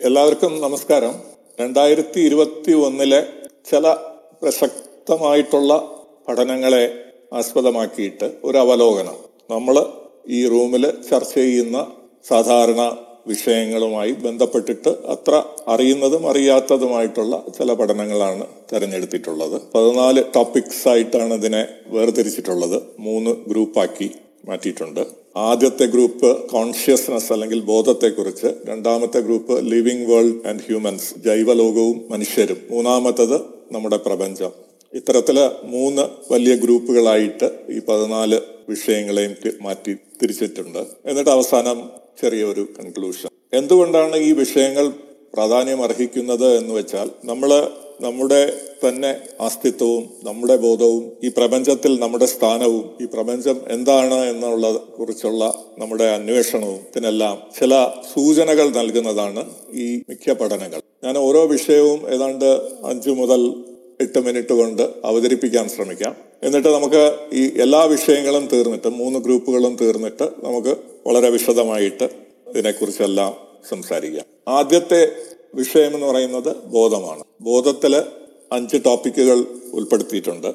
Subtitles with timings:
[0.00, 1.14] എല്ലാവർക്കും നമസ്കാരം.
[1.60, 3.26] രണ്ടായിരത്തി ഇരുപത്തി ഒന്നിലെ
[3.70, 3.94] ചില
[4.42, 5.70] പ്രസക്തമായിട്ടുള്ള
[6.28, 6.82] പഠനങ്ങളെ
[7.32, 9.16] ആസ്പദമാക്കിയിട്ട് ഒരു അവലോകനം.
[9.50, 9.86] നമ്മൾ
[10.28, 11.86] ഈ റൂമിൽ ചർച്ച ചെയ്യുന്ന
[12.28, 12.96] സാധാരണ
[13.26, 19.62] വിഷയങ്ങളുമായി ബന്ധപ്പെട്ടിട്ട് അത്ര അറിയുന്നതും അറിയാത്തതുമായിട്ടുള്ള ചില പഠനങ്ങളാണ് തിരഞ്ഞെടുത്തിട്ടുള്ളത്.
[19.74, 22.82] പതിനാല് ടോപ്പിക്സ് ആയിട്ടാണ് ഇതിനെ വേർതിരിച്ചിട്ടുള്ളത്.
[22.98, 24.10] മൂന്ന് ഗ്രൂപ്പാക്കി
[24.44, 25.25] മാറ്റിയിട്ടുണ്ട്.
[25.36, 33.34] ആദ്യത്തെ ഗ്രൂപ്പ് കോൺഷ്യസ്നസ് അല്ലെങ്കിൽ ബോധത്തെക്കുറിച്ച് രണ്ടാമത്തെ group living world and humans ജൈവലോകവും മനുഷ്യരും മൂന്നാമത്തത്
[33.72, 34.52] നമ്മുടെ പ്രപഞ്ചം.
[34.94, 40.78] ഇത്തരത്തിൽ മൂന്ന് വലിയ ഗ്രൂപ്പുകളായിട്ട് ഈ പതിനാല് വിഷയങ്ങളെയും മാറ്റി തിരിച്ചിട്ടുണ്ട്.
[41.06, 41.90] എന്നിട്ട് അവസാനം
[42.22, 44.86] ചെറിയൊരു കൺക്ലൂഷൻ എന്തുകൊണ്ടാണ് ഈ വിഷയങ്ങൾ
[45.34, 47.50] പ്രാധാന്യം അർഹിക്കുന്നത് എന്ന് വെച്ചാൽ നമ്മൾ
[48.00, 56.04] നമ്മുടെ തന്നെ അസ്തിത്വവും നമ്മുടെ ബോധവും ഈ പ്രപഞ്ചത്തിൽ നമ്മുടെ സ്ഥാനവും ഈ പ്രപഞ്ചം എന്താണ് എന്നുള്ള കുറിച്ചുള്ള നമ്മുടെ
[56.04, 60.80] അന്വേഷണവും ഇതിനെല്ലാം ചില സൂചനകൾ നൽകുന്നതാണ് ഈ മിക്ക പഠനങ്ങൾ.
[61.04, 63.54] ഞാൻ ഓരോ വിഷയവും ഏതാണ്ട് അഞ്ചു മുതൽ
[64.00, 66.16] എട്ട് മിനിറ്റ് കൊണ്ട് അവതരിപ്പിക്കാൻ ശ്രമിക്കാം.
[66.42, 72.04] എന്നിട്ട് നമുക്ക് ഈ എല്ലാ വിഷയങ്ങളും തീർന്നിട്ട് മൂന്ന് ഗ്രൂപ്പുകളും തീർന്നിട്ട് നമുക്ക് വളരെ വിശദമായിട്ട്
[72.48, 73.34] ഇതിനെക്കുറിച്ചെല്ലാം
[73.68, 74.24] സംസാരിക്കാം.
[74.48, 75.08] ആദ്യത്തെ
[75.56, 77.24] വിഷയം എന്ന് പറയുന്നത് ബോധമാണ്.
[77.40, 77.94] ബോധത്തിൽ
[78.52, 79.38] അഞ്ച് ടോപ്പിക്കുകൾ
[79.72, 80.50] ഉൾപ്പെടുത്തിയിട്ടുണ്ട്.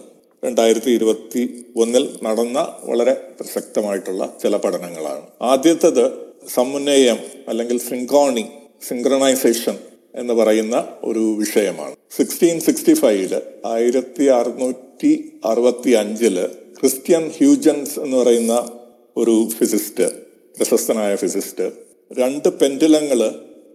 [0.45, 5.25] രണ്ടായിരത്തി ഇരുപത്തി ഒന്നിൽ നടന്ന വളരെ പ്രസക്തമായിട്ടുള്ള ചില പഠനങ്ങളാണ്.
[5.41, 6.05] ആദ്യത്തത്
[6.53, 8.45] സമന്വയം അല്ലെങ്കിൽ സിങ്കോണി
[8.87, 9.75] സിങ്ക്രണൈസേഷൻ
[10.15, 11.95] എന്ന് പറയുന്ന ഒരു വിഷയമാണ്.
[12.17, 13.33] സിക്സ്റ്റീൻ സിക്സ്റ്റി ഫൈവിൽ
[13.65, 15.11] ആയിരത്തി അറുന്നൂറ്റി
[15.45, 16.37] അറുപത്തി അഞ്ചിൽ
[16.79, 18.53] ക്രിസ്ത്യൻ ഹ്യൂജൻസ് എന്ന് പറയുന്ന
[19.17, 20.07] ഒരു ഫിസിസ്റ്റ്
[20.57, 21.67] പ്രശസ്തനായ ഫിസിസ്റ്റ്
[22.19, 23.19] രണ്ട് പെൻഡുലങ്ങൾ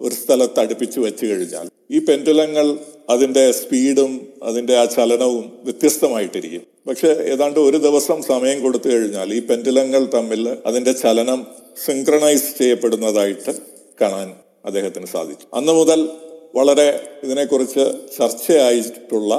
[0.00, 2.78] ഒരു സ്ഥലത്ത് അടുപ്പിച്ച് വെച്ച് കഴിഞ്ഞാൽ ഈ പെൻഡുലങ്ങൾ
[3.10, 6.62] അതിന്റെ സ്പീഡും അതിന്റെ ആ ചലനവും വ്യത്യസ്തമായിട്ടിരിക്കും.
[6.88, 11.46] പക്ഷെ ഏതാണ്ട് ഒരു ദിവസം സമയം കൊടുത്തു കഴിഞ്ഞാൽ ഈ പെൻഡുലങ്ങൾ തമ്മിൽ അതിന്റെ ചലനം
[11.86, 13.54] സിങ്ക്രണൈസ് ചെയ്യപ്പെടുന്നതായിട്ട്
[14.00, 14.28] കാണാൻ
[14.64, 15.46] അദ്ദേഹത്തിന് സാധിച്ചു.
[15.54, 16.08] അന്ന് മുതൽ
[16.54, 16.88] വളരെ
[17.24, 17.84] ഇതിനെക്കുറിച്ച്
[18.18, 19.32] ചർച്ചയായിട്ടുള്ള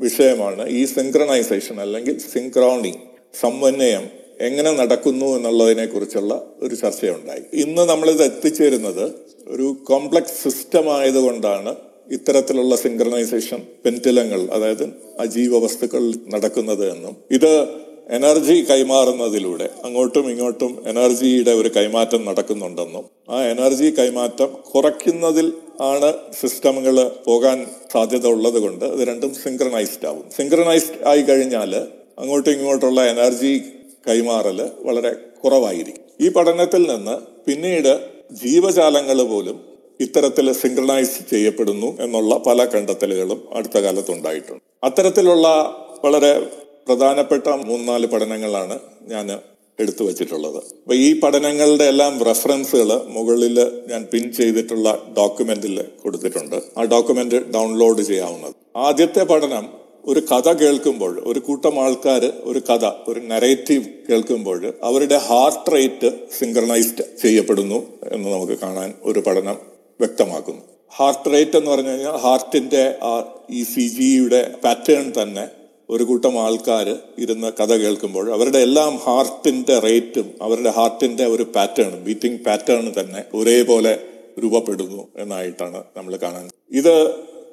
[0.00, 2.92] വിഷയമാണ് ഈ സിങ്ക്രണൈസേഷൻ അല്ലെങ്കിൽ സിങ്ക്രോണി
[3.40, 7.42] സമന്വയം എങ്ങനെ നടക്കുന്നു എന്നുള്ളതിനെ കുറിച്ചുള്ള ഒരു ചർച്ചയുണ്ടായി.
[7.52, 9.12] ഇന്ന് നമ്മളിത് എത്തിച്ചേരുന്നത്
[9.48, 11.76] ഒരു കോംപ്ലക്സ് സിസ്റ്റം ആയതുകൊണ്ടാണ്
[12.10, 14.84] ഇത്തരത്തിലുള്ള സിങ്ക്രണൈസേഷൻ പെന്റിലങ്ങൾ അതായത്
[15.20, 17.16] അജീവ വസ്തുക്കൾ നടക്കുന്നത് എന്നും.
[17.30, 17.68] ഇത്
[18.08, 23.04] എനർജി കൈമാറുന്നതിലൂടെ അങ്ങോട്ടും ഇങ്ങോട്ടും എനർജിയുടെ ഒരു കൈമാറ്റം നടക്കുന്നുണ്ടെന്നും.
[23.30, 30.24] ആ എനർജി കൈമാറ്റം കുറയ്ക്കുന്നതിൽ ആണ് സിസ്റ്റമുകൾ പോകാൻ സാധ്യത ഉള്ളത് കൊണ്ട് അത് രണ്ടും സിങ്ക്രണൈസ്ഡ് ആവും.
[30.36, 31.74] സിങ്ക്രണൈസ്ഡ് ആയി കഴിഞ്ഞാൽ
[32.18, 33.62] അങ്ങോട്ടും ഇങ്ങോട്ടുള്ള എനർജി
[34.08, 35.12] കൈമാറൽ വളരെ
[35.44, 36.04] കുറവായിരിക്കും.
[36.20, 38.00] ഈ പഠനത്തിൽ നിന്ന് പിന്നീട്
[38.32, 39.60] ജീവജാലങ്ങൾ പോലും
[40.00, 44.62] ഇത്തരത്തിൽ സിംഗ്രണൈസ് ചെയ്യപ്പെടുന്നു എന്നുള്ള പല കണ്ടെത്തലുകളും അടുത്ത കാലത്തുണ്ടായിട്ടുണ്ട്.
[44.84, 45.48] അത്തരത്തിലുള്ള
[46.04, 46.46] വളരെ
[46.88, 49.38] പ്രധാനപ്പെട്ട മൂന്നാൽ പഠനങ്ങളാണ് ഞാൻ
[49.80, 50.56] എടുത്തു വച്ചിട്ടുള്ളത്.
[50.56, 56.56] അപ്പൊ ഈ പഠനങ്ങളുടെ എല്ലാം റെഫറൻസുകൾ മുകളിൽ ഞാൻ പിൻ ചെയ്തിട്ടുള്ള ഡോക്യുമെന്റിൽ കൊടുത്തിട്ടുണ്ട്.
[56.78, 63.20] ആ ഡോക്യുമെന്റ് ഡൗൺലോഡ് ചെയ്യാവുന്നത് ആദ്യത്തെ പഠനം ഒരു കഥ കേൾക്കുമ്പോൾ ഒരു കൂട്ടം ആൾക്കാർ ഒരു കഥ ഒരു
[63.26, 67.78] നരേറ്റീവ് കേൾക്കുമ്പോൾ അവരുടെ ഹാർട്ട് റേറ്റ് സിങ്ക്രണൈസ്ഡ് ചെയ്യപ്പെടുന്നു
[68.12, 69.56] എന്ന് നമുക്ക് കാണാൻ ഒരു പഠനം
[70.00, 70.62] വ്യക്തമാക്കുന്നു.
[70.92, 72.84] ഹാർട്ട് റേറ്റ് എന്ന് പറഞ്ഞു കഴിഞ്ഞാൽ ഹാർട്ടിന്റെ
[73.50, 75.44] ഈ സി ജിയുടെ പാറ്റേൺ തന്നെ
[75.88, 76.86] ഒരു കൂട്ടം ആൾക്കാർ
[77.18, 83.92] ഇരുന്ന് കഥ കേൾക്കുമ്പോൾ അവരുടെ എല്ലാം ഹാർട്ടിന്റെ റേറ്റും അവരുടെ ഹാർട്ടിന്റെ ഒരു പാറ്റേൺ ബീറ്റിംഗ് പാറ്റേൺ തന്നെ ഒരേപോലെ
[84.38, 86.94] രൂപപ്പെടുന്നു എന്നായിട്ടാണ് നമ്മൾ കാണുന്നത് ഇത്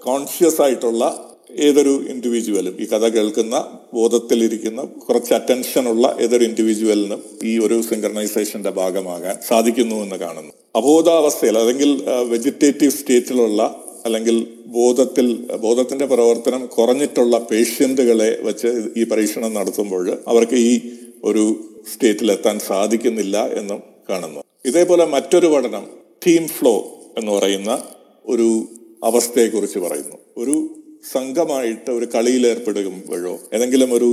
[0.03, 1.03] കോൺഷ്യസ് ആയിട്ടുള്ള
[1.51, 9.35] ഏതൊരു ഇൻഡിവിജ്വലും ഈ കഥ കേൾക്കുന്ന ബോധത്തിലിരിക്കുന്ന കുറച്ച് അറ്റൻഷൻ ഉള്ള ഏതൊരു ഇൻഡിവിജ്വലിനും ഈ ഒരു സിങ്കർണൈസേഷന്റെ ഭാഗമാകാൻ
[9.47, 10.53] സാധിക്കുന്നു എന്ന് കാണുന്നു.
[10.75, 20.55] അബോധാവസ്ഥയിൽ അല്ലെങ്കിൽ വെജിറ്റേറ്റീവ് സ്റ്റേറ്റിലുള്ള അല്ലെങ്കിൽ ബോധത്തിൽ ബോധത്തിന്റെ പ്രവർത്തനം കുറഞ്ഞിട്ടുള്ള പേഷ്യന്റുകളെ വെച്ച് ഈ പരീക്ഷണം നടത്തുമ്പോൾ അവർക്ക്
[20.55, 20.81] ഈ
[21.23, 21.55] ഒരു
[21.93, 24.39] സ്റ്റേറ്റിൽ എത്താൻ സാധിക്കുന്നില്ല എന്നും കാണുന്നു.
[24.65, 25.87] ഇതേപോലെ മറ്റൊരു പഠനം
[26.27, 27.83] ടീം ഫ്ലോ എന്ന് പറയുന്ന
[28.25, 28.67] ഒരു
[29.03, 30.15] അവസ്ഥയെക്കുറിച്ച് പറയുന്നു.
[30.37, 30.83] ഒരു
[31.13, 34.09] സംഘമായിട്ട് ഒരു കളിയിൽ ഏർപ്പെടുമ്പോഴോ ഏതെങ്കിലും ഒരു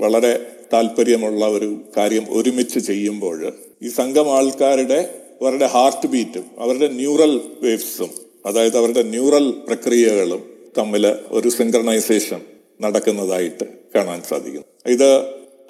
[0.00, 0.32] വളരെ
[0.72, 3.38] താല്പര്യമുള്ള ഒരു കാര്യം ഒരുമിച്ച് ചെയ്യുമ്പോൾ
[3.82, 5.00] ഈ സംഘം ആൾക്കാരുടെ
[5.40, 8.10] അവരുടെ ഹാർട്ട് ബീറ്റും അവരുടെ ന്യൂറൽ വേവ്സും
[8.46, 10.42] അതായത് അവരുടെ ന്യൂറൽ പ്രക്രിയകളും
[10.78, 12.40] തമ്മിൽ ഒരു സിങ്ക്രണൈസേഷൻ
[12.80, 14.66] നടക്കുന്നതായിട്ട് കാണാൻ സാധിക്കുന്നു.
[14.86, 15.10] ഇത്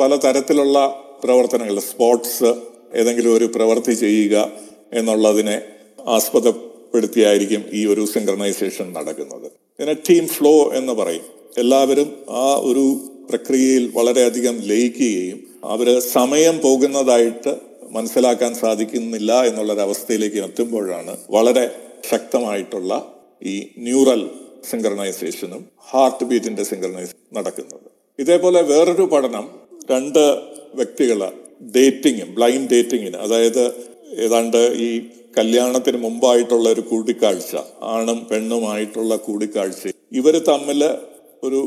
[0.01, 0.79] പല തരത്തിലുള്ള
[1.25, 2.51] പ്രവർത്തനങ്ങൾ സ്പോർട്സ്
[2.95, 4.37] ഏതെങ്കിലും ഒരു പ്രവൃത്തി ചെയ്യുക
[4.93, 5.57] എന്നുള്ളതിനെ
[6.17, 9.49] ആസ്പദപ്പെടുത്തിയായിരിക്കും ഈ ഒരു സിങ്ക്രണൈസേഷൻ നടക്കുന്നത്.
[9.79, 11.25] ഇതിനെ ടീം ഫ്ലോ എന്ന് പറയും.
[11.59, 12.09] എല്ലാവരും
[12.45, 12.85] ആ ഒരു
[13.31, 17.53] പ്രക്രിയയിൽ വളരെയധികം ലയിക്കുകയും അവർ സമയം പോകുന്നതായിട്ട്
[17.91, 21.65] മനസ്സിലാക്കാൻ സാധിക്കുന്നില്ല എന്നുള്ളൊരവസ്ഥയിലേക്ക് എത്തുമ്പോഴാണ് വളരെ
[22.11, 22.93] ശക്തമായിട്ടുള്ള
[23.43, 24.23] ഈ ന്യൂറൽ
[24.71, 27.87] സിങ്ക്രണൈസേഷനും ഹാർട്ട് ബീറ്റിന്റെ സിങ്ക്രണൈസേഷൻ നടക്കുന്നത്.
[28.19, 29.47] ഇതേപോലെ വേറൊരു പഠനം
[29.91, 30.25] രണ്ട്
[30.75, 31.21] വ്യക്തികൾ
[31.77, 33.65] ഡേറ്റിംഗ് ബ്ലൈൻഡ് ഡേറ്റിങ്ങിന് അതായത്
[34.25, 34.89] ഏതാണ്ട് ഈ
[35.39, 39.83] കല്യാണത്തിന് മുമ്പായിട്ടുള്ള ഒരു കൂടിക്കാഴ്ച ആണും പെണ്ണുമായിട്ടുള്ള കൂടിക്കാഴ്ച.
[40.13, 40.81] ഇവർ തമ്മിൽ
[41.47, 41.61] ഒരു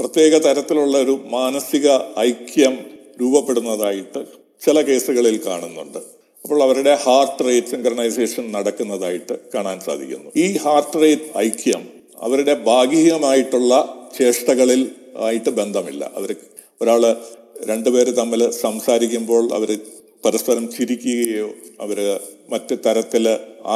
[0.00, 1.88] പ്രത്യേക തരത്തിലുള്ള ഒരു മാനസിക
[2.18, 2.74] ഐക്യം
[3.20, 4.20] രൂപപ്പെടുന്നതായിട്ട്
[4.64, 5.98] ചില കേസുകളിൽ കാണുന്നുണ്ട്.
[6.44, 10.30] അപ്പോൾ അവരുടെ ഹാർട്ട് റേറ്റ് സിൻക്രണൈസേഷൻ നടക്കുന്നതായിട്ട് കാണാൻ സാധിക്കുന്നു.
[10.36, 11.82] ഈ ഹാർട്ട് റേറ്റ് ഐക്യം
[12.26, 13.72] അവരുടെ ഭാഗികമായിട്ടുള്ള
[14.18, 14.82] ചേഷ്ടകളിൽ
[15.16, 16.12] ആയിട്ട് ബന്ധമില്ല.
[16.16, 16.30] അവർ
[16.82, 17.02] ഒരാൾ
[17.70, 19.70] രണ്ടുപേര് തമ്മിൽ സംസാരിക്കുമ്പോൾ അവർ
[20.24, 21.48] പരസ്പരം ചിരിക്കുകയോ
[21.80, 21.98] അവർ
[22.52, 23.24] മറ്റ് തരത്തിൽ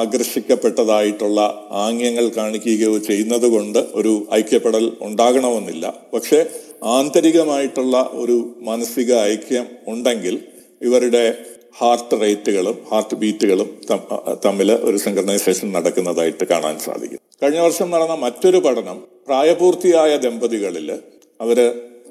[0.00, 1.40] ആകർഷിക്കപ്പെട്ടതായിട്ടുള്ള
[1.84, 5.94] ആംഗ്യങ്ങൾ കാണിക്കുകയോ ചെയ്യുന്നത് കൊണ്ട് ഒരു ഐക്യപ്പെടൽ ഉണ്ടാകണമെന്നില്ല.
[6.14, 6.38] പക്ഷേ
[6.84, 10.34] ആന്തരികമായിട്ടുള്ള ഒരു മാനസിക ഐക്യം ഉണ്ടെങ്കിൽ
[10.82, 11.24] ഇവരുടെ
[11.78, 13.68] ഹാർട്ട് റേറ്റുകളും ഹാർട്ട് ബീറ്റുകളും
[14.44, 17.20] തമ്മിൽ ഒരു സിൻക്രണൈസേഷൻ നടക്കുന്നതായിട്ട് കാണാൻ സാധിക്കും.
[17.42, 18.98] കഴിഞ്ഞ വർഷം നടന്ന മറ്റൊരു പഠനം
[19.28, 20.88] പ്രായപൂർത്തിയായ ദമ്പതികളിൽ
[21.40, 21.58] അവർ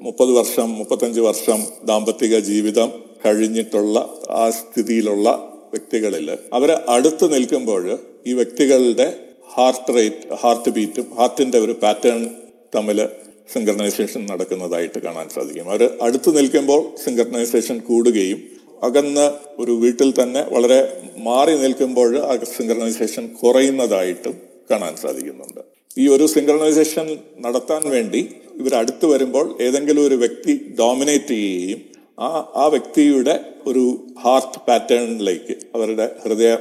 [0.00, 2.88] മുപ്പത് വർഷം മുപ്പത്തഞ്ച് വർഷം ദാമ്പത്തിക ജീവിതം
[3.24, 5.28] കഴിഞ്ഞിട്ടുള്ള ആ സ്ഥിതിയിലുള്ള
[5.70, 9.20] വ്യക്തികളിൽ അവർ അടുത്ത് നിൽക്കുമ്പോൾ ഈ വ്യക്തികളുടെ
[9.54, 12.30] ഹാർട്ട് റേറ്റ് ഹാർട്ട് ബീറ്റും ഹാർട്ടിന്റെ ഒരു പാറ്റേൺ
[12.74, 13.08] തമ്മിൽ
[13.52, 15.70] സിങ്കർണൈസേഷൻ നടക്കുന്നതായിട്ട് കാണാൻ സാധിക്കും.
[15.70, 18.40] അവർ അടുത്ത് നിൽക്കുമ്പോൾ സിങ്കർണൈസേഷൻ കൂടുകയും
[18.82, 24.34] അകന്ന് ഒരു വീട്ടിൽ തന്നെ വളരെ മാറി നിൽക്കുമ്പോൾ ആ സിൻക്രണൈസേഷൻ കുറയുന്നതായിട്ടും
[24.70, 25.60] കാണാൻ സാധിക്കുന്നുണ്ട്.
[25.98, 28.28] ഈ ഒരു സിങ്കർണൈസേഷൻ നടത്താൻ വേണ്ടി
[28.60, 33.34] ഇവർ അടുത്ത് വരുമ്പോൾ ഏതെങ്കിലും ഒരു വ്യക്തി ഡോമിനേറ്റ് ചെയ്യുകയും ആ ആ വ്യക്തിയുടെ
[33.66, 33.84] ഒരു
[34.24, 36.52] ഹാർട്ട് പാറ്റേണിലേക്ക് അവരുടെ ഹൃദയ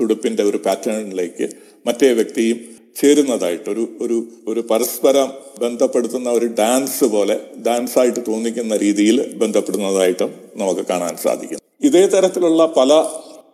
[0.00, 1.46] തുടുപ്പിന്റെ ഒരു പാറ്റേണിലേക്ക്
[1.86, 2.58] മറ്റേ വ്യക്തിയും
[2.96, 4.16] ചേരുന്നതായിട്ട് ഒരു ഒരു
[4.48, 5.28] ഒരു പരസ്പരം
[5.60, 12.92] ബന്ധപ്പെടുത്തുന്ന ഒരു ഡാൻസ് പോലെ ഡാൻസ് ആയിട്ട് തോന്നിക്കുന്ന രീതിയിൽ ബന്ധപ്പെടുന്നതായിട്ടും നമുക്ക് കാണാൻ സാധിക്കും ഇതേ തരത്തിലുള്ള പല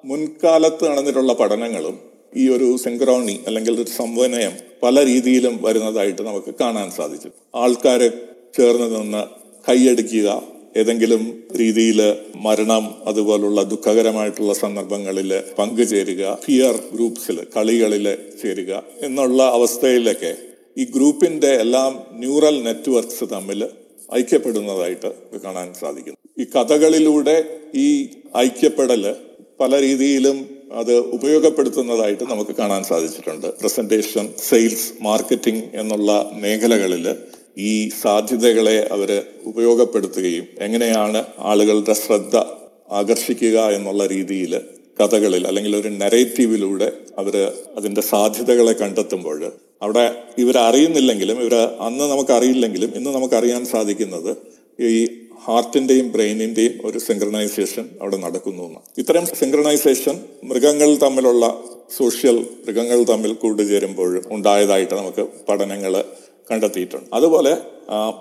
[0.05, 1.97] മുൻകാലത്ത് നടന്നിട്ടുള്ള പഠനങ്ങളും
[2.32, 7.29] ഈ ഒരു സിങ്ക്രോണി അല്ലെങ്കിൽ ഒരു സംവനയം പല രീതിയിലും വരുന്നതായിട്ട് നമുക്ക് കാണാൻ സാധിച്ചു.
[7.55, 8.09] ആൾക്കാരെ
[8.55, 9.23] ചേർന്ന് നിന്ന്
[9.67, 10.29] കൈയടിക്കുക
[10.81, 11.23] ഏതെങ്കിലും
[11.61, 12.00] രീതിയിൽ
[12.46, 18.06] മരണം അതുപോലുള്ള ദുഃഖകരമായിട്ടുള്ള സന്ദർഭങ്ങളിൽ പങ്കുചേരുക ഫിയർ ഗ്രൂപ്പ്സിൽ കളികളിൽ
[18.43, 20.32] ചേരുക എന്നുള്ള അവസ്ഥയിലൊക്കെ
[20.81, 21.93] ഈ ഗ്രൂപ്പിന്റെ എല്ലാം
[22.23, 23.61] ന്യൂറൽ നെറ്റ്വർക്ക്സ് തമ്മിൽ
[24.14, 25.11] ഐക്യപ്പെടുന്നതായിട്ട്
[25.44, 26.19] കാണാൻ സാധിക്കുന്നു.
[26.43, 27.37] ഈ കഥകളിലൂടെ
[27.84, 27.88] ഈ
[28.37, 29.05] ഐക്യപ്പെടൽ
[29.61, 30.38] പല രീതിയിലും
[30.81, 33.46] അത് ഉപയോഗപ്പെടുത്തുന്നതായിട്ട് നമുക്ക് കാണാൻ സാധിച്ചിട്ടുണ്ട്.
[33.61, 36.11] പ്രസന്റേഷൻ സെയിൽസ് മാർക്കറ്റിംഗ് എന്നുള്ള
[36.44, 37.06] മേഖലകളിൽ
[37.56, 39.11] ഈ സാധ്യതകളെ അവർ
[39.44, 42.37] ഉപയോഗപ്പെടുത്തുകയും എങ്ങനെയാണ് ആളുകളുടെ ശ്രദ്ധ
[42.91, 44.53] ആകർഷിക്കുക എന്നുള്ള രീതിയിൽ
[44.99, 46.88] കഥകളിൽ അല്ലെങ്കിൽ ഒരു നെറേറ്റീവിലൂടെ
[47.19, 47.35] അവർ
[47.76, 49.41] അതിന്റെ സാധ്യതകളെ കണ്ടെത്തുമ്പോൾ
[49.82, 50.05] അവിടെ
[50.38, 54.31] ഇവരറിയുന്നില്ലെങ്കിലും ഇവർ അന്ന് നമുക്കറിയില്ലെങ്കിലും ഇന്ന് നമുക്കറിയാൻ സാധിക്കുന്നത്
[54.79, 54.93] ഈ
[55.47, 58.69] ഹാർട്ടിന്റെയും ബ്രെയിനിന്റെയും ഒരു സിങ്ക്രണൈസേഷൻ അവിടെ നടക്കുന്നു
[58.99, 61.47] ഇത്തരം സിങ്ക്രണൈസേഷൻ മൃഗങ്ങൾ തമ്മിലുള്ള
[61.99, 65.94] സോഷ്യൽ മൃഗങ്ങൾ തമ്മിൽ കൂട്ടുചേരുമ്പോൾ ഉണ്ടായതായിട്ട് നമുക്ക് പഠനങ്ങൾ
[66.51, 67.09] കണ്ടെത്തിയിട്ടുണ്ട്.
[67.13, 67.55] അതുപോലെ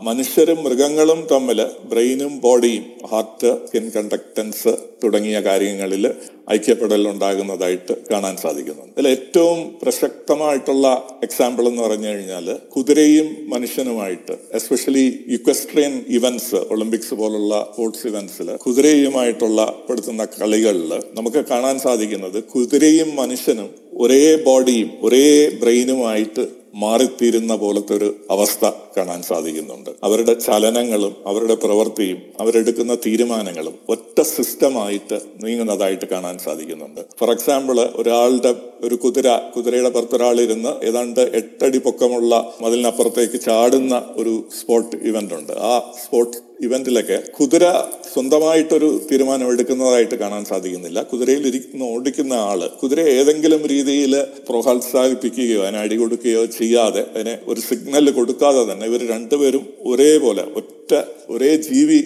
[0.02, 4.74] മനുഷ്യരും മൃഗങ്ങളും തമ്മിൽ ബ്രെയിനും ബോഡിയും ഹാർട്ട് സ്കിൻ കണ്ടക്ടൻസ്
[5.04, 6.04] തുടങ്ങിയ കാര്യങ്ങളിൽ
[6.52, 10.88] ഐക്യപ്പെടൽ ഉണ്ടാകുന്നതായിട്ട് കാണാൻ സാധിക്കുന്നുണ്ട് ഇതിൽ ഏറ്റവും പ്രസക്തമായിട്ടുള്ള
[11.24, 20.26] എക്സാമ്പിൾ എന്ന് പറഞ്ഞു കഴിഞ്ഞാൽ കുതിരയും മനുഷ്യനുമായിട്ട് എസ്പെഷ്യലി യുക്വസ്ട്രിയൻ ഇവന്റ്സ് ഒളിമ്പിക്സ് പോലുള്ള സ്പോർട്സ് ഇവന്റ്സിൽ കുതിരയുമായിട്ടുള്ള പെടുത്തുന്ന
[20.26, 25.26] കളികളിൽ നമുക്ക് കാണാൻ സാധിക്കുന്നത് കുതിരയും മനുഷ്യനും ഒരേ ബോഡിയും ഒരേ
[25.60, 26.46] ബ്രെയിനുമായിട്ട്
[26.76, 28.66] മാറിത്തീരുന്ന പോലത്തെ ഒരു അവസ്ഥ
[28.98, 29.90] കാണാൻ സാധിക്കുന്നുണ്ട്.
[30.04, 37.02] അവരുടെ ചലനങ്ങളും അവരുടെ പ്രവൃത്തിയും അവരെടുക്കുന്ന തീരുമാനങ്ങളും ഒറ്റ സിസ്റ്റമായിട്ട് നീങ്ങുന്നതായിട്ട് കാണാൻ സാധിക്കുന്നുണ്ട്.
[37.20, 38.54] ഫോർ എക്സാമ്പിൾ ഒരാളുടെ
[38.84, 45.54] ഒരു കുതിര കുതിരയുടെ പുറത്തൊരാളിരുന്ന് ഏതാണ്ട് എട്ടടി പൊക്കമുള്ള മതിലിനപ്പുറത്തേക്ക് ചാടുന്ന ഒരു സ്പോർട്ട് ഇവന്റ് ഉണ്ട്.
[45.70, 45.72] ആ
[46.04, 47.66] സ്പോർട്ട് ഇവന്റിലൊക്കെ കുതിര
[48.14, 51.00] സ്വന്തമായിട്ടൊരു തീരുമാനം എടുക്കുന്നതായിട്ട് കാണാൻ സാധിക്കുന്നില്ല.
[51.04, 54.14] കുതിരയിൽ ഇരിക്കുന്ന ഓടിക്കുന്ന ആൾ കുതിരയെ ഏതെങ്കിലും രീതിയിൽ
[54.50, 60.92] പ്രോത്സാഹിപ്പിക്കുകയോ അതിനെ അടി കൊടുക്കുകയോ ചെയ്യാതെ അതിനെ ഒരു സിഗ്നൽ കൊടുക്കാതെ തന്നെ ഇവർ രണ്ടുപേരും ഒരേപോലെ ഒറ്റ
[61.30, 62.02] ഒരേ ജീവി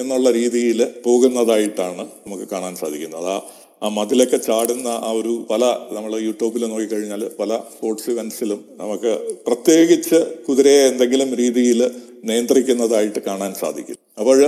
[0.00, 3.28] എന്നുള്ള രീതിയിൽ പോകുന്നതായിട്ടാണ് നമുക്ക് കാണാൻ സാധിക്കുന്നത്.
[3.34, 3.36] ആ
[3.84, 5.64] ആ മതിലൊക്കെ ചാടുന്ന ആ ഒരു പല
[5.96, 9.12] നമ്മൾ യൂട്യൂബിൽ നോക്കിക്കഴിഞ്ഞാൽ പല സ്പോർട്സ് ഇവൻസിലും നമുക്ക്
[9.46, 11.80] പ്രത്യേകിച്ച് കുതിരയെ എന്തെങ്കിലും രീതിയിൽ
[12.28, 13.98] നിയന്ത്രിക്കുന്നതായിട്ട് കാണാൻ സാധിക്കും.
[14.20, 14.38] അപ്പോൾ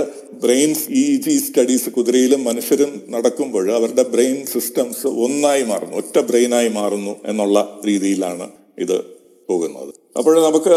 [0.43, 7.15] ബ്രെയിൻസ് ഇ ജി സ്റ്റഡീസ് കുതിരയിലും മനുഷ്യരും നടക്കുമ്പോൾ അവരുടെ ബ്രെയിൻ സിസ്റ്റംസ് ഒന്നായി മാറുന്നു ഒറ്റ ബ്രെയിനായി മാറുന്നു
[7.25, 8.47] എന്നുള്ള രീതിയിലാണ്
[8.85, 8.97] ഇത്
[9.49, 9.93] പോകുന്നത്.
[10.19, 10.75] അപ്പോൾ നമുക്ക്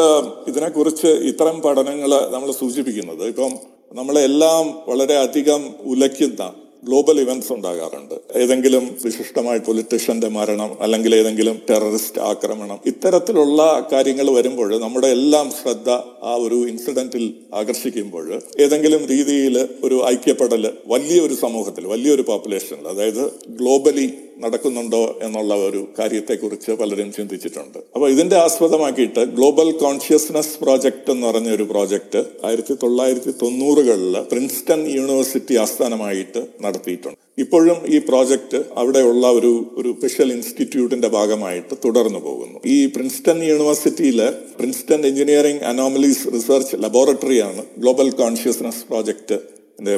[0.51, 3.23] ഇതിനെക്കുറിച്ച് ഇത്തരം പഠനങ്ങൾ നമ്മൾ സൂചിപ്പിക്കുന്നത്.
[3.27, 3.53] ഇപ്പം
[3.95, 6.43] നമ്മളെല്ലാം വളരെ അധികം ഉലയ്ക്കുന്ന
[6.85, 8.15] ഗ്ലോബൽ ഇവന്റ്സ് ഉണ്ടാകാറുണ്ട്.
[8.43, 15.91] ഏതെങ്കിലും വിശിഷ്ടമായ പൊളിറ്റീഷ്യന്റെ മരണം അല്ലെങ്കിൽ ഏതെങ്കിലും ടെററിസ്റ്റ് ആക്രമണം ഇത്തരത്തിലുള്ള കാര്യങ്ങൾ വരുമ്പോൾ നമ്മുടെ എല്ലാം ശ്രദ്ധ
[16.23, 18.27] ആ ഒരു ഇൻസിഡന്റിൽ ആകർഷിക്കുമ്പോൾ
[18.61, 24.09] ഏതെങ്കിലും രീതിയിൽ ഒരു ഐക്യപ്പെടൽ വലിയൊരു സമൂഹത്തിൽ വലിയൊരു പോപ്പുലേഷനിൽ അതായത് ഗ്ലോബലി
[24.45, 27.79] നടക്കുന്നുണ്ടോ എന്നുള്ള ഒരു കാര്യത്തെക്കുറിച്ച് പലരും ചിന്തിച്ചിട്ടുണ്ട്.
[27.95, 35.57] അപ്പോൾ ഇതിന്റെ ആസ്പദമാക്കിയിട്ട് ഗ്ലോബൽ കോൺഷ്യസ്നസ് പ്രോജക്റ്റ് എന്ന് പറഞ്ഞ ഒരു പ്രോജക്റ്റ് ആയിരത്തി തൊള്ളായിരത്തി തൊണ്ണൂറുകളിൽ പ്രിൻസ്റ്റൺ യൂണിവേഴ്സിറ്റി
[35.65, 37.19] ആസ്ഥാനമായിട്ട് നടത്തിയിട്ടുണ്ട്.
[37.43, 42.59] ഇപ്പോഴും ഈ പ്രോജക്റ്റ് അവിടെയുള്ള ഒരു ഒരു സ്പെഷ്യൽ ഇൻസ്റ്റിറ്റ്യൂട്ടിന്റെ ഭാഗമായിട്ട് തുടർന്നു പോകുന്നു.
[42.75, 44.29] ഈ പ്രിൻസ്റ്റൺ യൂണിവേഴ്സിറ്റിയിലെ
[44.59, 49.39] പ്രിൻസ്റ്റൺ എഞ്ചിനീയറിംഗ് അനോമലീസ് റിസർച്ച് ലബോറട്ടറിയാണ് ഗ്ലോബൽ കോൺഷ്യസ്നസ് പ്രോജക്റ്റ്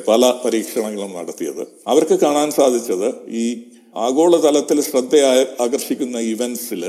[0.08, 1.62] പല പരീക്ഷണങ്ങളും നടത്തിയത്.
[1.92, 3.08] അവർക്ക് കാണാൻ സാധിച്ചത്
[3.42, 3.44] ഈ
[3.96, 5.16] ആഗോളതലത്തിൽ ശ്രദ്ധ
[5.60, 6.82] ആകർഷിക്കുന്ന ഇവൻസിൽ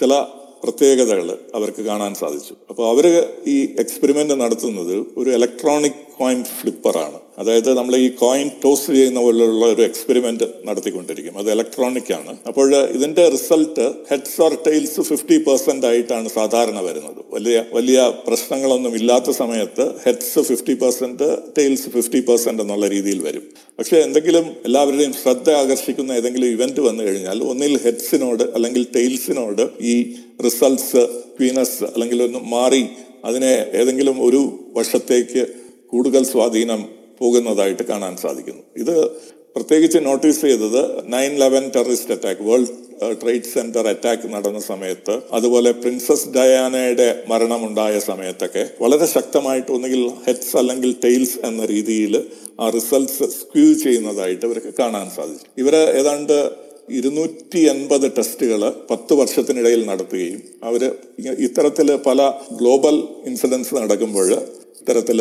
[0.00, 0.12] ചില
[0.64, 2.54] പ്രത്യേകതകൾ അവർക്ക് കാണാൻ സാധിച്ചു.
[2.70, 3.06] അപ്പോൾ അവർ
[3.46, 7.18] ഈ എക്സ്പെരിമെന്റ് നടത്തുന്നത് ഒരു ഇലക്ട്രോണിക് കോയിൻ ഫ്ലിപ്പറാണ്.
[7.38, 11.38] അതായത് നമ്മൾ ഈ കോയിൻ ടോസ് ചെയ്യുന്ന പോലുള്ള ഒരു എക്സ്പെരിമെന്റ് നടത്തിക്കൊണ്ടിരിക്കും.
[11.38, 12.36] അത് ഇലക്ട്രോണിക് ആണ്.
[12.48, 17.20] അപ്പോൾ ഇതിന്റെ result heads or tails fifty percent ആയിട്ടാണ് സാധാരണ വരുന്നത്.
[17.30, 23.44] വലിയ വലിയ പ്രശ്നങ്ങളൊന്നും ഇല്ലാത്ത സമയത്ത് heads fifty percent tails fifty percent എന്നുള്ള രീതിയിൽ വരും.
[23.78, 29.94] പക്ഷേ എന്തെങ്കിലും എല്ലാവരുടെയും ശ്രദ്ധ ആകർഷിക്കുന്ന ഏതെങ്കിലും ഇവന്റ് വന്നു കഴിഞ്ഞാൽ ഒന്നിൽ ഹെഡ്സിനോട് അല്ലെങ്കിൽ ടെയിൽസിനോട് ഈ
[30.44, 31.02] റിസൾട്ട്സ്
[31.38, 32.82] ക്വീനസ് അല്ലെങ്കിൽ ഒന്ന് മാറി
[33.24, 34.40] അതിനെ ഏതെങ്കിലും ഒരു
[34.76, 35.42] വർഷത്തേക്ക്
[35.92, 36.80] കൂടുതൽ സ്വാധീനം
[37.20, 38.62] പോകുന്നതായിട്ട് കാണാൻ സാധിക്കുന്നു.
[38.76, 38.94] ഇത്
[39.56, 40.80] പ്രത്യേകിച്ച് നോട്ടീസ് ചെയ്തത്
[41.12, 42.72] nine eleven terrorist attack world
[43.22, 50.96] trade centre attack നടന്ന സമയത്ത് അതുപോലെ പ്രിൻസസ് ഡയാനയുടെ മരണമുണ്ടായ സമയത്തൊക്കെ വളരെ ശക്തമായിട്ട് ഒന്നുകിൽ ഹെഡ്സ് അല്ലെങ്കിൽ
[51.04, 52.14] ടെയിൽസ് എന്ന രീതിയിൽ
[52.60, 55.46] ആ റിസൾട്ട്സ് സ്ക്യൂ ചെയ്യുന്നതായിട്ട് ഇവർക്ക് കാണാൻ സാധിച്ചു.
[55.58, 56.36] ഇവർ ഏതാണ്ട്
[56.88, 60.82] ഇരുന്നൂറ്റി എൺപത് ടെസ്റ്റുകൾ പത്ത് വർഷത്തിനിടയിൽ നടത്തുകയും അവർ
[61.38, 64.28] ഇത്തരത്തിൽ പല ഗ്ലോബൽ ഇൻസിഡൻസ് നടക്കുമ്പോൾ
[64.80, 65.20] ഇത്തരത്തിൽ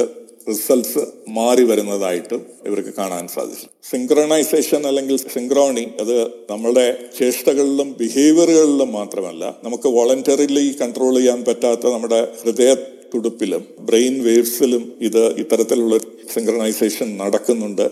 [0.51, 1.03] റിസൾട്ട്സ്
[1.37, 2.37] മാറി വരുന്നതായിട്ട്
[2.69, 3.67] ഇവർക്ക് കാണാൻ സാധിച്ചു.
[3.91, 6.15] സിങ്ക്രണൈസേഷൻ അല്ലെങ്കിൽ സിങ്ക്രോണി അത്
[6.51, 6.85] നമ്മുടെ
[7.19, 12.73] ചേഷ്ടകളിലും ബിഹേവിയറുകളിലും മാത്രമല്ല നമുക്ക് വോളണ്ടറിലി കൺട്രോൾ ചെയ്യാൻ പറ്റാത്ത നമ്മുടെ ഹൃദയ
[13.13, 15.97] തുടുപ്പിലും ബ്രെയിൻ വേവ്സിലും ഇത് ഇത്തരത്തിലുള്ള
[16.33, 17.85] സിങ്ക്രണൈസേഷൻ നടക്കുന്നുണ്ട്.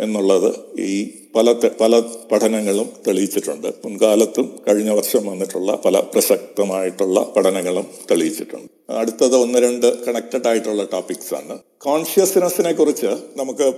[0.00, 3.66] എന്നുള്ളത് ഈ പല പല പഠനങ്ങളും തെളിയിച്ചിട്ടുണ്ട്.
[3.66, 8.92] മുൻകാലത്തും കഴിഞ്ഞ വർഷം വന്നിട്ടുള്ള പല പ്രസക്തമായിട്ടുള്ള പഠനങ്ങളും തെളിയിച്ചിട്ടുണ്ട്.
[8.92, 11.58] അടുത്തത് ഒന്ന് രണ്ട് കണക്റ്റഡ് ആയിട്ടുള്ള ടോപ്പിക്സ് ആണ്.
[11.78, 13.72] കോൺഷ്യസ്നെസ്സിനെ കുറിച്ച് നമുക്ക്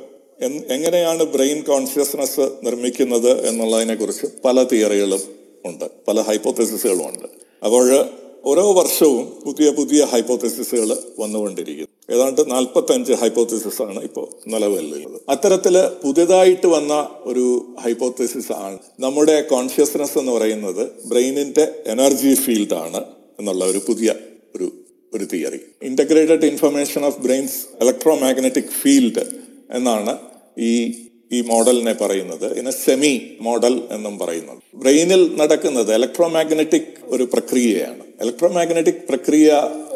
[0.70, 5.20] എങ്ങനെയാണ് ബ്രെയിൻ കോൺഷ്യസ്നെസ് നിർമ്മിക്കുന്നത് എന്നുള്ളതിനെ കുറിച്ച് പല തിയറികളും
[5.66, 5.84] ഉണ്ട്.
[6.08, 7.28] പല ഹൈപ്പോത്തസിസുകളും ഉണ്ട്.
[7.64, 8.04] അപ്പോൾ
[8.44, 12.16] ഓരോ വർഷവും പുതിയ പുതിയ ഹൈപ്പോത്തസിസുകൾ വന്നുകൊണ്ടിരിക്കുന്നു.
[12.16, 15.20] ഏതാണ്ട് നാൽപ്പത്തഞ്ച് ഹൈപ്പോത്തസിസ് ആണ് ഇപ്പോൾ നിലവിലുള്ളത്.
[15.28, 23.04] അത്തരത്തിൽ പുതിയതായിട്ട് വന്ന ഒരു ഹൈപ്പോത്തസിസ് ആണ് നമ്മുടെ കോൺഷ്യസ്നസ് എന്ന് പറയുന്നത് ബ്രെയിനിന്റെ എനർജി ഫീൽഡ് ആണ്
[23.38, 24.14] എന്നുള്ള ഒരു പുതിയ
[24.56, 24.72] ഒരു
[25.14, 25.60] ഒരു theory.
[25.82, 27.84] Integrated information of brains
[28.16, 29.24] electromagnetic field
[29.70, 30.18] എന്നാണ്
[30.58, 30.94] ഈ
[31.32, 32.52] ഈ മോഡലിനെ പറയുന്നത്.
[32.52, 34.58] ഇതിനെ സെമി മോഡൽ എന്നും പറയുന്നത്.
[34.74, 38.07] ബ്രെയിനിൽ നടക്കുന്നത് ഇലക്ട്രോ മാഗ്നറ്റിക് ഒരു പ്രക്രിയയാണ്.
[38.20, 39.48] ഇലക്ട്രോ മാഗ്നറ്റിക് പ്രക്രിയ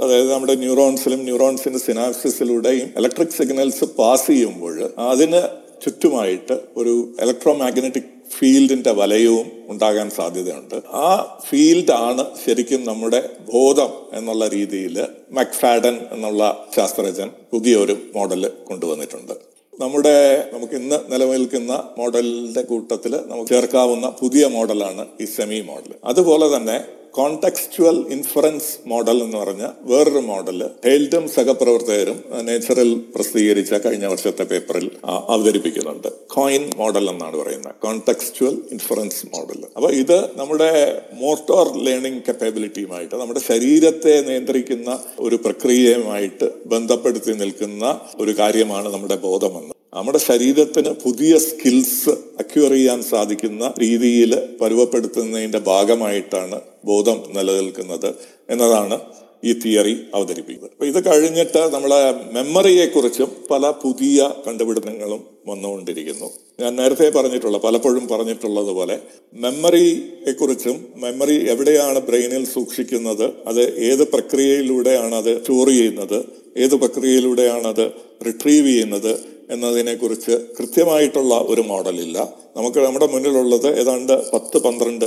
[0.03, 4.77] അതായത് നമ്മുടെ ന്യൂറോൺസിലും ന്യൂറോൺസിന്റെ സിനാപ്സിസിലൂടെയും ഇലക്ട്രിക് സിഗ്നൽസ് പാസ് ചെയ്യുമ്പോൾ
[5.11, 5.41] അതിന്
[5.85, 10.77] ചുറ്റുമായിട്ട് ഒരു ഇലക്ട്രോ മാഗ്നറ്റിക് ഫീൽഡിന്റെ വലയവും ഉണ്ടാകാൻ സാധ്യതയുണ്ട്.
[11.05, 11.09] ആ
[11.49, 13.21] ഫീൽഡാണ് ശരിക്കും നമ്മുടെ
[13.53, 14.97] ബോധം എന്നുള്ള രീതിയിൽ
[15.39, 16.43] മക്ഫാഡൻ എന്നുള്ള
[16.77, 19.35] ശാസ്ത്രജ്ഞൻ പുതിയൊരു മോഡൽ കൊണ്ടുവന്നിട്ടുണ്ട്.
[19.81, 20.17] നമ്മുടെ
[20.55, 26.77] നമുക്ക് ഇന്ന് നിലനിൽക്കുന്ന മോഡലിന്റെ കൂട്ടത്തിൽ നമുക്ക് ചേർക്കാവുന്ന പുതിയ മോഡലാണ് ഈ സെമി മോഡൽ അതുപോലെ തന്നെ
[27.15, 34.91] കോൺടെക്സ്റ്റുവൽ ഇൻഫറൻസ് മോഡൽ എന്ന് പറഞ്ഞ വേറൊരു മോഡൽ ഹെൽഡും സഹപ്രവർത്തകരും നേച്ചറിൽ പ്രസിദ്ധീകരിച്ച കഴിഞ്ഞ വർഷത്തെ പേപ്പറിൽ
[35.29, 36.09] അവതരിപ്പിക്കുന്നുണ്ട്.
[36.27, 37.75] കോയിൻ മോഡൽ എന്നാണ് പറയുന്നത്.
[37.83, 47.33] കോൺടെക്സ്റ്റുവൽ ഇൻഫറൻസ് മോഡൽ അപ്പൊ ഇത് നമ്മുടെ മോട്ടോർ ലേണിംഗ് കപ്പാബിലിറ്റിയുമായിട്ട് നമ്മുടെ ശരീരത്തെ നിയന്ത്രിക്കുന്ന ഒരു പ്രക്രിയയുമായിട്ട് ബന്ധപ്പെടുത്തി
[47.33, 54.31] നിൽക്കുന്ന ഒരു കാര്യമാണ് നമ്മുടെ ബോധമെന്ന് നമ്മുടെ ശരീരത്തിന് പുതിയ സ്കിൽസ് അക്യൂർ ചെയ്യാൻ സാധിക്കുന്ന രീതിയിൽ
[54.61, 58.15] പരുവപ്പെടുത്തുന്നതിന്റെ ഭാഗമായിട്ടാണ് ബോധം നിലനിൽക്കുന്നത്
[58.51, 58.99] എന്നതാണ്
[59.45, 60.71] ഈ തിയറി അവതരിപ്പിക്കുന്നത്.
[60.73, 66.31] അപ്പൊ ഇത് കഴിഞ്ഞിട്ട് നമ്മളെ മെമ്മറിയെക്കുറിച്ചും പല പുതിയ കണ്ടുപിടുത്തങ്ങളും വന്നുകൊണ്ടിരിക്കുന്നു.
[66.61, 68.99] ഞാൻ നേരത്തെ പറഞ്ഞിട്ടുള്ള പലപ്പോഴും പറഞ്ഞിട്ടുള്ളതുപോലെ
[69.35, 76.25] മെമ്മറിയെ കുറിച്ചും മെമ്മറി എവിടെയാണ് ബ്രെയിനിൽ സൂക്ഷിക്കുന്നത് അത് ഏത് പ്രക്രിയയിലൂടെയാണ് അത് സ്റ്റോർ ചെയ്യുന്നത്
[76.57, 77.93] ഏത് പ്രക്രിയയിലൂടെയാണ് അത്
[78.27, 82.19] റിട്രീവ് ചെയ്യുന്നത് എന്നതിനെ കുറിച്ച് കൃത്യമായിട്ടുള്ള ഒരു മോഡലില്ല.
[82.57, 85.07] നമുക്ക് നമ്മുടെ മുന്നിലുള്ളത് ഏതാണ്ട് പത്ത് പന്ത്രണ്ട്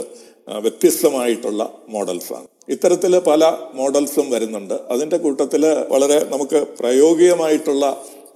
[0.65, 2.47] വ്യത്യസ്തമായിട്ടുള്ള മോഡൽസാണ്.
[2.69, 4.75] ഇത്തരത്തിൽ പല മോഡൽസും വരുന്നുണ്ട്.
[4.93, 7.85] അതിന്റെ കൂട്ടത്തിൽ വളരെ നമുക്ക് പ്രായോഗികമായിട്ടുള്ള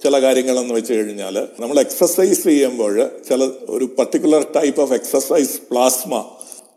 [0.04, 2.94] ചില കാര്യങ്ങളെന്ന് വെച്ച് കഴിഞ്ഞാൽ നമ്മൾ എക്സസൈസ് ചെയ്യുമ്പോൾ
[3.28, 6.14] ചില ഒരു particular type of exercise plasma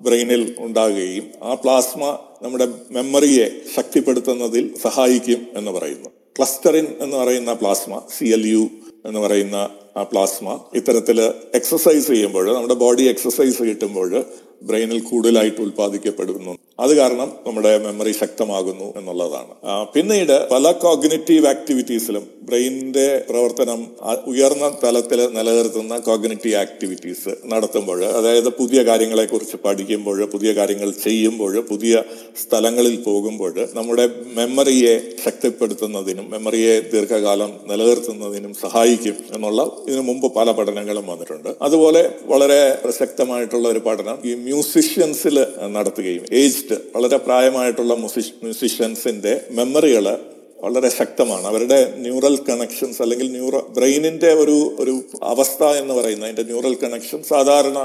[0.01, 2.03] ബ്രെയിനിൽ ഉണ്ടാകുകയും ആ പ്ലാസ്മ
[2.43, 6.09] നമ്മുടെ മെമ്മറിയെ ശക്തിപ്പെടുത്തുന്നതിൽ സഹായിക്കും എന്ന് പറയുന്നു.
[6.37, 8.63] ക്ലസ്റ്ററിൻ എന്ന് പറയുന്ന പ്ലാസ്മ സി എൽ യു
[9.05, 9.57] എന്ന് പറയുന്ന
[9.97, 11.17] ആ പ്ലാസ്മ ഇത്തരത്തിൽ
[11.55, 14.09] എക്സസൈസ് ചെയ്യുമ്പോൾ നമ്മുടെ ബോഡി എക്സസൈസ് കിട്ടുമ്പോൾ
[14.61, 16.53] ബ്രെയിനിൽ കൂടുതലായിട്ട് ഉൽപ്പാദിക്കപ്പെടുന്നു.
[16.79, 19.53] അത് കാരണം നമ്മുടെ മെമ്മറി ശക്തമാകുന്നു എന്നുള്ളതാണ്.
[19.93, 23.87] പിന്നീട് പല കോഗ്നിറ്റീവ് ആക്ടിവിറ്റീസിലും ബ്രെയിനിന്റെ പ്രവർത്തനം
[24.27, 32.03] ഉയർന്ന തലത്തിൽ നിലനിർത്തുന്ന കോഗ്നിറ്റീവ് ആക്ടിവിറ്റീസ് നടത്തുമ്പോൾ അതായത് പുതിയ കാര്യങ്ങളെ കുറിച്ച് പഠിക്കുമ്പോൾ പുതിയ കാര്യങ്ങൾ ചെയ്യുമ്പോൾ പുതിയ
[32.43, 34.95] സ്ഥലങ്ങളിൽ പോകുമ്പോൾ നമ്മുടെ മെമ്മറിയെ
[35.25, 41.49] ശക്തിപ്പെടുത്തുന്നതിനും മെമ്മറിയെ ദീർഘകാലം നിലനിർത്തുന്നതിനും സഹായിക്കും എന്നുള്ള ഇതിനു മുമ്പ് പല പഠനങ്ങളും വന്നിട്ടുണ്ട്.
[41.61, 45.35] അതുപോലെ വളരെ പ്രസക്തമായിട്ടുള്ള ഒരു പഠനം ഈ മ്യൂസിഷ്യൻസിൽ
[45.67, 50.05] നടത്തുകയും ഏജ്ഡ് വളരെ പ്രായമായിട്ടുള്ള മ്യൂസിഷ്യൻസിന്റെ മെമ്മറികൾ
[50.63, 51.45] വളരെ ശക്തമാണ്.
[51.47, 54.93] അവരുടെ ന്യൂറൽ കണക്ഷൻസ് അല്ലെങ്കിൽ ന്യൂറ ബ്രെയിനിന്റെ ഒരു ഒരു
[55.23, 57.79] അവസ്ഥ എന്ന് പറയുന്നത് അതിന്റെ ന്യൂറൽ കണക്ഷൻ സാധാരണ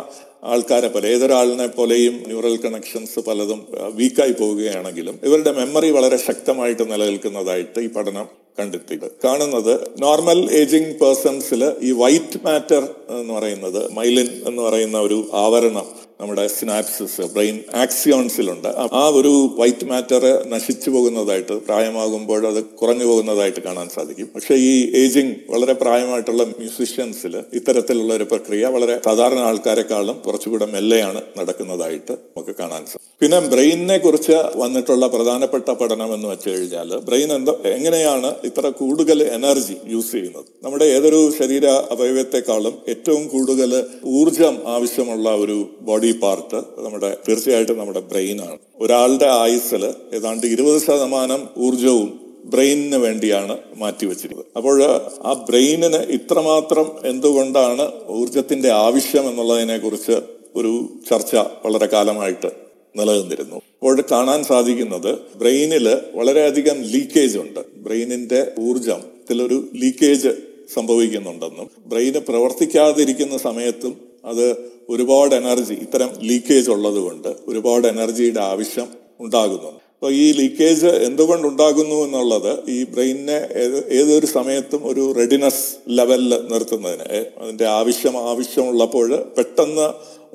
[0.45, 3.61] ആൾക്കാരെ പോലെ ഏതൊരാളിനെ പോലെയും ന്യൂറൽ കണക്ഷൻസ് പലതും
[3.95, 8.29] വീക്കായി പോവുകയാണെങ്കിലും ഇവരുടെ മെമ്മറി വളരെ ശക്തമായിട്ട് നിലനിൽക്കുന്നതായിട്ട് ഈ പഠനം
[8.61, 15.89] കണ്ടെത്തി കാണുന്നത് നോർമൽ ഏജിങ് പേഴ്സൺസിൽ ഈ വൈറ്റ് മാറ്റർ എന്ന് പറയുന്നത് മൈലിൻ എന്ന് പറയുന്ന ഒരു ആവരണം
[16.21, 18.69] നമ്മുടെ സിനാപ്സിസ് ബ്രെയിൻ ആക്സിയോൺസിലുണ്ട്
[19.01, 20.23] ആ ഒരു വൈറ്റ് മാറ്റർ
[20.53, 24.29] നശിച്ചു പോകുന്നതായിട്ട് പ്രായമാകുമ്പോൾ അത് കുറഞ്ഞു പോകുന്നതായിട്ട് കാണാൻ സാധിക്കും.
[24.35, 24.73] പക്ഷെ ഈ
[25.03, 32.83] ഏജിങ് വളരെ പ്രായമായിട്ടുള്ള മ്യൂസിഷ്യൻസിൽ ഇത്തരത്തിലുള്ള ഒരു പ്രക്രിയ വളരെ സാധാരണ ആൾക്കാരെക്കാളും കുറച്ചുകൂടെ മെല്ലെയാണ് നടക്കുന്നതായിട്ട് നമുക്ക് കാണാൻ
[32.87, 33.05] സാധിക്കും.
[33.23, 39.77] പിന്നെ ബ്രെയിനിനെ കുറിച്ച് വന്നിട്ടുള്ള പ്രധാനപ്പെട്ട പഠനം എന്ന് വെച്ച് കഴിഞ്ഞാൽ ബ്രെയിൻ എന്താ എങ്ങനെയാണ് ഇത്ര കൂടുതൽ എനർജി
[39.95, 40.47] യൂസ് ചെയ്യുന്നത്?
[40.67, 43.73] നമ്മുടെ ഏതൊരു ശരീര അവയവത്തെക്കാളും ഏറ്റവും കൂടുതൽ
[44.19, 45.59] ഊർജം ആവശ്യമുള്ള ഒരു
[45.89, 49.85] ബോഡി പാർട്ട് നമ്മുടെ തീർച്ചയായിട്ടും നമ്മുടെ ബ്രെയിനാണ് ഒരാളുടെ ആയുസ്സിൽ
[50.15, 54.83] ഏതാണ്ട് ഇരുപത് ശതമാനം ഊർജവും ബ്രെയിനിന് വേണ്ടിയാണ് മാറ്റിവെച്ചിരുന്നത് അപ്പോൾ
[55.23, 60.17] ആ ബ്രെയിനിന് ഇത്രമാത്രം എന്തുകൊണ്ടാണ് ഊർജത്തിന്റെ ആവശ്യം എന്നുള്ളതിനെ കുറിച്ച്
[60.57, 63.55] ഒരു ചർച്ച വളരെ കാലമായിട്ട് നിലനിന്നിരുന്നു.
[63.55, 67.61] അപ്പോൾ കാണാൻ സാധിക്കുന്നത് ബ്രെയിനിൽ വളരെയധികം ലീക്കേജ് ഉണ്ട്.
[67.77, 70.29] ബ്രെയിനിന്റെ ഊർജത്തിലൊരു ലീക്കേജ്
[70.75, 74.47] സംഭവിക്കുന്നുണ്ടെന്നും ബ്രെയിന് പ്രവർത്തിക്കാതിരിക്കുന്ന സമയത്തും അത്
[74.89, 78.89] ഒരുപാട് എനർജി ഇത്തരം ലീക്കേജ് ഉള്ളത് കൊണ്ട് ഒരുപാട് എനർജിയുടെ ആവശ്യം
[79.21, 79.83] ഉണ്ടാകുന്നുണ്ട്.
[79.95, 85.65] അപ്പോൾ ഈ ലീക്കേജ് എന്തുകൊണ്ട് ഉണ്ടാകുന്നു എന്നുള്ളത് ഈ ബ്രെയിനിനെ ഏത് ഏതൊരു സമയത്തും ഒരു റെഡിനെസ്
[85.99, 89.09] ലെവലിൽ നിർത്തുന്നതിന് അതിന്റെ ആവശ്യം ആവശ്യമുള്ളപ്പോൾ
[89.39, 89.87] പെട്ടെന്ന്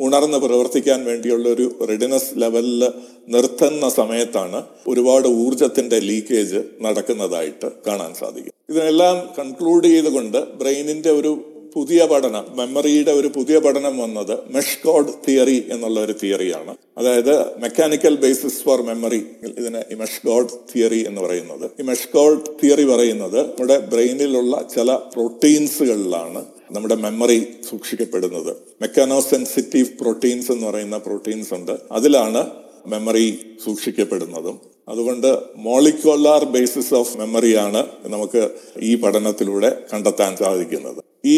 [0.05, 2.83] ഉണർന്ന് പ്രവർത്തിക്കാൻ വേണ്ടിയുള്ള ഒരു റെഡിനെസ് ലെവലിൽ
[3.29, 8.53] നിർത്തുന്ന സമയത്താണ് ഒരുപാട് ഊർജത്തിന്റെ ലീക്കേജ് നടക്കുന്നതായിട്ട് കാണാൻ സാധിക്കും.
[8.69, 11.33] ഇതിനെല്ലാം കൺക്ലൂഡ് ചെയ്തുകൊണ്ട് ബ്രെയിനിന്റെ ഒരു
[11.73, 16.75] പുതിയ പഠനം മെമ്മറിയുടെ ഒരു പുതിയ പഠനം വന്നത് മെഷ്കോഡ് തിയറി എന്നുള്ള ഒരു തിയറിയാണ്.
[16.97, 21.71] അതായത് മെക്കാനിക്കൽ ബേസിസ് ഫോർ മെമ്മറി ഇതിന് ഈ മെഷ് കോഡ് തിയറി എന്ന് പറയുന്നത്.
[21.79, 28.55] ഈ മെഷ് കോഡ് തിയറി പറയുന്നത് നമ്മുടെ ബ്രെയിനിലുള്ള ചില പ്രോട്ടീൻസുകളിലാണ് നമ്മുടെ മെമ്മറി സൂക്ഷിക്കപ്പെടുന്നത്.
[28.81, 31.77] മെക്കാനോ സെൻസിറ്റീവ് പ്രോട്ടീൻസ് എന്ന് പറയുന്ന പ്രോട്ടീൻസ് ഉണ്ട്.
[31.91, 32.49] അതിലാണ്
[32.87, 34.72] മെമ്മറി സൂക്ഷിക്കപ്പെടുന്നതും.
[34.87, 41.01] അതുകൊണ്ട് മോളിക്കുലാർ ബേസിസ് ഓഫ് മെമ്മറിയാണ് നമുക്ക് ഈ പഠനത്തിലൂടെ കണ്ടെത്താൻ സാധിക്കുന്നത്.
[41.25, 41.37] ഈ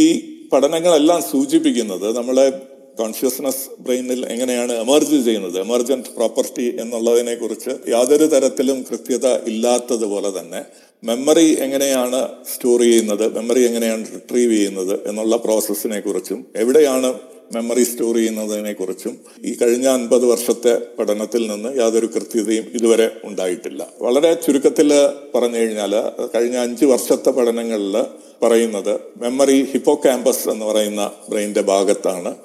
[0.53, 2.61] പഠനങ്ങളെല്ലാം സൂചിപ്പിക്കുന്നത് നമ്മളെ
[2.99, 10.61] കോൺഷ്യസ്നസ് ബ്രെയിനിൽ എങ്ങനെയാണ് എമർജ് ചെയ്യുന്നത് എമർജന്റ് പ്രോപ്പർട്ടി എന്നുള്ളതിനെ കുറിച്ച് യാതൊരു തരത്തിലും കൃത്യത ഇല്ലാത്തതുപോലെ തന്നെ
[11.03, 17.13] മെമ്മറി എങ്ങനെയാണ് സ്റ്റോർ ചെയ്യുന്നത് മെമ്മറി എങ്ങനെയാണ് റിട്രീവ് ചെയ്യുന്നത് എന്നുള്ള പ്രോസസ്സിനെ കുറിച്ചും എവിടെയാണ്
[17.53, 23.87] മെമ്മറി സ്റ്റോർ ചെയ്യുന്നതിനെ കുറിച്ചും ഈ കഴിഞ്ഞ അൻപത് വർഷത്തെ പഠനത്തിൽ നിന്ന് യാതൊരു കൃത്യതയും ഇതുവരെ ഉണ്ടായിട്ടില്ല.
[24.01, 24.93] വളരെ ചുരുക്കത്തിൽ
[25.35, 25.93] പറഞ്ഞു കഴിഞ്ഞാൽ
[26.35, 28.03] കഴിഞ്ഞ അഞ്ച് വർഷത്തെ പഠനങ്ങളിൽ
[28.43, 32.35] പറയുന്നത് മെമ്മറി ഹിപ്പോ ക്യാമ്പസ് എന്ന് പറയുന്ന ബ്രെയിന്റെ ഭാഗത്താണ്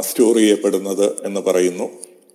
[0.00, 1.88] സ്റ്റോർ ചെയ്യപ്പെടുന്നത് എന്ന് പറയുന്നു.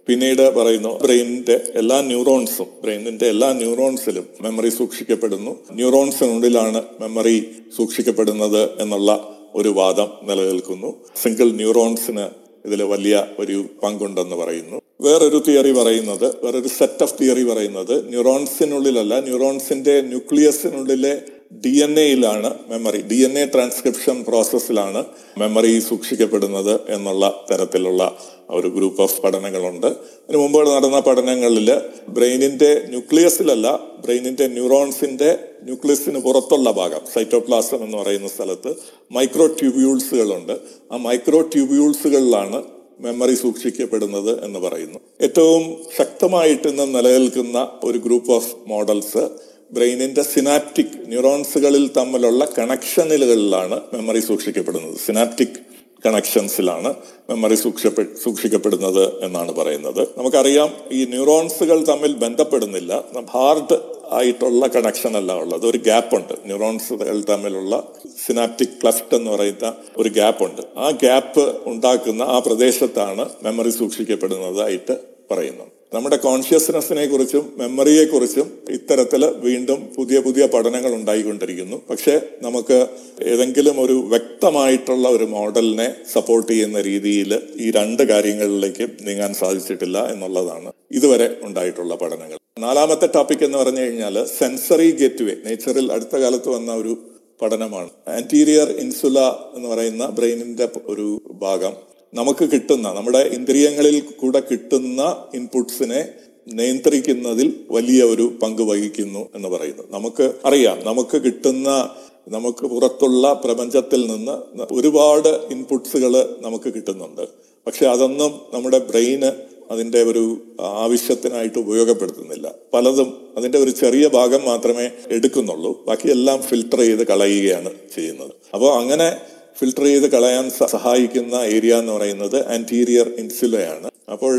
[0.08, 5.60] പിന്നീട് പറയുന്നു ബ്രെയിനിന്റെ എല്ലാ ന്യൂറോൺസും ബ്രെയിനിന്റെ എല്ലാ ന്യൂറോൺസിലും മെമ്മറി സൂക്ഷിക്കപ്പെടുന്നു.
[5.72, 10.90] ന്യൂറോൺസിനുള്ളിലാണ് മെമ്മറി സൂക്ഷിക്കപ്പെടുന്നത് എന്നുള്ള ഒരു വാദം നിലനിൽക്കുന്നു.
[11.22, 12.26] സിംഗിൾ ന്യൂറോൺസിന്
[12.66, 14.78] ഇതിൽ വലിയ ഒരു പങ്കുണ്ടെന്ന് പറയുന്നു.
[15.02, 21.14] വേറൊരു തിയറി പറയുന്നത് വേറൊരു സെറ്റ് ഓഫ് തിയറി പറയുന്നത് ന്യൂറോൺസിനുള്ളിലല്ല ന്യൂറോൺസിന്റെ ന്യൂക്ലിയസിനുള്ളിലെ
[21.52, 25.06] D N എയിലാണ് memory D N A transcription പ്രോസസ്സിലാണ്
[25.38, 28.18] memory സൂക്ഷിക്കപ്പെടുന്നത് എന്നുള്ള തരത്തിലുള്ള
[28.50, 29.88] ഒരു ഗ്രൂപ്പ് ഓഫ് പഠനങ്ങളുണ്ട്.
[29.88, 38.76] അതിന് മുമ്പ് നടന്ന പഠനങ്ങളിൽ ബ്രെയിനിന്റെ ന്യൂക്ലിയസിലല്ല ബ്രെയിനിന്റെ ന്യൂറോൺസിന്റെ ന്യൂക്ലിയസിന് പുറത്തുള്ള ഭാഗം സൈറ്റോപ്ലാസം എന്ന് പറയുന്ന സ്ഥലത്ത്
[39.12, 40.56] മൈക്രോ ട്യൂബ്യൂൾസുകളുണ്ട്
[40.92, 42.64] ആ മൈക്രോ ട്യൂബ്യൂൾസുകളിലാണ്
[43.00, 45.00] മെമ്മറി സൂക്ഷിക്കപ്പെടുന്നത് എന്ന് പറയുന്നു.
[45.22, 45.64] ഏറ്റവും
[45.98, 54.98] ശക്തമായിട്ട് ഇന്ന് നിലനിൽക്കുന്ന ഒരു ഗ്രൂപ്പ് ഓഫ് മോഡൽസ് ബ്രെയിനിന്റെ സിനാപ്റ്റിക് ന്യൂറോൺസുകളിൽ തമ്മിലുള്ള കണക്ഷനുകളിലാണ് മെമ്മറി സൂക്ഷിക്കപ്പെടുന്നത്.
[55.06, 55.60] സിനാപ്റ്റിക്
[56.06, 56.94] കണക്ഷൻസിലാണ്
[57.30, 60.08] മെമ്മറി സൂക്ഷിപ്പെ സൂക്ഷിക്കപ്പെടുന്നത് എന്നാണ് പറയുന്നത്.
[60.18, 63.04] നമുക്കറിയാം ഈ ന്യൂറോൺസുകൾ തമ്മിൽ ബന്ധപ്പെടുന്നില്ല.
[63.30, 63.78] ഹാർഡ്
[64.12, 65.66] ആയിട്ടുള്ള കണക്ഷൻ അല്ല ഉള്ളത്.
[65.66, 67.84] ഒരു ഗ്യാപ്പ് ഉണ്ട് ന്യൂറോൺസുകൾ തമ്മിലുള്ള
[68.26, 74.98] സിനാപ്റ്റിക് ക്ലഫ്റ്റ് എന്ന് പറയുന്ന ഒരു ഗ്യാപ്പ് ഉണ്ട് ആ ഗ്യാപ്പ് ഉണ്ടാക്കുന്ന ആ പ്രദേശത്താണ് മെമ്മറി സൂക്ഷിക്കപ്പെടുന്നതായിട്ട്
[75.32, 75.81] പറയുന്നത്.
[75.94, 81.78] നമ്മുടെ കോൺഷ്യസ്നെസ്സിനെ കുറിച്ചും മെമ്മറിയെ കുറിച്ചും ഇത്തരത്തിൽ വീണ്ടും പുതിയ പുതിയ പഠനങ്ങൾ ഉണ്ടായിക്കൊണ്ടിരിക്കുന്നു.
[81.90, 82.88] പക്ഷേ നമുക്ക്
[83.22, 91.38] ഏതെങ്കിലും ഒരു വ്യക്തമായിട്ടുള്ള ഒരു മോഡലിനെ സപ്പോർട്ട് ചെയ്യുന്ന രീതിയിൽ ഈ രണ്ട് കാര്യങ്ങളിലേക്കും നീങ്ങാൻ സാധിച്ചിട്ടില്ല എന്നുള്ളതാണ് ഇതുവരെ
[91.42, 92.38] ഉണ്ടായിട്ടുള്ള പഠനങ്ങൾ.
[92.60, 96.98] നാലാമത്തെ ടോപ്പിക് എന്ന് പറഞ്ഞു കഴിഞ്ഞാൽ സെൻസറി ഗേറ്റ്വേ നേച്ചറിൽ അടുത്ത കാലത്ത് വന്ന ഒരു
[97.42, 97.90] പഠനമാണ്.
[98.08, 99.20] ആന്റീരിയർ ഇൻസുല
[99.56, 106.08] എന്ന് പറയുന്ന ബ്രെയിനിന്റെ ഒരു ഭാഗം നമുക്ക് കിട്ടുന്ന നമ്മുടെ ഇന്ദ്രിയങ്ങളിൽ കൂടെ കിട്ടുന്ന ഇൻപുട്സിനെ
[106.54, 109.84] നിയന്ത്രിക്കുന്നതിൽ വലിയ ഒരു പങ്ക് വഹിക്കുന്നു എന്ന് പറയുന്നു.
[109.90, 111.90] നമുക്ക് അറിയാം നമുക്ക് കിട്ടുന്ന
[112.30, 117.22] നമുക്ക് പുറത്തുള്ള പ്രപഞ്ചത്തിൽ നിന്ന് ഒരുപാട് ഇൻപുട്സുകൾ നമുക്ക് കിട്ടുന്നുണ്ട്.
[117.68, 119.32] പക്ഷെ അതൊന്നും നമ്മുടെ ബ്രെയിന്
[119.72, 122.56] അതിന്റെ ഒരു ആവശ്യത്തിനായിട്ട് ഉപയോഗപ്പെടുത്തുന്നില്ല.
[122.74, 125.86] പലതും അതിന്റെ ഒരു ചെറിയ ഭാഗം മാത്രമേ എടുക്കുന്നുള്ളൂ.
[125.86, 128.32] ബാക്കിയെല്ലാം ഫിൽട്ടർ ചെയ്ത് കളയുകയാണ് ചെയ്യുന്നത്.
[128.54, 129.18] അപ്പോൾ അങ്ങനെ
[129.58, 134.36] ഫിൽട്ടർ ചെയ്ത് കളയാൻ സഹായിക്കുന്ന ഏരിയ എന്ന് പറയുന്നത് ആന്റീരിയർ ഇൻസുലയാണ് അപ്പോൾ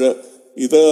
[0.56, 0.82] ഇത്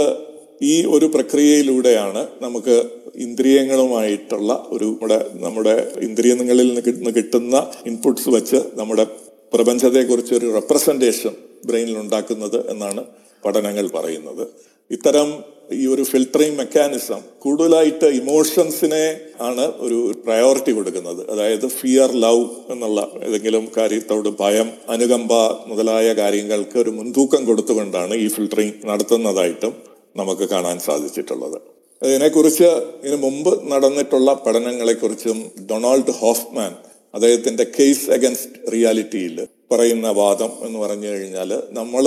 [0.62, 2.76] ഈ ഒരു പ്രക്രിയയിലൂടെയാണ് നമുക്ക്
[3.16, 7.56] ഇന്ദ്രിയങ്ങളുമായിട്ടുള്ള ഒരു നമ്മുടെ നമ്മുടെ ഇന്ദ്രിയങ്ങളിൽ നിന്ന് കിട്ടുന്ന
[7.87, 9.04] ഇൻപുട്സ് വെച്ച് നമ്മുടെ
[9.52, 11.33] പ്രപഞ്ചത്തെക്കുറിച്ച് ഒരു റെപ്രസെന്റേഷൻ
[11.66, 13.02] ബ്രെയിനിൽ ഉണ്ടാക്കുന്നത് എന്നാണ്
[13.44, 14.44] പഠനങ്ങൾ പറയുന്നത്.
[14.90, 15.29] ഇത്തരം
[15.72, 19.05] ഈ ഒരു ഫിൽട്ടറിംഗ് മെക്കാനിസം കൂടുതലായിട്ട് ഇമോഷൻസിനെ
[19.40, 21.20] ആണ് ഒരു പ്രയോറിറ്റി കൊടുക്കുന്നത്.
[21.33, 25.33] അതായത് ഫിയർ ലവ് എന്നുള്ള ഏതെങ്കിലും കാര്യത്തോട് ഭയം അനുകമ്പ
[25.66, 29.74] മുതലായ കാര്യങ്ങൾക്ക് ഒരു മുൻതൂക്കം കൊടുത്തുകൊണ്ടാണ് ഈ ഫിൽട്ടറിംഗ് നടത്തുന്നതായിട്ടും
[30.16, 31.59] നമുക്ക് കാണാൻ സാധിച്ചിട്ടുള്ളത്.
[32.03, 32.68] ഇതിനെക്കുറിച്ച്
[33.05, 35.38] ഇതിനു മുമ്പ് നടന്നിട്ടുള്ള പഠനങ്ങളെക്കുറിച്ചും
[35.70, 36.72] ഡൊണാൾഡ് ഹോഫ്മാൻ
[37.14, 39.37] അദ്ദേഹത്തിന്റെ കേസ് അഗൻസ്റ്റ് റിയാലിറ്റിയിൽ
[39.72, 42.05] പറയുന്ന വാദം എന്ന് പറഞ്ഞു കഴിഞ്ഞാൽ നമ്മൾ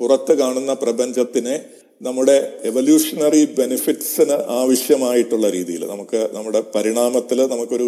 [0.00, 1.56] പുറത്ത് കാണുന്ന പ്രപഞ്ചത്തിനെ
[2.02, 7.86] നമ്മുടെ എവല്യൂഷണറി ബെനിഫിറ്റ്സിന് ആവശ്യമായിട്ടുള്ള രീതിയിൽ നമുക്ക് നമ്മുടെ പരിണാമത്തിൽ നമുക്കൊരു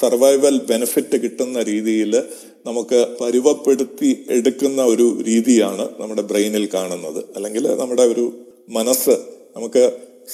[0.00, 2.22] സർവൈവൽ ബെനിഫിറ്റ് കിട്ടുന്ന രീതിയിൽ
[2.66, 7.24] നമുക്ക് പരുവപ്പെടുത്തി എടുക്കുന്ന ഒരു രീതിയാണ് നമ്മുടെ ബ്രെയിനിൽ കാണുന്നത്.
[7.36, 8.32] അല്ലെങ്കിൽ നമ്മുടെ ഒരു
[8.68, 9.16] മനസ്സ്
[9.56, 9.84] നമുക്ക്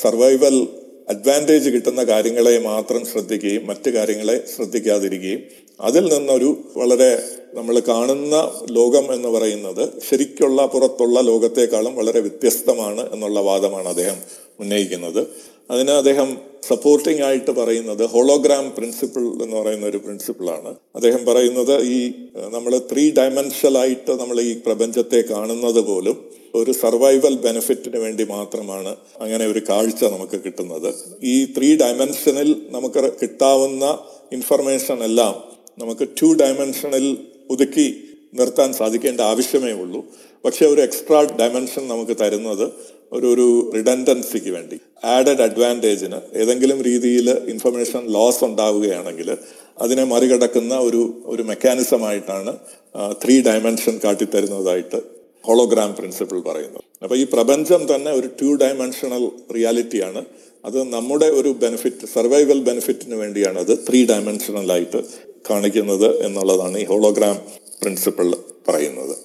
[0.00, 0.68] സർവൈവൽ
[1.08, 5.42] അഡ്വാന്റേജ് കിട്ടുന്ന കാര്യങ്ങളെ മാത്രം ശ്രദ്ധിക്കുകയും മറ്റു കാര്യങ്ങളെ ശ്രദ്ധിക്കാതിരിക്കുകയും
[5.80, 7.10] അതിൽ നിന്നൊരു വളരെ
[7.54, 8.36] നമ്മൾ കാണുന്ന
[8.70, 14.18] ലോകം എന്ന് പറയുന്നത് ശരിക്കുള്ള പുറത്തുള്ള ലോകത്തെക്കാളും വളരെ വ്യത്യസ്തമാണ് എന്നുള്ള വാദമാണ് അദ്ദേഹം
[14.60, 15.26] ഉന്നയിക്കുന്നത്.
[15.70, 16.36] അതിന് അദ്ദേഹം
[16.68, 22.12] സപ്പോർട്ടിംഗ് ആയിട്ട് പറയുന്നത് ഹോളോഗ്രാം പ്രിൻസിപ്പിൾ എന്ന് പറയുന്ന ഒരു പ്രിൻസിപ്പിളാണ് അദ്ദേഹം പറയുന്നത് ഈ
[22.50, 29.60] നമ്മൾ ത്രീ ഡയമെൻഷനായിട്ട് നമ്മൾ ഈ പ്രപഞ്ചത്തെ കാണുന്നത് പോലും ഒരു സർവൈവൽ ബെനിഫിറ്റിന് വേണ്ടി മാത്രമാണ് അങ്ങനെ ഒരു
[29.68, 30.94] കാഴ്ച നമുക്ക് കിട്ടുന്നത്.
[31.22, 33.98] ഈ ത്രീ ഡയമെൻഷനിൽ നമുക്ക് കിട്ടാവുന്ന
[34.32, 35.34] ഇൻഫർമേഷൻ എല്ലാം
[35.78, 37.16] നമുക്ക് ടു ഡയമെൻഷനിൽ
[37.52, 37.86] ഒതുക്കി
[38.34, 40.00] നിർത്താൻ സാധിക്കേണ്ട ആവശ്യമേ ഉള്ളൂ.
[40.44, 42.66] പക്ഷേ ഒരു എക്സ്ട്രാ ഡയമെൻഷൻ നമുക്ക് തരുന്നത്
[43.12, 44.76] ഒരു ഒരു റിഡൻഡൻസിക്ക് വേണ്ടി.
[45.14, 49.28] ആഡഡ് അഡ്വാന്റേജിന് ഏതെങ്കിലും രീതിയിൽ ഇൻഫർമേഷൻ ലോസ് ഉണ്ടാവുകയാണെങ്കിൽ
[49.80, 52.52] അതിനെ മറികടക്കുന്ന ഒരു ഒരു മെക്കാനിസമായിട്ടാണ്
[53.24, 55.00] ത്രീ ഡയമെൻഷൻ കാട്ടിത്തരുന്നതായിട്ട്
[55.44, 59.22] ഹോളോഗ്രാം പ്രിൻസിപ്പിൾ പറയുന്നത് അപ്പോൾ ഈ പ്രപഞ്ചം തന്നെ ഒരു ടു ഡയമെൻഷണൽ
[59.54, 60.22] റിയാലിറ്റിയാണ്
[60.64, 65.00] അത് നമ്മുടെ ഒരു ബെനിഫിറ്റ് സർവൈവൽ ബെനിഫിറ്റിന് വേണ്ടിയാണ് അത് ത്രീ ഡയമെൻഷണലായിട്ട്
[65.48, 67.36] കാണിക്കുന്നത് എന്നുള്ളതാണ് ഈ ഹോളോഗ്രാം
[67.82, 68.34] പ്രിൻസിപ്പിൾ
[68.68, 69.16] പറയുന്നത്.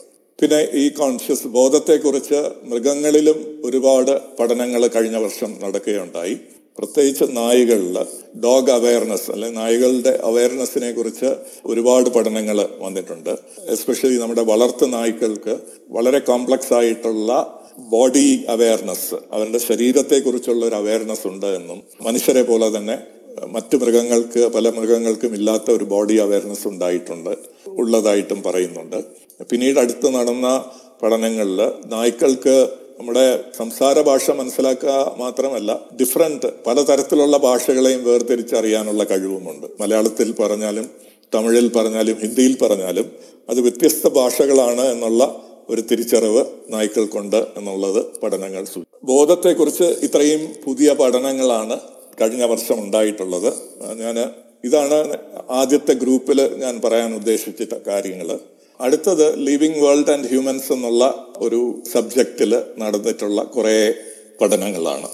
[0.41, 6.37] പിന്നെ ഈ കോൺഷ്യസ് ബോധത്തെക്കുറിച്ച് മൃഗങ്ങളിലും ഒരുപാട് പഠനങ്ങൾ കഴിഞ്ഞ വർഷം നടക്കുകയുണ്ടായി.
[6.79, 7.97] പ്രത്യേകിച്ച് നായികളിൽ
[8.43, 11.25] ഡോഗ് അവയർനെസ് അല്ലെ നായികളുടെ അവയർനെസ്സിനെ കുറിച്ച്
[11.65, 13.37] ഒരുപാട് പഠനങ്ങൾ വന്നിട്ടുണ്ട്.
[13.69, 15.57] എസ്പെഷ്യലി നമ്മുടെ വളർത്തു നായ്ക്കൾക്ക്
[15.89, 22.97] വളരെ കോംപ്ലക്സ് ആയിട്ടുള്ള ബോഡി അവയർനെസ് അവരുടെ ശരീരത്തെക്കുറിച്ചുള്ള ഒരു അവയർനെസ് ഉണ്ട് എന്നും മനുഷ്യരെ പോലെ തന്നെ
[23.45, 27.33] മറ്റു മൃഗങ്ങൾക്ക് പല മൃഗങ്ങൾക്കും ഇല്ലാത്ത ഒരു ബോഡി അവയർനെസ് ഉണ്ടായിട്ടുണ്ട്
[27.67, 29.03] ഉള്ളതായിട്ടും പറയുന്നുണ്ട്.
[29.51, 30.65] പിന്നീട് അടുത്ത് നടന്ന
[31.03, 32.55] പഠനങ്ങളിൽ നായ്ക്കൾക്ക്
[32.99, 39.67] നമ്മുടെ സംസാര ഭാഷ മനസ്സിലാക്കുക മാത്രമല്ല ഡിഫറെന്റ് പലതരത്തിലുള്ള ഭാഷകളെയും വേർതിരിച്ചറിയാനുള്ള കഴിവുമുണ്ട്.
[39.79, 40.89] മലയാളത്തിൽ പറഞ്ഞാലും
[41.35, 43.11] തമിഴിൽ പറഞ്ഞാലും ഹിന്ദിയിൽ പറഞ്ഞാലും
[43.49, 48.65] അത് വ്യത്യസ്ത ഭാഷകളാണ് എന്നുള്ള ഒരു തിരിച്ചറിവ് നായ്ക്കൾക്കുണ്ട് എന്നുള്ളത് പഠനങ്ങൾ
[49.03, 51.79] ബോധത്തെക്കുറിച്ച് ഇത്രയും പുതിയ പഠനങ്ങളാണ്
[52.21, 53.53] കഴിഞ്ഞ വർഷം ഉണ്ടായിട്ടുള്ളത്.
[53.95, 54.31] ഞാൻ
[54.63, 55.17] ഇതാണ്
[55.49, 58.39] ആദ്യത്തെ ഗ്രൂപ്പിൽ ഞാൻ പറയാൻ ഉദ്ദേശിച്ച കാര്യങ്ങൾ
[58.81, 63.93] അടുത്തത് ലിവിങ് വേൾഡ് ആൻഡ് ഹ്യൂമൻസ് എന്നുള്ള ഒരു സബ്ജക്റ്റിൽ നടന്നിട്ടുള്ള കുറേ
[64.41, 65.07] പഠനങ്ങളാണ്.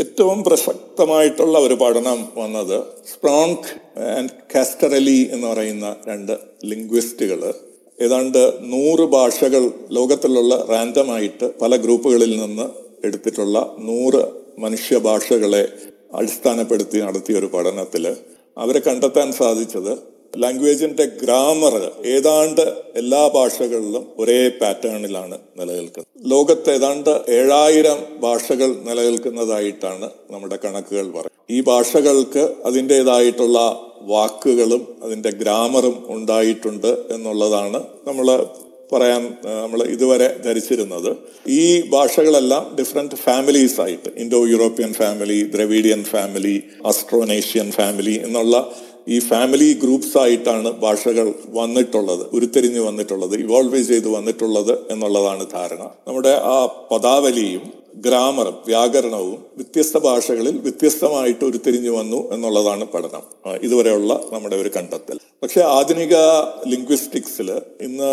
[0.00, 7.54] ഏറ്റവും പ്രസക്തമായിട്ടുള്ള ഒരു പഠനം വന്നത് സ്പ്രോങ്ക് ആൻഡ് കാസ്റ്ററലി എന്ന് പറയുന്ന രണ്ട് ലിംഗ്വിസ്റ്റുകൾ
[8.02, 12.68] ഏതാണ്ട് നൂറ് ഭാഷകൾ ലോകത്തിലുള്ള റാൻഡമായിട്ട് പല ഗ്രൂപ്പുകളിൽ നിന്ന്
[13.06, 14.24] എടുത്തിട്ടുള്ള നൂറ്
[14.58, 15.68] മനുഷ്യ ഭാഷകളെ
[16.18, 18.04] അടിസ്ഥാനപ്പെടുത്തി നടത്തിയ ഒരു പഠനത്തിൽ
[18.58, 19.92] അവരെ കണ്ടെത്താൻ സാധിച്ചത്
[20.42, 21.74] ലാംഗ്വേജിന്റെ ഗ്രാമർ
[22.04, 22.62] ഏതാണ്ട്
[23.00, 26.08] എല്ലാ ഭാഷകളിലും ഒരേ പാറ്റേണിലാണ് നിലനിൽക്കുന്നത്.
[26.32, 31.30] ലോകത്ത് ഏതാണ്ട് ഏഴായിരം ഭാഷകൾ നിലനിൽക്കുന്നതായിട്ടാണ് നമ്മുടെ കണക്കുകൾ പറയുന്നത്.
[31.50, 33.58] ഈ ഭാഷകൾക്ക് അതിന്റെതായിട്ടുള്ള
[34.12, 38.26] വാക്കുകളും അതിന്റെ ഗ്രാമറും ഉണ്ടായിട്ടുണ്ട് എന്നുള്ളതാണ് നമ്മൾ
[38.94, 39.22] പറയാൻ
[39.62, 41.10] നമ്മൾ ഇതുവരെ ധരിച്ചിരുന്നത്.
[41.48, 48.56] ഈ ഭാഷകളെല്ലാം ഡിഫറെന്റ് ഫാമിലീസ് ആയിട്ട് Indo European family Dravidian family Austronesian family എന്നുള്ള
[49.08, 55.82] ഈ ഫാമിലി ഗ്രൂപ്പ്സ് ആയിട്ടാണ് ഭാഷകൾ വന്നിട്ടുള്ളത് ഉരുത്തിരിഞ്ഞ് വന്നിട്ടുള്ളത് ഇവോൾവ് ചെയ്ത് വന്നിട്ടുള്ളത് എന്നുള്ളതാണ് ധാരണ.
[56.08, 57.64] നമ്മുടെ ആ പദാവലിയും
[58.04, 63.24] ഗ്രാമറും വ്യാകരണവും വ്യത്യസ്ത ഭാഷകളിൽ വ്യത്യസ്തമായിട്ട് ഉരുത്തിരിഞ്ഞു വന്നു എന്നുള്ളതാണ് പഠനം.
[63.62, 65.18] ഇതുവരെയുള്ള നമ്മുടെ ഒരു കണ്ടെത്തൽ.
[65.42, 66.14] പക്ഷെ ആധുനിക
[66.66, 68.10] ലിംഗ്വിസ്റ്റിക്സിൽ ഇന്ന്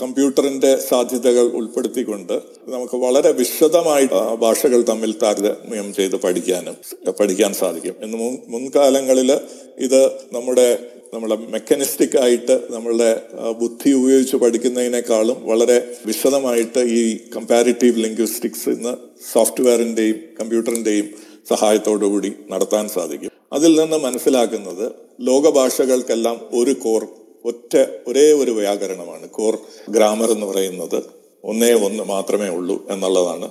[0.00, 2.32] കമ്പ്യൂട്ടറിന്റെ സാധ്യതകൾ ഉൾപ്പെടുത്തിക്കൊണ്ട്
[2.68, 6.76] നമുക്ക് വളരെ വിശദമായിട്ട് ഭാഷകൾ തമ്മിൽ താരതമ്യം ചെയ്ത് പഠിക്കാനും
[7.10, 7.94] പഠിക്കാൻ സാധിക്കും.
[8.00, 9.32] എന്ന് മുൻ മുൻകാലങ്ങളിൽ
[9.78, 10.00] ഇത്
[10.32, 10.78] നമ്മുടെ
[11.14, 13.20] നമ്മളെ മെക്കാനിസ്റ്റിക് ആയിട്ട് നമ്മളുടെ
[13.58, 18.96] ബുദ്ധി ഉപയോഗിച്ച് പഠിക്കുന്നതിനേക്കാളും വളരെ വിശദമായിട്ട് ഈ കമ്പാരിറ്റീവ് ലിംഗ്വിസ്റ്റിക്സ് ഇന്ന്
[19.32, 21.08] സോഫ്റ്റ്വെയറിന്റെയും കമ്പ്യൂട്ടറിന്റെയും
[21.48, 23.30] സഹായത്തോടുകൂടി നടത്താൻ സാധിക്കും.
[23.52, 27.06] അതിൽ നിന്ന് മനസ്സിലാക്കുന്നത് ലോകഭാഷകൾക്കെല്ലാം ഒരു കോർ
[27.44, 29.28] ഒറ്റ ഒരേ ഒരു വ്യാകരണമാണ്.
[29.28, 31.02] കോർ ഗ്രാമർ എന്ന് പറയുന്നത്
[31.44, 33.50] ഒന്നേ ഒന്ന് മാത്രമേ ഉള്ളൂ എന്നുള്ളതാണ്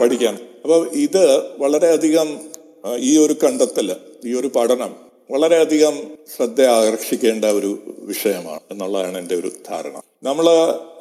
[0.00, 0.38] പഠിക്കാൻ.
[0.62, 2.40] അപ്പോൾ ഇത് വളരെയധികം
[2.96, 5.94] ഈ ഒരു കണ്ടെത്തൽ ഈ ഒരു പഠനം വളരെയധികം
[6.36, 10.00] ശ്രദ്ധ ആകർഷിക്കേണ്ട ഒരു വിഷയമാണ് എന്നുള്ളതാണ് എന്റെ ഒരു ധാരണ.
[10.22, 10.46] നമ്മൾ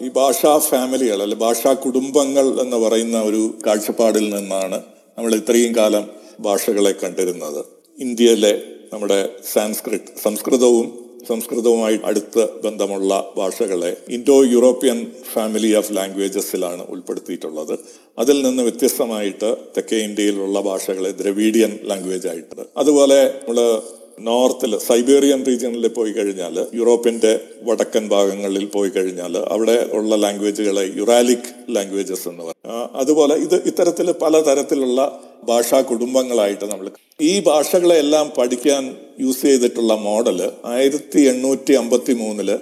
[0.06, 4.84] ഈ ഭാഷാ ഫാമിലികൾ അല്ലെ ഭാഷാ കുടുംബങ്ങൾ എന്ന് പറയുന്ന ഒരു കാഴ്ചപ്പാടിൽ നിന്നാണ്
[5.18, 6.10] നമ്മൾ ഇത്രയും കാലം
[6.40, 7.66] ഭാഷകളെ കണ്ടിരുന്നത്.
[8.00, 8.62] ഇന്ത്യയിലെ
[8.94, 15.00] നമ്മുടെ സാൻസ്ക്രിറ്റ് സംസ്കൃതവും സംസ്കൃതവുമായി അടുത്ത ബന്ധമുള്ള ഭാഷകളെ ഇൻഡോ യൂറോപ്യൻ
[15.34, 17.76] ഫാമിലി ഓഫ് ലാംഗ്വേജസിലാണ് ഉൾപ്പെടുത്തിയിട്ടുള്ളത്.
[18.20, 23.82] അതിൽ നിന്ന് വ്യത്യസ്തമായിട്ട് തെക്കേ ഇന്ത്യയിലുള്ള ഭാഷകളെ ദ്രവീഡിയൻ ലാംഗ്വേജ് ആയിട്ട് അതുപോലെ നമ്മൾ
[24.20, 32.28] നോർത്തിൽ സൈബേറിയൻ റീജിയനിൽ പോയി കഴിഞ്ഞാൽ യൂറോപ്പിന്റെ വടക്കൻ ഭാഗങ്ങളിൽ പോയി കഴിഞ്ഞാൽ അവിടെ ഉള്ള ലാംഗ്വേജുകളെ യുറാലിക് ലാംഗ്വേജസ്
[32.28, 32.90] എന്ന് പറയും.
[32.96, 35.00] അതുപോലെ ഇത് ഇത്തരത്തിൽ പലതരത്തിലുള്ള
[35.48, 36.88] ഭാഷാ കുടുംബങ്ങളായിട്ട് നമ്മൾ
[37.22, 38.84] ഈ ഭാഷകളെല്ലാം പഠിക്കാൻ
[39.20, 42.60] യൂസ് ചെയ്തിട്ടുള്ള മോഡൽ ആയിരത്തി എണ്ണൂറ്റി അമ്പത്തി മൂന്നിൽ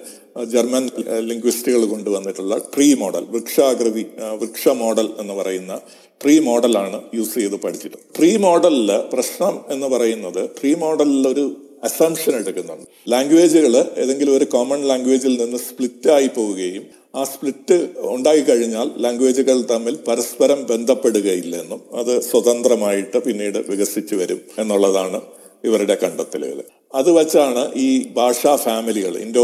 [0.53, 0.85] ജർമ്മൻ
[1.19, 4.05] ലിംഗ്വിസ്റ്റുകൾ കൊണ്ടുവന്നിട്ടുള്ള ട്രീ മോഡൽ വൃക്ഷാകൃതി
[4.41, 5.73] വൃക്ഷ മോഡൽ എന്ന് പറയുന്ന
[6.23, 7.97] ട്രീ മോഡലാണ് യൂസ് ചെയ്ത് പഠിച്ചിട്ട്.
[8.17, 11.45] ട്രീ മോഡലിൽ പ്രശ്നം എന്ന് പറയുന്നത് ട്രീ മോഡലിൽ ഒരു
[11.83, 12.85] അസംഷൻ എടുക്കുന്നുണ്ട്.
[13.09, 16.83] ലാംഗ്വേജുകൾ ഏതെങ്കിലും ഒരു കോമൺ ലാംഗ്വേജിൽ നിന്ന് സ്പ്ലിറ്റ് ആയി പോവുകയും
[17.13, 17.75] ആ സ്പ്ലിറ്റ്
[18.13, 25.19] ഉണ്ടായിക്കഴിഞ്ഞാൽ ലാംഗ്വേജുകൾ തമ്മിൽ പരസ്പരം ബന്ധപ്പെടുകയില്ലെന്നും അത് സ്വതന്ത്രമായിട്ട് പിന്നീട് വികസിച്ചു വരും എന്നുള്ളതാണ്
[25.63, 26.57] ഇവരുടെ കണ്ടെത്തലുകൾ.
[26.93, 29.43] അത് വച്ചാണ് ഈ ഭാഷാ ഫാമിലികൾ ഇൻഡോ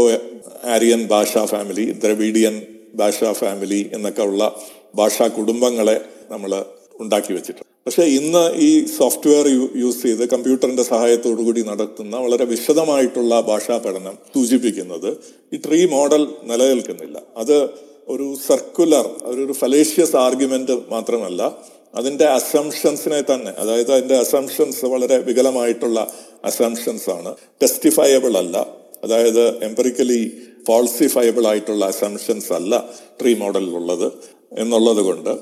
[0.72, 2.56] ആര്യൻ ഭാഷാ ഫാമിലി ദ്രവീഡിയൻ
[2.94, 4.42] ഭാഷാ ഫാമിലി എന്നൊക്കെ ഉള്ള
[4.94, 5.96] ഭാഷാ കുടുംബങ്ങളെ
[6.30, 6.52] നമ്മൾ
[7.02, 7.66] ഉണ്ടാക്കി വെച്ചിട്ടുണ്ട്.
[7.86, 9.44] പക്ഷേ ഇന്ന് ഈ സോഫ്റ്റ്വെയർ
[9.82, 10.84] യൂസ് ചെയ്ത് കമ്പ്യൂട്ടറിന്റെ
[11.48, 15.10] കൂടി നടത്തുന്ന വളരെ വിശദമായിട്ടുള്ള ഭാഷാ പഠനം സൂചിപ്പിക്കുന്നത്
[15.54, 17.16] ഈ ട്രീ മോഡൽ നിലനിൽക്കുന്നില്ല.
[17.36, 17.56] അത്
[18.08, 21.42] ഒരു സർക്കുലർ ഒരു ഫലേഷ്യസ് ആർഗ്യുമെന്റ് മാത്രമല്ല
[21.94, 26.00] അതിന്റെ അസംഷൻസിനെ തന്നെ അതായത് അതിന്റെ അസംഷൻസ് വളരെ വികലമായിട്ടുള്ള
[26.44, 27.30] അസംഷൻസ് ആണ്.
[27.62, 28.56] ടെസ്റ്റിഫയബിൾ അല്ല
[29.04, 30.20] അതായത് എംപറിക്കലി
[30.68, 34.12] ഫാൾസിഫയബിൾ ആയിട്ടുള്ള അസംഷൻസ് അല്ല ട്രീ മോഡലിലുള്ളത്
[34.58, 35.32] എന്നുള്ളത് കൊണ്ട്.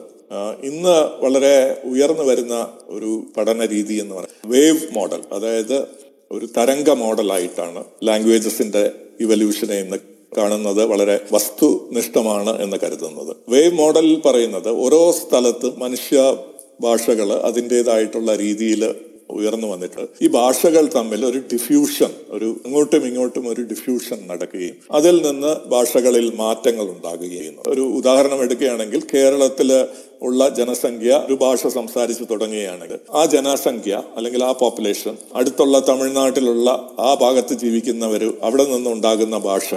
[0.65, 5.87] ഇന്ന് വളരെ ഉയർന്നു വരുന്ന ഒരു പഠന രീതി എന്ന് പറയുന്നത് വേവ് മോഡൽ അതായത്
[6.31, 9.97] ഒരു തരംഗ മോഡലായിട്ടാണ് ലാംഗ്വേജസിന്റെ ഇവല്യൂഷനെ ഇന്ന്
[10.39, 13.37] കാണുന്നത് വളരെ വസ്തുനിഷ്ഠമാണ് എന്ന് കരുതുന്നത്.
[13.49, 16.37] വേവ് മോഡലിൽ പറയുന്നത് ഓരോ സ്ഥലത്തും മനുഷ്യ
[16.81, 18.95] ഭാഷകൾ അതിന്റെതായിട്ടുള്ള രീതിയിൽ
[19.31, 25.71] ഉയർന്നു വന്നിട്ട് ഈ ഭാഷകൾ തമ്മിൽ ഒരു ഡിഫ്യൂഷൻ ഒരു അങ്ങോട്ടും ഇങ്ങോട്ടും ഒരു ഡിഫ്യൂഷൻ നടക്കുകയും അതിൽ നിന്ന്
[25.71, 27.55] ഭാഷകളിൽ മാറ്റങ്ങൾ ഉണ്ടാകുകയും.
[27.69, 29.89] ഒരു ഉദാഹരണം എടുക്കുകയാണെങ്കിൽ കേരളത്തിൽ
[30.23, 37.55] ഉള്ള ജനസംഖ്യ ഒരു ഭാഷ സംസാരിച്ചു തുടങ്ങുകയാണെങ്കിൽ ആ ജനസംഖ്യ അല്ലെങ്കിൽ ആ പോപ്പുലേഷൻ അടുത്തുള്ള തമിഴ്നാട്ടിലുള്ള ആ ഭാഗത്ത്
[37.55, 39.75] ജീവിക്കുന്നവർ അവിടെ നിന്നുണ്ടാകുന്ന ഭാഷ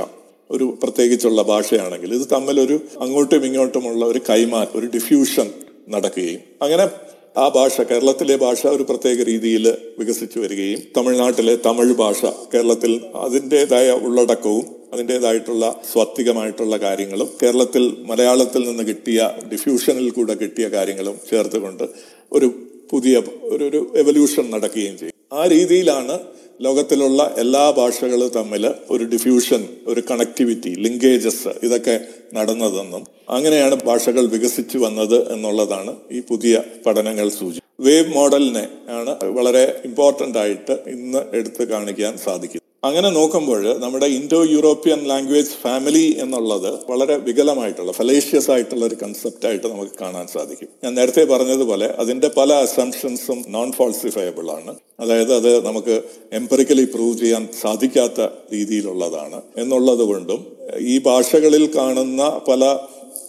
[0.52, 5.52] ഒരു പ്രത്യേകിച്ചുള്ള ഭാഷയാണെങ്കിൽ ഇത് തമ്മിലൊരു അങ്ങോട്ടും ഇങ്ങോട്ടുമുള്ള ഒരു കൈമാറ്റം ഒരു ഡിഫ്യൂഷൻ
[5.90, 6.42] നടക്കുകയും.
[6.62, 6.90] അങ്ങനെ
[7.36, 9.66] ആ ഭാഷ കേരളത്തിലെ ഭാഷ ഒരു പ്രത്യേക രീതിയിൽ
[10.00, 12.22] വികസിച്ചു വരികയും തമിഴ്നാട്ടിലെ തമിഴ് ഭാഷ
[12.54, 21.86] കേരളത്തിൽ അതിന്റെതായ ഉള്ളടക്കവും അതിന്റെതായിട്ടുള്ള സ്വാത്വികമായിട്ടുള്ള കാര്യങ്ങളും കേരളത്തിൽ മലയാളത്തിൽ നിന്ന് കിട്ടിയ ഡിഫ്യൂഷനിൽ കൂടെ കിട്ടിയ കാര്യങ്ങളും ചേർത്തുകൊണ്ട്
[22.32, 22.50] ഒരു
[22.92, 23.18] പുതിയ
[23.52, 25.16] ഒരു ഒരു എവല്യൂഷൻ നടക്കുകയും ചെയ്യും.
[25.34, 26.16] ആ രീതിയിലാണ്
[26.62, 31.96] ലോകത്തിലുള്ള എല്ലാ ഭാഷകളും തമ്മിൽ ഒരു ഡിഫ്യൂഷൻ ഒരു കണക്ടിവിറ്റി ലിങ്കേജസ് ഇതൊക്കെ
[32.34, 40.38] നടന്നതെന്നും അങ്ങനെയാണ് ഭാഷകൾ വികസിച്ചു വന്നത് എന്നുള്ളതാണ് ഈ പുതിയ പഠനങ്ങൾ സൂചി വേവ് മോഡലിനെ ആണ് വളരെ ഇമ്പോർട്ടന്റ്
[40.38, 47.92] ആയിട്ട് ഇന്ന് എടുത്തു കാണിക്കാൻ സാധിക്കും അങ്ങനെ നോക്കുമ്പോൾ നമ്മുടെ ഇൻഡോ യൂറോപ്യൻ ലാംഗ്വേജ് ഫാമിലി എന്നുള്ളത് വളരെ വികലമായിട്ടുള്ള
[47.92, 50.70] ഫലേഷ്യസ് ആയിട്ടുള്ള ഒരു കൺസെപ്റ്റ് ആയിട്ട് നമുക്ക് കാണാൻ സാധിക്കും.
[50.84, 54.76] ഞാൻ നേരത്തെ പറഞ്ഞതുപോലെ അതിന്റെ പല അസംഷൻസും നോൺ ഫോൾസിഫയബിൾ ആണ്.
[55.00, 56.02] അതായത് അത് നമുക്ക്
[56.34, 58.22] എംപറിക്കലി പ്രൂവ് ചെയ്യാൻ സാധിക്കാത്ത
[58.54, 59.42] രീതിയിലുള്ളതാണ്.
[59.58, 60.42] എന്നുള്ളത് കൊണ്ടും
[60.78, 62.80] ഈ ഭാഷകളിൽ കാണുന്ന പല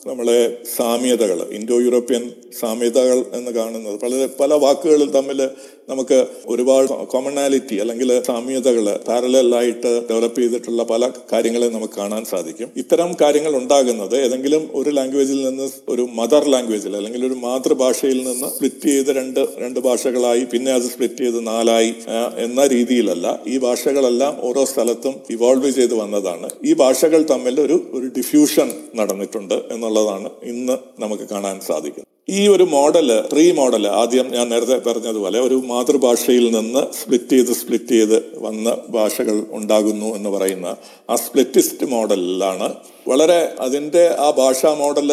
[0.06, 5.48] നമ്മളെ സാമ്യതകൾ ഇൻഡോ യൂറോപ്യൻ സാമ്യതകൾ എന്ന് കാണുന്നത് പല പല വാക്കുകളിൽ തമ്മിൽ
[5.88, 12.68] നമുക്ക് ഒരുപാട് കോമണാലിറ്റി അല്ലെങ്കിൽ സാമ്യതകൾ പാരലായിട്ട് ഡെവലപ്പ് ചെയ്തിട്ടുള്ള പല കാര്യങ്ങളെ നമുക്ക് കാണാൻ സാധിക്കും.
[12.82, 18.88] ഇത്തരം കാര്യങ്ങൾ ഉണ്ടാകുന്നത് ഏതെങ്കിലും ഒരു ലാംഗ്വേജിൽ നിന്ന് ഒരു മദർ ലാംഗ്വേജിൽ അല്ലെങ്കിൽ ഒരു മാതൃഭാഷയിൽ നിന്ന് സ്പ്ലിറ്റ്
[18.88, 21.94] ചെയ്ത് രണ്ട് രണ്ട് ഭാഷകളായി പിന്നെ അത് സ്പ്ലിറ്റ് ചെയ്ത് നാലായി
[22.36, 23.38] എന്ന രീതിയിലല്ല.
[23.46, 26.48] ഈ ഭാഷകളെല്ലാം ഓരോ സ്ഥലത്തും ഇവോൾവ് ചെയ്ത് വന്നതാണ്.
[26.64, 32.11] ഈ ഭാഷകൾ തമ്മിൽ ഒരു ഒരു ഡിഫ്യൂഷൻ നടന്നിട്ടുണ്ട് എന്നുള്ളതാണ് ഇന്ന് നമുക്ക് കാണാൻ സാധിക്കുന്നത്.
[32.32, 37.88] ഈ ഒരു മോഡൽ റീ മോഡൽ ആദ്യം ഞാൻ നേരത്തെ പറഞ്ഞതുപോലെ ഒരു മാതൃഭാഷയിൽ നിന്ന് സ്പ്ലിറ്റ് ചെയ്ത് സ്പ്ലിറ്റ്
[37.88, 40.68] ചെയ്ത് വന്ന ഭാഷകൾ ഉണ്ടാകുന്നു എന്ന് പറയുന്ന
[41.10, 42.68] ആ സ്പ്ലിറ്റിസ്റ്റ് മോഡലിലാണ്
[43.08, 45.10] വളരെ അതിന്റെ ആ ഭാഷാ മോഡൽ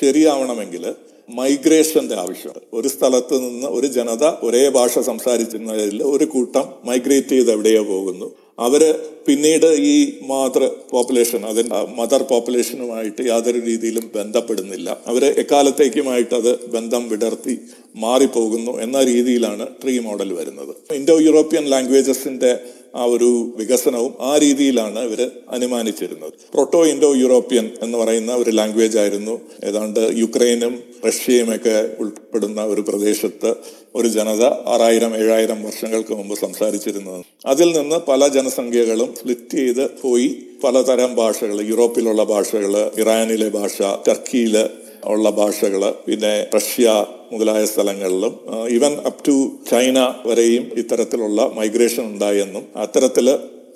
[0.00, 0.86] ശരിയാവണമെങ്കിൽ
[1.28, 7.82] മൈഗ്രേഷന്റെ ആവശ്യമുണ്ട് ഒരു സ്ഥലത്ത് നിന്ന് ഒരു ജനത ഒരേ ഭാഷ സംസാരിക്കുന്നതിൽ ഒരു കൂട്ടം മൈഗ്രേറ്റ് ചെയ്ത് എവിടെയോ
[7.84, 8.28] പോകുന്നു.
[8.58, 8.82] അവർ
[9.26, 14.88] പിന്നീട് ഈ മാതൃ പോപ്പുലേഷൻ അതിന്റെ മദർ പോപ്പുലേഷനുമായിട്ട് യാതൊരു രീതിയിലും ബന്ധപ്പെടുന്നില്ല.
[15.06, 17.54] അവർ എക്കാലത്തേക്കുമായിട്ട് അത് ബന്ധം വിടർത്തി
[17.96, 20.94] മാറിപ്പോകുന്നു എന്ന രീതിയിലാണ് ട്രീ മോഡൽ വരുന്നത്.
[20.94, 22.58] ഇൻഡോ യൂറോപ്യൻ ലാംഗ്വേജസിന്റെ
[22.96, 26.32] ആ ഒരു വികസനവും ആ രീതിയിലാണ് ഇവർ അനുമാനിച്ചിരുന്നത്.
[26.54, 29.40] പ്രോട്ടോ ഇൻഡോ യൂറോപ്യൻ എന്ന് പറയുന്ന ഒരു ലാംഗ്വേജ് ആയിരുന്നു.
[29.64, 33.54] ഏതാണ്ട് യുക്രൈനും റഷ്യയും ഒക്കെ ഉൾപ്പെടുന്ന ഒരു പ്രദേശത്ത്
[33.94, 37.24] ഒരു ജനത ആറായിരം ഏഴായിരം വർഷങ്ങൾക്ക് മുമ്പ് സംസാരിച്ചിരുന്നത്.
[37.46, 44.68] അതിൽ നിന്ന് പല ജനസംഖ്യകളും സ്പ്ലിറ്റ് ചെയ്ത് പോയി പലതരം ഭാഷകൾ യൂറോപ്പിലുള്ള ഭാഷകൾ ഇറാനിലെ ഭാഷ ടർക്കിയിൽ
[45.04, 46.88] ഉള്ള ഭാഷകൾ പിന്നെ റഷ്യ
[47.32, 48.32] മുതലായ സ്ഥലങ്ങളിലും
[48.70, 49.36] ഈവൻ അപ് ടു
[49.70, 53.28] ചൈന വരെയും ഇത്തരത്തിലുള്ള മൈഗ്രേഷൻ ഉണ്ടായെന്നും അത്തരത്തിൽ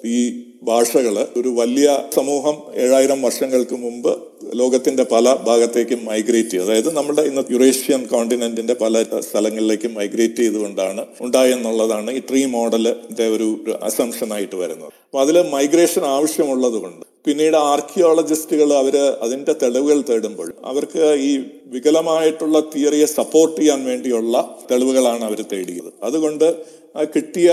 [0.04, 0.20] ഈ
[0.62, 4.12] ഭാഷകൾ ഒരു വലിയ സമൂഹം ഏഴായിരം വർഷങ്ങൾക്ക് മുമ്പ്
[4.54, 6.64] ലോകത്തിന്റെ പല ഭാഗത്തേക്കും മൈഗ്രേറ്റ് ചെയ്തു.
[6.64, 13.48] അതായത് നമ്മുടെ ഇന്ന് യുറേഷ്യൻ കോണ്ടിനെന്റിന്റെ പല സ്ഥലങ്ങളിലേക്കും മൈഗ്രേറ്റ് ചെയ്തുകൊണ്ടാണ് ഉണ്ടായെന്നുള്ളതാണ് ഈ ട്രീ മോഡലിന്റെ ഒരു
[13.82, 14.92] അസംഷൻ ആയിട്ട് വരുന്നത്.
[15.06, 21.32] അപ്പൊ അതിൽ മൈഗ്രേഷൻ ആവശ്യമുള്ളത് കൊണ്ട് പിന്നീട് ആർക്കിയോളജിസ്റ്റുകൾ അവർ അതിന്റെ തെളിവുകൾ തേടുമ്പോൾ അവർക്ക് ഈ
[21.66, 25.90] വികലമായിട്ടുള്ള തിയറിയെ സപ്പോർട്ട് ചെയ്യാൻ വേണ്ടിയുള്ള തെളിവുകളാണ് അവർ തേടിയത്.
[26.02, 26.80] അതുകൊണ്ട്
[27.14, 27.50] കിട്ടിയ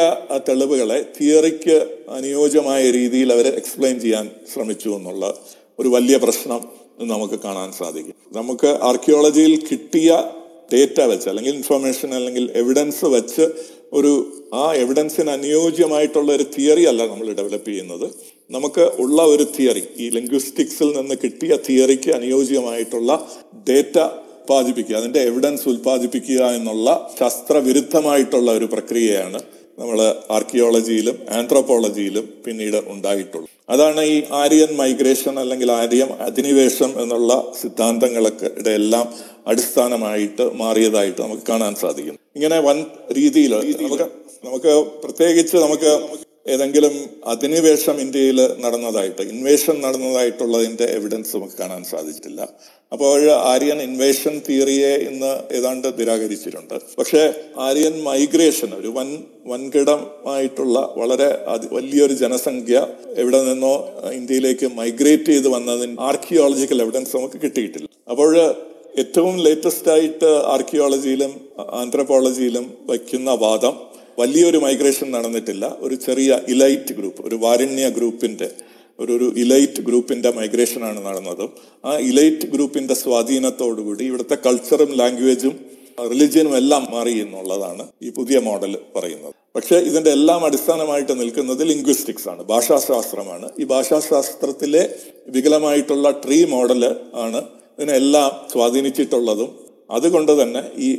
[0.49, 1.75] തെളിവുകളെ തിയറിക്ക്
[2.09, 5.33] അനുയോജ്യമായ രീതിയിൽ അവർ എക്സ്പ്ലെയിൻ ചെയ്യാൻ ശ്രമിച്ചു എന്നുള്ള
[5.79, 8.15] ഒരു വലിയ പ്രശ്നം നമുക്ക് കാണാൻ സാധിക്കും.
[8.31, 10.23] നമുക്ക് ആർക്കിയോളജിയിൽ കിട്ടിയ
[10.73, 13.41] ഡേറ്റ വെച്ച് അല്ലെങ്കിൽ ഇൻഫർമേഷൻ അല്ലെങ്കിൽ എവിഡൻസ് വെച്ച്
[13.93, 18.11] ഒരു ആ എവിഡൻസിന് അനുയോജ്യമായിട്ടുള്ള ഒരു തിയറി അല്ല നമ്മൾ ഡെവലപ്പ് ചെയ്യുന്നത്.
[18.51, 23.29] നമുക്ക് ഉള്ള ഒരു തിയറി ഈ ലിംഗ്വിസ്റ്റിക്സിൽ നിന്ന് കിട്ടിയ തിയറിക്ക് അനുയോജ്യമായിട്ടുള്ള
[23.69, 23.99] ഡേറ്റ
[24.47, 29.39] ഉത്പാദിപ്പിക്കുക അതിന്റെ എവിഡൻസ് ഉത്പാദിപ്പിക്കുക എന്നുള്ള ശാസ്ത്രവിരുദ്ധമായിട്ടുള്ള ഒരു പ്രക്രിയയാണ്
[29.77, 29.99] നമ്മൾ
[30.31, 39.07] ആർക്കിയോളജിയിലും ആന്ത്രോപോളജിയിലും പിന്നീട് ഉണ്ടായിട്ടുള്ളത് അതാണ് ഈ ആര്യൻ മൈഗ്രേഷൻ അല്ലെങ്കിൽ ആര്യൻ അധിനിവേശം എന്നുള്ള സിദ്ധാന്തങ്ങളൊക്കെ എല്ലാം
[39.47, 42.79] അടിസ്ഥാനമായിട്ട് മാറിയതായിട്ട് നമുക്ക് കാണാൻ സാധിക്കും ഇങ്ങനെ വൻ
[43.11, 44.07] രീതിയിൽ നമുക്ക്
[44.43, 45.91] നമുക്ക് പ്രത്യേകിച്ച് നമുക്ക്
[46.53, 46.93] ഏതെങ്കിലും
[47.33, 52.41] അധിനിവേശം ഇന്ത്യയിൽ നടന്നതായിട്ട് ഇൻവേഷൻ നടന്നതായിട്ടുള്ളതിന്റെ എവിഡൻസ് നമുക്ക് കാണാൻ സാധിച്ചിട്ടില്ല.
[52.93, 56.75] അപ്പോൾ ആര്യൻ ഇൻവേഷൻ തിയറിയെ ഇന്ന് ഏതാണ്ട് നിരാകരിച്ചിട്ടുണ്ട്.
[56.99, 57.23] പക്ഷേ
[57.65, 59.09] ആര്യൻ മൈഗ്രേഷൻ ഒരു വൻ
[59.51, 61.29] വൻകിടമായിട്ടുള്ള വളരെ
[61.75, 62.77] വലിയൊരു ജനസംഖ്യ
[63.23, 63.75] എവിടെ നിന്നോ
[64.19, 67.89] ഇന്ത്യയിലേക്ക് മൈഗ്രേറ്റ് ചെയ്ത് വന്നതിന് ആർക്കിയോളജിക്കൽ എവിഡൻസ് നമുക്ക് കിട്ടിയിട്ടില്ല.
[68.13, 68.31] അപ്പോൾ
[69.01, 71.33] ഏറ്റവും ലേറ്റസ്റ്റ് ആയിട്ട് ആർക്കിയോളജിയിലും
[71.81, 73.75] ആന്ത്രപ്പോളജിയിലും വയ്ക്കുന്ന വാദം
[74.19, 75.77] വലിയൊരു മൈഗ്രേഷൻ നടന്നിട്ടില്ല.
[75.79, 78.49] ഒരു ചെറിയ ഇലൈറ്റ് ഗ്രൂപ്പ് ഒരു വാരണ്യ ഗ്രൂപ്പിന്റെ
[78.99, 81.49] ഒരു ഒരു ഇലൈറ്റ് ഗ്രൂപ്പിന്റെ മൈഗ്രേഷനാണ് നടന്നതും.
[81.85, 85.59] ആ ഇലൈറ്റ് ഗ്രൂപ്പിന്റെ സ്വാധീനത്തോടുകൂടി ഇവിടുത്തെ കൾച്ചറും ലാംഗ്വേജും
[86.11, 89.33] റിലിജിയനും എല്ലാം മാറി എന്നുള്ളതാണ് ഈ പുതിയ മോഡൽ പറയുന്നത്.
[89.55, 93.49] പക്ഷേ ഇതിന്റെ എല്ലാം അടിസ്ഥാനമായിട്ട് നിൽക്കുന്നത് ലിംഗ്വിസ്റ്റിക്സ് ആണ് ഭാഷാശാസ്ത്രമാണ്.
[93.59, 94.89] ഈ ഭാഷാശാസ്ത്രത്തിലെ
[95.27, 97.41] വികലമായിട്ടുള്ള ട്രീ മോഡൽ ആണ്
[97.79, 99.49] ഇതിനെല്ലാം സ്വാധീനിച്ചിട്ടുള്ളതും.
[99.91, 100.89] അതുകൊണ്ട് തന്നെ ഈ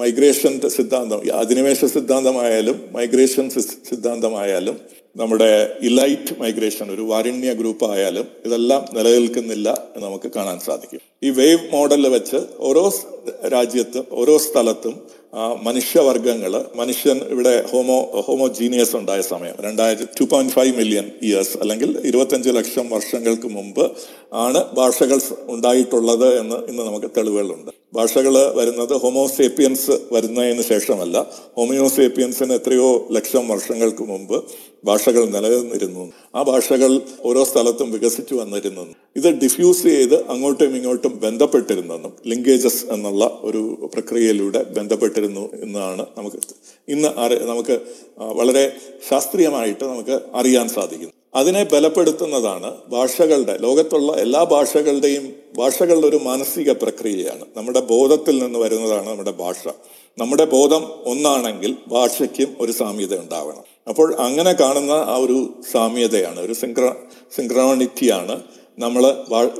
[0.00, 3.46] മൈഗ്രേഷൻ സിദ്ധാന്തം അധിനിവേശ സിദ്ധാന്തമായാലും മൈഗ്രേഷൻ
[3.90, 4.76] സിദ്ധാന്തമായാലും
[5.20, 5.48] നമ്മുടെ
[5.88, 11.00] ഇലൈറ്റ് മൈഗ്രേഷൻ ഒരു വാരണ്യ ഗ്രൂപ്പ് ആയാലും ഇതെല്ലാം നിലനിൽക്കുന്നില്ല എന്ന് നമുക്ക് കാണാൻ സാധിക്കും.
[11.26, 12.84] ഈ വേവ് മോഡലിൽ വെച്ച് ഓരോ
[13.56, 14.94] രാജ്യത്തും ഓരോ സ്ഥലത്തും
[15.66, 22.50] മനുഷ്യവർഗങ്ങൾ മനുഷ്യൻ ഇവിടെ ഹോമോ ഹോമോജീനിയസ് ഉണ്ടായ സമയം രണ്ടായിരത്തി two point five million years അല്ലെങ്കിൽ ഇരുപത്തഞ്ച്
[22.58, 23.84] ലക്ഷം വർഷങ്ങൾക്ക് മുമ്പ്
[24.46, 25.20] ആണ് ഭാഷകൾ
[25.54, 27.72] ഉണ്ടായിട്ടുള്ളത് എന്ന് ഇന്ന് നമുക്ക് തെളിവുകളുണ്ട്.
[27.94, 31.16] ഭാഷകൾ വരുന്നത് ഹോമോസേപ്പിയൻസ് വരുന്നതിന് ശേഷമല്ല.
[31.56, 34.44] ഹോമിയോസേപ്പിയൻസിന് എത്രയോ ലക്ഷം വർഷങ്ങൾക്ക് മുമ്പ്
[34.84, 36.12] ഭാഷകൾ നിലനിന്നിരുന്നു.
[36.34, 38.86] ആ ഭാഷകൾ ഓരോ സ്ഥലത്തും വികസിച്ചു വന്നിരുന്നു.
[39.16, 42.12] ഇത് ഡിഫ്യൂസ് ചെയ്ത് അങ്ങോട്ടും ഇങ്ങോട്ടും ബന്ധപ്പെട്ടിരുന്നു.
[42.26, 46.36] ലിങ്കേജസ് എന്നുള്ള ഒരു പ്രക്രിയയിലൂടെ ബന്ധപ്പെട്ടിരുന്നു എന്നാണ് നമുക്ക്
[46.88, 47.08] ഇന്ന്
[47.52, 47.80] നമുക്ക്
[48.18, 48.76] വളരെ
[49.10, 51.21] ശാസ്ത്രീയമായിട്ട് നമുക്ക് അറിയാൻ സാധിക്കുന്നത്.
[51.34, 57.44] അതിനെ ബലപ്പെടുത്തുന്നതാണ് ഭാഷകളുടെ ലോകത്തുള്ള എല്ലാ ഭാഷകളുടെയും ഭാഷകളുടെ ഒരു മാനസിക പ്രക്രിയയാണ്.
[57.56, 59.62] നമ്മുടെ ബോധത്തിൽ നിന്ന് വരുന്നതാണ് നമ്മുടെ ഭാഷ.
[60.18, 63.64] നമ്മുടെ ബോധം ഒന്നാണെങ്കിൽ ഭാഷയ്ക്കും ഒരു സാമ്യത ഉണ്ടാവണം.
[63.88, 65.38] അപ്പോൾ അങ്ങനെ കാണുന്ന ആ ഒരു
[65.72, 66.92] സാമ്യതയാണ് ഒരു സിംഗ്ര
[67.36, 68.42] സിംഗ്രോണിറ്റിയാണ്
[68.78, 69.04] നമ്മൾ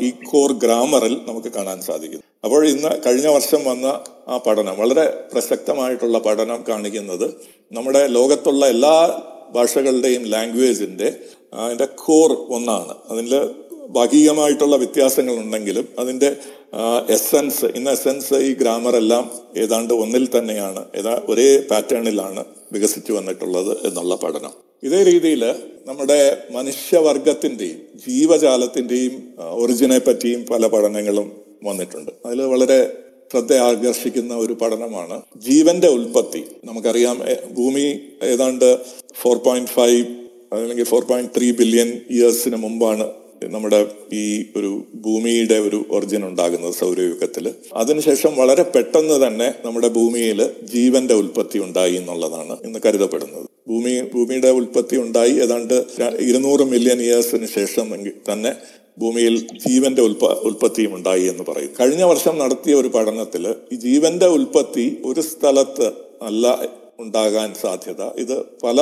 [0.01, 3.87] ഈ കോർ ഗ്രാമറിൽ നമുക്ക് കാണാൻ സാധിക്കും അപ്പോൾ ഇന്ന് കഴിഞ്ഞ വർഷം വന്ന
[4.29, 7.27] ആ പഠനം വളരെ പ്രസക്തമായിട്ടുള്ള പഠനം കാണിക്കുന്നത്
[7.73, 11.09] നമ്മുടെ ലോകത്തുള്ള എല്ലാ ഭാഷകളുടെയും ലാംഗ്വേജിന്റെ
[11.55, 12.95] അതിന്റെ കോർ ഒന്നാണ്.
[13.11, 13.51] അതിൽ
[13.89, 16.37] ഭാഗികമായിട്ടുള്ള വ്യത്യാസങ്ങൾ ഉണ്ടെങ്കിലും അതിന്റെ
[17.09, 24.17] എസെൻസ് ഇന്ന് എസെൻസ് ഈ ഗ്രാമർ എല്ലാം ഏതാണ്ട് ഒന്നിൽ തന്നെയാണ് ഏതാ ഒരേ പാറ്റേണിലാണ് വികസിച്ചു വന്നിട്ടുള്ളത് എന്നുള്ള
[24.17, 24.51] പഠനം.
[24.83, 25.55] ഇതേ രീതിയിൽ
[25.87, 31.33] നമ്മുടെ മനുഷ്യവർഗത്തിന്റെയും ജീവജാലത്തിന്റെയും ഒറിജിനെ പറ്റിയും പല പഠനങ്ങളും
[31.65, 32.11] വന്നിട്ടുണ്ട്.
[32.27, 32.93] അതിൽ വളരെ
[33.33, 36.45] ശ്രദ്ധ ആകർഷിക്കുന്ന ഒരു പഠനമാണ് ജീവന്റെ ഉൽപ്പത്തി.
[36.65, 37.21] നമുക്കറിയാം
[37.53, 38.79] ഭൂമി ഏതാണ്ട്
[39.21, 40.22] ഫോർ പോയിന്റ് ഫൈവ്
[40.53, 43.05] അല്ലെങ്കിൽ ഫോർ പോയിന്റ് ത്രീ ബില്യൺ ഇയേഴ്സിന് മുമ്പാണ്
[43.51, 43.79] നമ്മുടെ
[44.13, 44.25] ഈ
[44.57, 51.95] ഒരു ഭൂമിയുടെ ഒരു ഒറിജിൻ ഉണ്ടാകുന്നത് സൗരയുഗത്തിൽ അതിനുശേഷം വളരെ പെട്ടെന്ന് തന്നെ നമ്മുടെ ഭൂമിയിൽ ജീവന്റെ ഉൽപ്പത്തി ഉണ്ടായി
[51.95, 53.47] എന്നുള്ളതാണ് ഇന്ന് കരുതപ്പെടുന്നത്.
[53.69, 55.75] ഭൂമി ഭൂമിയുടെ ഉൽപ്പത്തി ഉണ്ടായി ഏതാണ്ട്
[56.21, 57.89] ഇരുന്നൂറ് മില്യൺ ഇയേഴ്സിന് ശേഷം
[58.33, 58.53] തന്നെ
[58.99, 59.35] ഭൂമിയിൽ
[59.67, 65.21] ജീവന്റെ ഉൽപ്പ ഉൽപ്പത്തിയും ഉണ്ടായി എന്ന് പറയും കഴിഞ്ഞ വർഷം നടത്തിയ ഒരു പഠനത്തിൽ ഈ ജീവന്റെ ഉൽപ്പത്തി ഒരു
[65.21, 65.89] സ്ഥലത്ത്
[66.23, 66.45] അല്ല
[66.99, 68.03] ഉണ്ടാകാൻ സാധ്യത.
[68.19, 68.79] ഇത് പല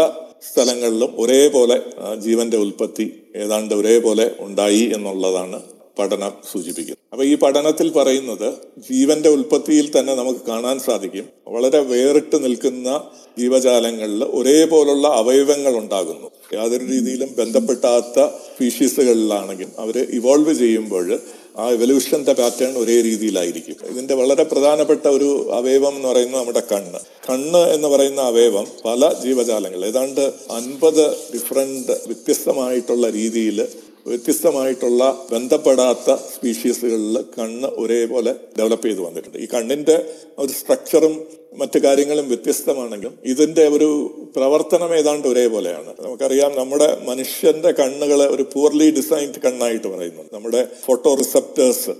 [0.52, 1.82] സ്ഥലങ്ങളിലും ഒരേപോലെ
[2.16, 5.62] ജീവന്റെ ഉൽപ്പത്തി ഏതാണ്ട് ഒരേപോലെ ഉണ്ടായി എന്നുള്ളതാണ്
[5.98, 6.98] പഠനം സൂചിപ്പിക്കുന്നത്.
[7.12, 8.54] അപ്പൊ ഈ പഠനത്തിൽ പറയുന്നത്
[8.90, 11.26] ജീവന്റെ ഉൽപ്പത്തിയിൽ തന്നെ നമുക്ക് കാണാൻ സാധിക്കും.
[11.48, 13.02] വളരെ വേറിട്ട് നിൽക്കുന്ന
[13.38, 16.30] ജീവജാലങ്ങളിൽ ഒരേപോലുള്ള അവയവങ്ങൾ ഉണ്ടാകുന്നു.
[16.54, 21.18] യാതൊരു രീതിയിലും ബന്ധപ്പെട്ടാത്ത സ്പീഷീസുകളിലാണെങ്കിലും അവർ ഇവോൾവ് ചെയ്യുമ്പോൾ
[21.58, 23.76] ആ എവല്യൂഷന്റെ പാറ്റേൺ ഒരേ രീതിയിലായിരിക്കും.
[23.90, 26.98] ഇതിന്റെ വളരെ പ്രധാനപ്പെട്ട ഒരു അവയവം എന്ന് പറയുന്നത് നമ്മുടെ കണ്ണ്.
[27.30, 30.20] കണ്ണ് എന്ന് പറയുന്ന അവയവം പല ജീവജാലങ്ങൾ ഏതാണ്ട്
[30.50, 33.68] അൻപത് ഡിഫറെന്റ് വ്യത്യസ്തമായിട്ടുള്ള രീതിയിൽ
[34.06, 39.38] വ്യത്യസ്തമായിട്ടുള്ള ബന്ധപ്പെടാത്ത സ്പീഷീസുകളിൽ കണ്ണ് ഒരേപോലെ ഡെവലപ്പ് ചെയ്ത് വന്നിട്ടുണ്ട്.
[39.38, 40.04] ഈ കണ്ണിന്റെ
[40.38, 43.88] ഒരു സ്ട്രക്ചറും മറ്റു കാര്യങ്ങളും വ്യത്യസ്തമാണെങ്കിലും ഇതിന്റെ ഒരു
[44.36, 45.94] പ്രവർത്തനം ഏതാണ്ട് ഒരേപോലെയാണ്.
[46.00, 50.34] നമുക്കറിയാം നമ്മുടെ മനുഷ്യന്റെ കണ്ണുകളെ ഒരു പൂർലി ഡിസൈൻഡ് കണ്ണായിട്ട് പറയുന്നുണ്ട്.
[50.34, 51.90] നമ്മുടെ ഫോട്ടോ റിസപ്റ്റേഴ്സ്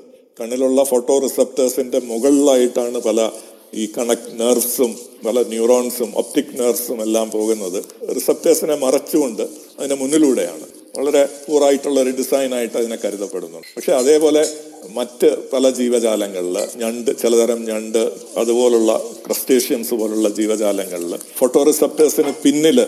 [0.40, 3.30] കണ്ണിലുള്ള ഫോട്ടോ റിസപ്റ്റേഴ്സിന്റെ മുകളിലായിട്ടാണ് പല
[3.74, 7.84] ഈ കണക്ട് നെർവ്സും പല ന്യൂറോൺസും ഒപ്റ്റിക് നെർവ്സും എല്ലാം പോകുന്നത്.
[8.14, 9.42] റിസപ്റ്റേഴ്സിനെ മറച്ചുകൊണ്ട്
[9.78, 10.66] അതിന് മുന്നിലൂടെയാണ്.
[10.98, 14.48] വളരെ പൂറായിട്ടുള്ള ഒരു ഡിസൈനായിട്ട് അതിനെ കരുതപ്പെടുന്നു പക്ഷെ അതേപോലെ
[14.88, 22.86] മറ്റ് പല ജീവജാലങ്ങളിൽ ഞണ്ട് ചിലതരം ഞണ്ട് അതുപോലുള്ള ക്രസ്റ്റേഷ്യൻസ് പോലുള്ള ജീവജാലങ്ങളിൽ ഫോട്ടോ റിസപ്റ്റേഴ്സിന് പിന്നിൽ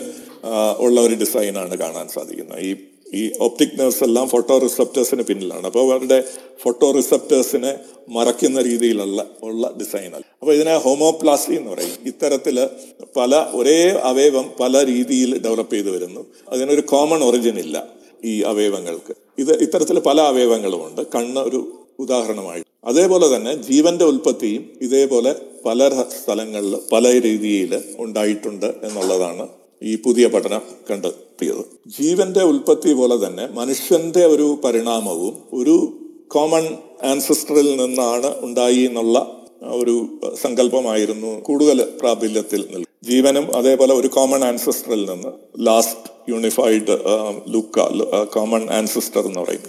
[0.77, 2.61] ഉള്ള ഒരു ഡിസൈനാണ് കാണാൻ സാധിക്കുന്നത്.
[2.61, 2.75] ഈ
[3.15, 5.65] ഈ ഒപ്റ്റിക് നേഴ്സ് എല്ലാം ഫോട്ടോ റിസപ്റ്റേഴ്സിന് പിന്നിലാണ്.
[5.65, 6.23] അപ്പോൾ അവരുടെ
[6.63, 7.77] ഫോട്ടോ റിസപ്റ്റേഴ്സിനെ
[8.09, 10.25] മറയ്ക്കുന്ന രീതിയിലുള്ള ഉള്ള ഡിസൈനല്ല.
[10.41, 11.97] അപ്പോൾ ഇതിനെ ഹോമോപ്ലാസ്റ്റി എന്ന് പറയും.
[12.05, 12.69] ഇത്തരത്തിൽ
[13.17, 16.25] പല ഒരേ അവയവം പല രീതിയിൽ ഡെവലപ്പ് ചെയ്തു വരുന്നു.
[16.49, 17.87] അതിനൊരു കോമൺ ഒറിജിൻ ഇല്ല
[18.25, 19.13] ഈ അവയവങ്ങൾക്ക്.
[19.39, 22.63] ഇത് ഇത്തരത്തിൽ പല അവയവങ്ങളുമുണ്ട് കണ്ണ് ഒരു ഉദാഹരണമായി.
[22.85, 25.35] അതേപോലെ തന്നെ ജീവന്റെ ഉൽപ്പത്തിയും ഇതേപോലെ
[25.65, 29.47] പല സ്ഥലങ്ങളിൽ പല രീതിയിൽ ഉണ്ടായിട്ടുണ്ട് എന്നുള്ളതാണ്
[29.83, 31.63] ഈ പുതിയ പഠനം കണ്ടെത്തിയത്.
[31.99, 39.42] ജീവന്റെ ഉൽപ്പത്തി പോലെ തന്നെ മനുഷ്യന്റെ ഒരു പരിണാമവും ഒരു കോമൺ ആൻസിസ്റ്ററിൽ നിന്നാണ് ഉണ്ടായി എന്നുള്ള
[39.79, 39.95] ഒരു
[40.43, 45.31] സങ്കല്പമായിരുന്നു കൂടുതൽ പ്രാബല്യത്തിൽ നിൽക്കും ജീവനും അതേപോലെ ഒരു കോമൺ ആൻസിസ്റ്ററിൽ നിന്ന്
[45.67, 46.93] last unified
[47.53, 47.79] LUCA
[48.23, 49.63] common ancestor എന്ന് പറയും.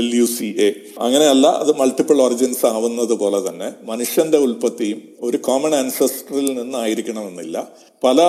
[0.00, 0.68] എൽ യു സി എ
[0.98, 7.68] അങ്ങനെയല്ല അത് മൾട്ടിപ്പിൾ ഒറിജിൻസ് ആവുന്നത് പോലെ തന്നെ മനുഷ്യന്റെ ഉൽപ്പത്തിയും ഒരു കോമൺ ആൻസിസ്റ്ററിൽ നിന്നായിരിക്കണമെന്നില്ല.
[8.04, 8.20] പല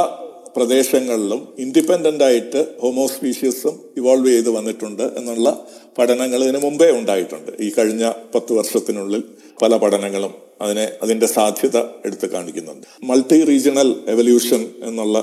[0.55, 5.65] പ്രദേശങ്ങളിലും ഇൻഡിപെൻഡന്റ് ആയിട്ട് ഹോമോസ്പീഷ്യസും ഇവോൾവ് ചെയ്ത് വന്നിട്ടുണ്ട് എന്നുള്ള
[5.97, 7.51] പഠനങ്ങൾ ഇതിനു മുമ്പേ ഉണ്ടായിട്ടുണ്ട്.
[7.59, 9.23] ഈ കഴിഞ്ഞ പത്ത് വർഷത്തിനുള്ളിൽ
[9.61, 12.87] പല പഠനങ്ങളും അതിനെ അതിന്റെ സാധ്യത എടുത്ത് കാണിക്കുന്നുണ്ട്.
[13.03, 15.17] മൾട്ടി റീജിയണൽ എവല്യൂഷൻ എന്നുള്ള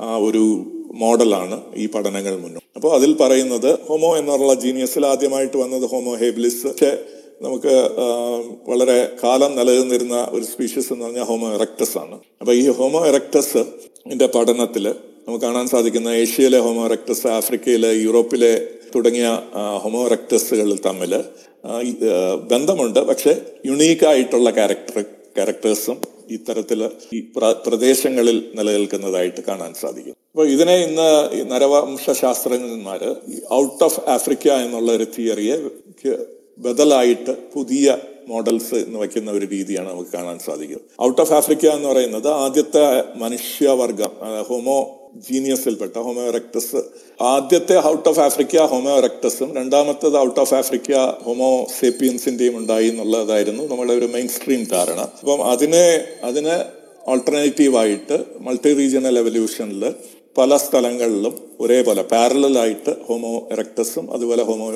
[0.00, 0.44] ആ ഒരു
[0.94, 6.66] മോഡലാണ് ഈ പഠനങ്ങൾ മുന്നോട്ട് അപ്പോൾ അതിൽ പറയുന്നത് ഹോമോ എന്നുള്ള ജീനിയസിൽ ആദ്യമായിട്ട് വന്നത് ഹോമോ ഹേബിലിസ്.
[6.66, 6.92] പക്ഷേ
[7.42, 7.74] നമുക്ക്
[8.70, 12.16] വളരെ കാലം നിലനിന്നിരുന്ന ഒരു സ്പീഷീസ് എന്ന് പറഞ്ഞാൽ ഹോമോ എറക്ടസ് ആണ്.
[12.40, 13.62] അപ്പോൾ ഈ ഹോമോ എറക്ടസ്
[14.36, 14.84] പഠനത്തിൽ
[15.26, 19.28] നമുക്ക് കാണാൻ സാധിക്കുന്ന ഏഷ്യയിലെ ഹോമോ എറക്ടസ് ആഫ്രിക്കയിലെ യൂറോപ്പിലെ തുടങ്ങിയ
[19.82, 21.12] ഹോമോ എറക്ടസുകൾ തമ്മിൽ
[22.52, 22.98] ബന്ധമുണ്ട്.
[22.98, 23.32] പക്ഷെ
[23.66, 25.02] യുണീക്ക് ആയിട്ടുള്ള ക്യാരക്ടർ
[25.36, 25.98] ക്യാരക്ടേഴ്സും
[26.30, 27.20] ഇത്തരത്തിൽ ഈ
[27.66, 30.14] പ്രദേശങ്ങളിൽ നിലനിൽക്കുന്നതായിട്ട് കാണാൻ സാധിക്കും.
[30.34, 31.08] അപ്പോൾ ഇതിനെ ഇന്ന്
[31.50, 33.02] നരവംശ ശാസ്ത്രജ്ഞന്മാർ
[33.52, 35.56] ഔട്ട് ഓഫ് ആഫ്രിക്ക എന്നുള്ള ഒരു തിയറിയെ
[36.58, 37.98] ബദലായിട്ട് പുതിയ
[38.28, 40.88] മോഡൽസ് എന്ന് വയ്ക്കുന്ന ഒരു രീതിയാണ് നമുക്ക് കാണാൻ സാധിക്കുന്നത്.
[41.00, 44.12] ഔട്ട് ഓഫ് ആഫ്രിക്ക എന്ന് പറയുന്നത് ആദ്യത്തെ മനുഷ്യവർഗം
[44.48, 46.80] ഹോമോ ജീനിയസിൽപ്പെട്ട ഹോമോ എറക്ടസ്
[47.20, 50.92] ആദ്യത്തെ ഔട്ട് ഓഫ് ആഫ്രിക്ക ഹോമോ എറക്ടസും രണ്ടാമത്തത് ഔട്ട് ഓഫ് ആഫ്രിക്ക
[51.22, 55.00] ഹോമോ സേപ്പിയൻസിന്റെയും ഉണ്ടായി എന്നുള്ളതായിരുന്നു നമ്മുടെ ഒരു മെയിൻ സ്ട്രീം ധാരണ.
[55.20, 55.84] അപ്പം അതിനെ
[56.24, 56.56] അതിന്
[57.06, 59.84] ഓൾട്ടർനേറ്റീവായിട്ട് മൾട്ടി റീജിയണൽ എവല്യൂഷനിൽ
[60.38, 64.68] പല സ്ഥലങ്ങളിലും ഒരേപോലെ പാരലായിട്ട് ഹോമോ എറക്ടസും അതുപോലെ ഹോമോ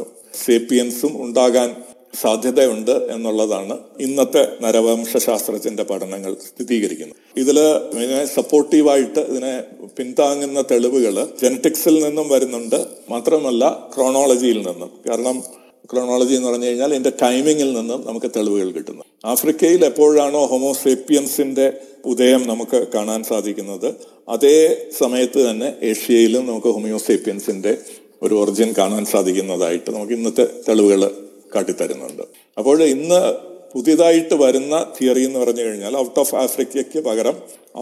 [0.46, 1.68] സേപ്പിയൻസും ഉണ്ടാകാൻ
[2.14, 7.16] സാധ്യതയുണ്ട് എന്നുള്ളതാണ് ഇന്നത്തെ നരവംശാസ്ത്രത്തിന്റെ പഠനങ്ങൾ സ്ഥിരീകരിക്കുന്നത്.
[7.36, 7.60] ഇതിൽ
[7.92, 9.62] ഇതിനെ സപ്പോർട്ടീവായിട്ട് ഇതിനെ
[9.98, 12.86] പിന്താങ്ങുന്ന തെളിവുകൾ ജനറ്റിക്സിൽ നിന്നും വരുന്നുണ്ട്.
[13.10, 14.90] മാത്രമല്ല ക്രോണോളജിയിൽ നിന്നും.
[15.08, 15.42] കാരണം
[15.92, 19.02] ക്രോണോളജി എന്ന് പറഞ്ഞു കഴിഞ്ഞാൽ ഇതിന്റെ ടൈമിങ്ങിൽ നിന്നും നമുക്ക് തെളിവുകൾ കിട്ടുന്നു.
[19.24, 21.72] ആഫ്രിക്കയിൽ എപ്പോഴാണോ ഹോമോസേപ്പിയൻസിന്റെ
[22.04, 23.94] ഉദയം നമുക്ക് കാണാൻ സാധിക്കുന്നത്
[24.28, 27.76] അതേ സമയത്ത് തന്നെ ഏഷ്യയിലും നമുക്ക് ഹോമിയോസേപ്പിയൻസിന്റെ
[28.22, 31.25] ഒരു ഒറിജിൻ കാണാൻ സാധിക്കുന്നതായിട്ട് നമുക്ക് ഇന്നത്തെ തെളിവുകൾ
[31.56, 32.24] കാട്ടിത്തരുന്നുണ്ട്.
[32.60, 33.20] അപ്പോൾ ഇന്ന്
[33.74, 37.36] പുതിയതായിട്ട് വരുന്ന തിയറി എന്ന് പറഞ്ഞു കഴിഞ്ഞാൽ ഔട്ട് ഓഫ് ആഫ്രിക്കയ്ക്ക് പകരം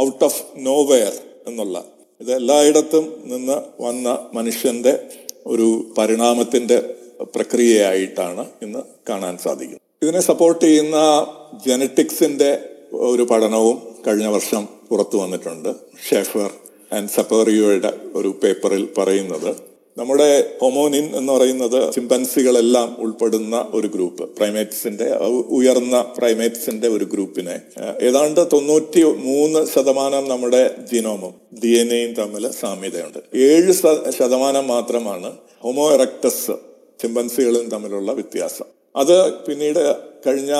[0.05, 1.15] ഔട്ട് ഓഫ് നോവെയർ
[1.49, 1.79] എന്നുള്ള
[2.21, 4.93] ഇത് എല്ലായിടത്തും നിന്ന് വന്ന മനുഷ്യന്റെ
[5.53, 5.69] ഒരു
[5.99, 6.79] പരിണാമത്തിന്റെ
[7.35, 9.83] പ്രക്രിയയായിട്ടാണ് ഇന്ന് കാണാൻ സാധിക്കുന്നത്.
[10.05, 10.99] ഇതിനെ സപ്പോർട്ട് ചെയ്യുന്ന
[11.67, 12.51] ജനറ്റിക്സിന്റെ
[13.11, 15.71] ഒരു പഠനവും കഴിഞ്ഞ വർഷം പുറത്തു വന്നിട്ടുണ്ട്.
[16.09, 16.51] ഷെഫർ
[16.97, 19.51] ആൻഡ് സപ്പേറിയോയുടെ ഒരു പേപ്പറിൽ പറയുന്നത്
[19.99, 25.11] നമ്മുടെ ഹൊമോനിൻ എന്ന് പറയുന്നത് ചിമ്പൻസികളെല്ലാം ഉൾപ്പെടുന്ന ഒരു ഗ്രൂപ്പ് പ്രൈമേറ്റ്സിന്റെ
[25.49, 27.61] ഉയർന്ന പ്രൈമേറ്റ്സിന്റെ ഒരു ഗ്രൂപ്പിനെ
[28.03, 31.35] ഏതാണ്ട് തൊണ്ണൂറ്റി മൂന്ന് ശതമാനം നമ്മുടെ ജിനോമും
[31.65, 33.19] ഡി എൻ എയും തമ്മിൽ സാമ്യതയുണ്ട്.
[33.37, 33.73] ഏഴ്
[34.19, 35.33] ശതമാനം മാത്രമാണ്
[35.63, 36.51] ഹൊമോ എറക്ടസ്
[37.03, 38.65] ചിമ്പൻസികളും തമ്മിലുള്ള വ്യത്യാസം.
[38.97, 40.53] അത് പിന്നീട് കഴിഞ്ഞ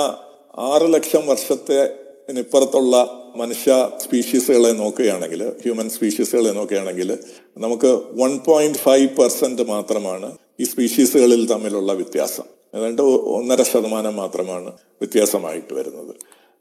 [0.57, 1.93] ആറ് ലക്ഷം വർഷത്തെ
[2.39, 7.17] ഇപ്പുറത്തുള്ള മനുഷ്യ സ്പീഷീസുകളെ നോക്കുകയാണെങ്കിൽ ഹ്യൂമൻ സ്പീഷീസുകളെ നോക്കുകയാണെങ്കിൽ
[7.57, 12.43] നമുക്ക് വൺ പോയിന്റ് ഫൈവ് പെർസെന്റ് മാത്രമാണ് ഈ സ്പീഷീസുകളിൽ തമ്മിലുള്ള വ്യത്യാസം.
[12.75, 14.69] ഏതാണ്ട് ഒന്നര ശതമാനം മാത്രമാണ്
[15.01, 16.15] വ്യത്യാസമായിട്ട് വരുന്നത്.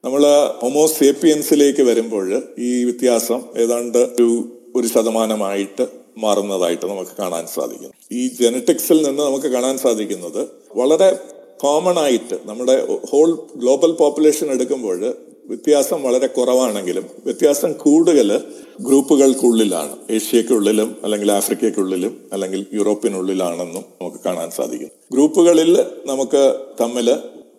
[0.05, 0.23] നമ്മൾ
[0.63, 4.29] ഹൊമോസേപ്പിയൻസിലേക്ക് വരുമ്പോൾ ഈ വ്യത്യാസം ഏതാണ്ട് ഒരു
[4.77, 5.85] ഒരു ശതമാനമായിട്ട്
[6.19, 7.93] മാറുന്നതായിട്ട് നമുക്ക് കാണാൻ സാധിക്കും.
[8.13, 11.19] ഈ ജനറ്റിക്സിൽ നിന്ന് നമുക്ക് കാണാൻ സാധിക്കുന്നത് വളരെ
[11.63, 12.75] കോമൺ ആയിട്ട് നമ്മുടെ
[13.11, 15.01] ഹോൾ ഗ്ലോബൽ പോപ്പുലേഷൻ എടുക്കുമ്പോൾ
[15.49, 18.41] വ്യത്യാസം വളരെ കുറവാണെങ്കിലും വ്യത്യാസം കൂടുതൽ
[18.81, 19.97] ഗ്രൂപ്പുകൾക്കുള്ളിലാണ്.
[20.11, 24.91] ഏഷ്യക്കുള്ളിലും അല്ലെങ്കിൽ ആഫ്രിക്കയ്ക്കുള്ളിലും അല്ലെങ്കിൽ യൂറോപ്പിനുള്ളിലാണെന്നും നമുക്ക് കാണാൻ സാധിക്കും.
[25.13, 26.43] ഗ്രൂപ്പുകളിൽ നമുക്ക്
[26.81, 27.09] തമ്മിൽ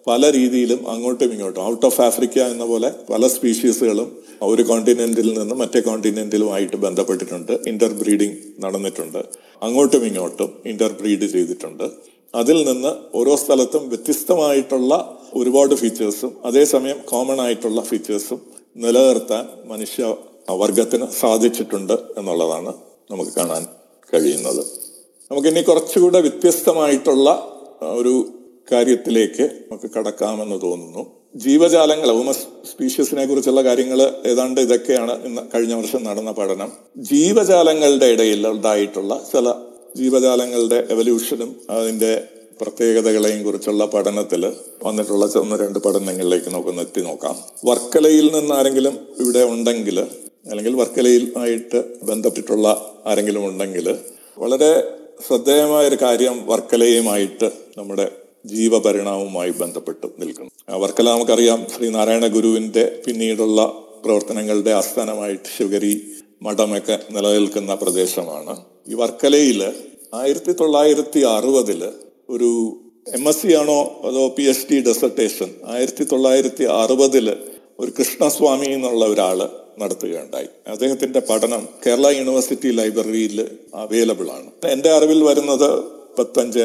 [0.08, 4.10] പല രീതിയിലും അങ്ങോട്ടും ഇങ്ങോട്ടും ഔട്ട് ഓഫ് ആഫ്രിക്ക എന്ന പോലെ പല സ്പീഷീസുകളും
[4.42, 7.52] ഒരു കോണ്ടിനെന്റിൽ നിന്ന് മറ്റേ കോണ്ടിനെന്റിലുമായിട്ട് ബന്ധപ്പെട്ടിട്ടുണ്ട്.
[7.68, 9.22] ഇന്റർ ബ്രീഡിംഗ് നടന്നിട്ടുണ്ട്.
[9.64, 11.84] അങ്ങോട്ടും ഇങ്ങോട്ടും ഇന്റർ ബ്രീഡ് ചെയ്തിട്ടുണ്ട്.
[12.36, 18.40] അതിൽ നിന്ന് ഓരോ സ്ഥലത്തും വ്യത്യസ്തമായിട്ടുള്ള ഒരുപാട് ഫീച്ചേഴ്സും അതേസമയം കോമൺ ആയിട്ടുള്ള ഫീച്ചേഴ്സും
[18.78, 20.16] നിലനിർത്താൻ മനുഷ്യ
[20.50, 22.74] വർഗത്തിന് സാധിച്ചിട്ടുണ്ട് എന്നുള്ളതാണ്
[23.12, 23.66] നമുക്ക് കാണാൻ
[24.14, 24.66] കഴിയുന്നത്.
[25.32, 27.30] നമുക്കിനി കുറച്ചുകൂടെ വ്യത്യസ്തമായിട്ടുള്ള
[27.82, 28.30] ഒരു
[28.72, 31.06] കാര്യത്തിലേക്ക് നമുക്ക് കടക്കാമെന്ന് തോന്നുന്നു.
[31.36, 36.72] ജീവജാലങ്ങൾ ഹ്യൂമസ് സ്പീഷ്യസിനെ കുറിച്ചുള്ള കാര്യങ്ങൾ ഏതാണ്ട് ഇതൊക്കെയാണ് ഇന്ന് കഴിഞ്ഞ വർഷം നടന്ന പഠനം.
[36.98, 39.54] ജീവജാലങ്ങളുടെ ഇടയിൽ ഉണ്ടായിട്ടുള്ള ചില
[39.96, 42.28] ജീവജാലങ്ങളുടെ എവല്യൂഷനും അതിന്റെ
[42.62, 44.54] പ്രത്യേകതകളെയും കുറിച്ചുള്ള പഠനത്തിൽ
[44.84, 47.36] വന്നിട്ടുള്ള ഒന്ന് രണ്ട് പഠനങ്ങളിലേക്ക് നമുക്കൊന്ന് എത്തി നോക്കാം.
[47.66, 50.00] വർക്കലയിൽ നിന്ന് ആരെങ്കിലും ഇവിടെ ഉണ്ടെങ്കിൽ
[50.50, 53.96] അല്ലെങ്കിൽ വർക്കലയിൽ ആയിട്ട് ബന്ധപ്പെട്ടിട്ടുള്ള ആരെങ്കിലും ഉണ്ടെങ്കിൽ
[54.38, 54.84] വളരെ
[55.28, 58.12] ശ്രദ്ധേയമായ ഒരു കാര്യം വർക്കലയുമായിട്ട് നമ്മുടെ
[58.46, 63.62] ജീവപരിണാമവുമായി ബന്ധപ്പെട്ട് നിൽക്കുന്നു വർക്കല നമുക്കറിയാം ശ്രീനാരായണ ഗുരുവിന്റെ പിന്നീടുള്ള
[64.06, 66.02] പ്രവർത്തനങ്ങളുടെ ആസ്ഥാനമായിട്ട് ശിവഗരി
[66.42, 68.64] മഠമൊക്കെ നിലനിൽക്കുന്ന പ്രദേശമാണ്.
[68.88, 69.74] ഈ വർക്കലയിൽ
[70.14, 71.90] ആയിരത്തി തൊള്ളായിരത്തി അറുപതിൽ
[72.30, 72.82] ഒരു
[73.14, 77.38] എം എസ് സി ആണോ അതോ പി എച്ച് ഡി ഡെസർട്ടേഷൻ ആയിരത്തി തൊള്ളായിരത്തി അറുപതിൽ
[77.80, 79.50] ഒരു കൃഷ്ണസ്വാമി എന്നുള്ള ഒരാൾ
[79.80, 80.48] നടത്തുകയുണ്ടായി.
[80.68, 84.52] അദ്ദേഹത്തിന്റെ പഠനം കേരള യൂണിവേഴ്സിറ്റി ലൈബ്രറിയിൽ അവൈലബിൾ ആണ്.
[84.66, 86.60] എന്റെ അറിവിൽ വരുന്നത് മുപ്പത്തഞ്ച്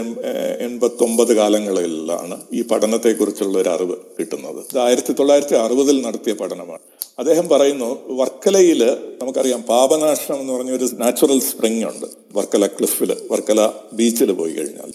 [0.60, 4.60] എൺപത്തി ഒമ്പത് കാലങ്ങളിലാണ് ഈ പഠനത്തെക്കുറിച്ചുള്ള ഒരു അറിവ് കിട്ടുന്നത്.
[4.72, 6.80] ഇത് ആയിരത്തി തൊള്ളായിരത്തി അറുപതിൽ നടത്തിയ പഠനമാണ്.
[7.18, 8.84] അദ്ദേഹം പറയുന്നു വർക്കലയിൽ
[9.22, 12.06] നമുക്കറിയാം പാപനാശനം എന്ന് പറഞ്ഞ ഒരു നാച്ചുറൽ സ്പ്രിംഗ് ഉണ്ട്.
[12.32, 14.92] വർക്കല ക്ലിഫിൽ വർക്കല ബീച്ചിൽ പോയി കഴിഞ്ഞാൽ.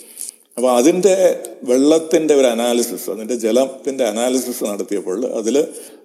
[0.57, 1.15] അപ്പൊ അതിന്റെ
[1.63, 5.55] വെള്ളത്തിന്റെ ഒരു അനാലിസിസ് അതിന്റെ ജലത്തിന്റെ അനാലിസിസ് നടത്തിയപ്പോൾ അതിൽ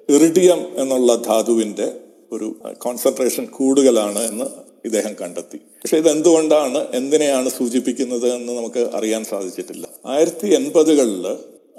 [0.09, 1.87] ഇറിഡിയം എന്നുള്ള ധാതുവിന്റെ
[2.33, 2.47] ഒരു
[2.85, 4.47] കോൺസെൻട്രേഷൻ കൂടുതലാണ് എന്ന്
[4.87, 5.59] ഇദ്ദേഹം കണ്ടെത്തി.
[5.81, 9.85] പക്ഷെ ഇത് എന്തുകൊണ്ടാണ് എന്തിനെയാണ് സൂചിപ്പിക്കുന്നത് എന്ന് നമുക്ക് അറിയാൻ സാധിച്ചിട്ടില്ല.
[10.07, 11.25] ആയിരത്തി എൺപതുകളിൽ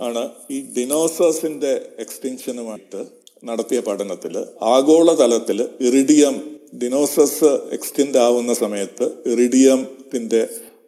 [0.07, 3.01] ആണ് ഈ ഡിനോസേഴ്സിന്റെ എക്സ്റ്റൻഷനുമായിട്ട്
[3.43, 4.35] നടത്തിയ പഠനത്തിൽ
[4.75, 6.35] ആഗോളതലത്തിൽ ഇറിഡിയം
[6.81, 10.41] ഡിനോസസ് എക്സ്റ്റിൻഡ് ആവുന്ന സമയത്ത് ഇറിഡിയത്തിന്റെ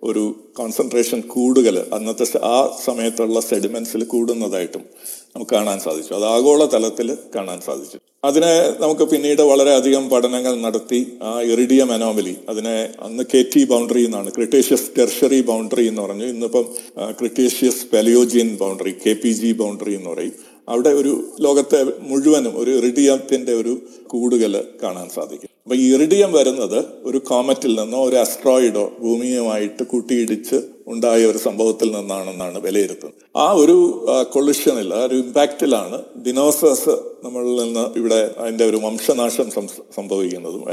[0.10, 0.24] ഒരു
[0.58, 4.84] കോൺസെൻട്രേഷൻ കൂടുതൽ അന്നത്തെ ആ സമയത്തുള്ള സെഡിമെൻസിൽ കൂടുന്നതായിട്ടും
[5.36, 6.14] നമുക്ക് കാണാൻ സാധിച്ചു.
[6.14, 7.98] അത് ആഗോള തലത്തിൽ കാണാൻ സാധിച്ചു.
[8.24, 14.30] അതിനെ നമുക്ക് പിന്നീട് വളരെയധികം പഠനങ്ങൾ നടത്തി ആ ഇറിഡിയം അനോമലി അതിനെ അന്ന് കെ ടി ബൗണ്ടറി എന്നാണ്
[14.32, 16.26] ക്രിട്ടേഷ്യസ് ടെർഷറി ബൗണ്ടറി എന്ന് പറഞ്ഞു.
[16.26, 16.66] ഇന്നിപ്പം
[17.20, 20.36] Cretaceous Palaeogene boundary K P G boundary എന്ന് പറയും.
[20.70, 25.50] അവിടെ ഒരു ലോകത്തെ മുഴുവനും ഒരു ഇറിഡിയത്തിന്റെ ഒരു കൂടുകൾ കാണാൻ സാധിക്കും.
[25.64, 30.56] അപ്പൊ ഈ ഇറിഡിയം വരുന്നത് ഒരു കോമറ്റിൽ നിന്നോ ഒരു അസ്ട്രോയിഡോ ഭൂമിയുമായിട്ട് കൂട്ടിയിടിച്ച്
[30.88, 33.20] ഉണ്ടായ ഒരു സംഭവത്തിൽ നിന്നാണെന്നാണ് വിലയിരുത്തുന്നത്.
[33.36, 33.76] ആ ഒരു
[34.32, 39.52] കൊളിഷനിൽ ആ ഒരു ഇമ്പാക്റ്റിലാണ് ഡിനോസേഴ്സ് നമ്മളിൽ നിന്ന് ഇവിടെ അതിന്റെ ഒരു വംശനാശം
[39.96, 40.66] സംഭവിക്കുന്നതും.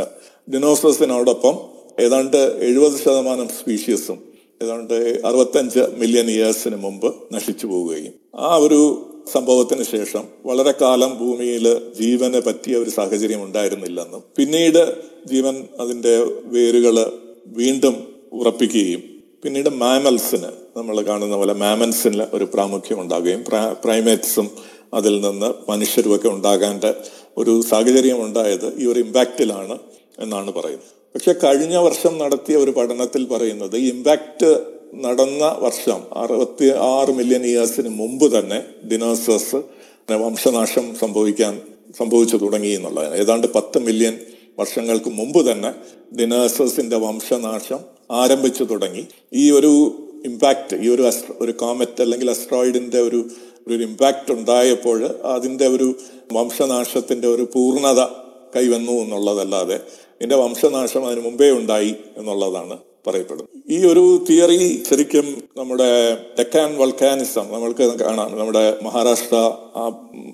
[0.55, 1.57] ഡിനോസേഴ്സിനോടൊപ്പം
[2.01, 4.18] ഏതാണ്ട് എഴുപത് ശതമാനം സ്പീഷീസും
[4.62, 12.40] ഏതാണ്ട് അറുപത്തഞ്ച് മില്യൺ ഇയേഴ്സിന് മുമ്പ് നശിച്ചു പോവുകയും ആ ഒരു സംഭവത്തിന് ശേഷം വളരെ കാലം ഭൂമിയിൽ ജീവന്
[12.46, 14.96] പറ്റിയ ഒരു സാഹചര്യം ഉണ്ടായിരുന്നില്ലെന്നും പിന്നീട്
[15.26, 17.12] ജീവൻ അതിന്റെ വേരുകൾ
[17.46, 17.94] വീണ്ടും
[18.32, 19.02] ഉറപ്പിക്കുകയും
[19.44, 23.44] പിന്നീട് മാമൽസിന് നമ്മൾ കാണുന്ന പോലെ മാമൽസിന് ഒരു പ്രാമുഖ്യം ഉണ്ടാകുകയും
[23.84, 24.50] പ്രൈമേറ്റ്സും
[24.94, 26.94] അതിൽ നിന്ന് മനുഷ്യരുമൊക്കെ ഉണ്ടാകാന്റെ
[27.36, 29.78] ഒരു സാഹചര്യം ഉണ്ടായത് ഈ ഒരു ഇമ്പാക്റ്റിലാണ്
[30.18, 30.88] എന്നാണ് പറയുന്നത്.
[31.14, 38.38] പക്ഷെ കഴിഞ്ഞ വർഷം നടത്തിയ ഒരു പഠനത്തിൽ പറയുന്നത് ഇമ്പാക്റ്റ് നടന്ന വർഷം അറുപത്തി ആറ് മില്യൺ ഇയേഴ്സിന് മുമ്പ്
[38.38, 39.57] തന്നെ ഡിനോസേഴ്സ്
[40.11, 41.61] വംശനാശം സംഭവിക്കാൻ
[41.99, 43.14] സംഭവിച്ചു തുടങ്ങി എന്നുള്ളതാണ്.
[43.14, 44.18] ഏതാണ്ട് പത്ത് മില്യൺ
[44.59, 45.74] വർഷങ്ങൾക്ക് മുമ്പ് തന്നെ
[46.16, 47.80] ഡിനോസേഴ്സിന്റെ വംശനാശം
[48.11, 49.09] ആരംഭിച്ചു തുടങ്ങി.
[49.32, 49.72] ഈ ഒരു
[50.24, 53.30] ഇമ്പാക്റ്റ് ഈ ഒരു ഒരു കോമറ്റ് അല്ലെങ്കിൽ അസ്ട്രോയിഡിന്റെ ഒരു
[53.68, 55.95] ഒരു ഇമ്പാക്റ്റ് ഉണ്ടായപ്പോൾ അതിന്റെ ഒരു
[56.32, 58.01] വംശനാശത്തിന്റെ ഒരു പൂർണത
[58.57, 59.74] കൈവന്നു എന്നുള്ളതല്ലാതെ
[60.16, 62.89] ഇതിന്റെ വംശനാശം അതിന് മുമ്പേ ഉണ്ടായി എന്നുള്ളതാണ്.
[63.07, 68.38] പറയപ്പെടുന്നത് ഈ ഒരു തിയറി ശരിക്കും നമ്മുടെ ഡെക്കാൻ വൾക്കാനിസം നമ്മൾക്ക് കാണാം.
[68.38, 69.36] നമ്മുടെ മഹാരാഷ്ട്ര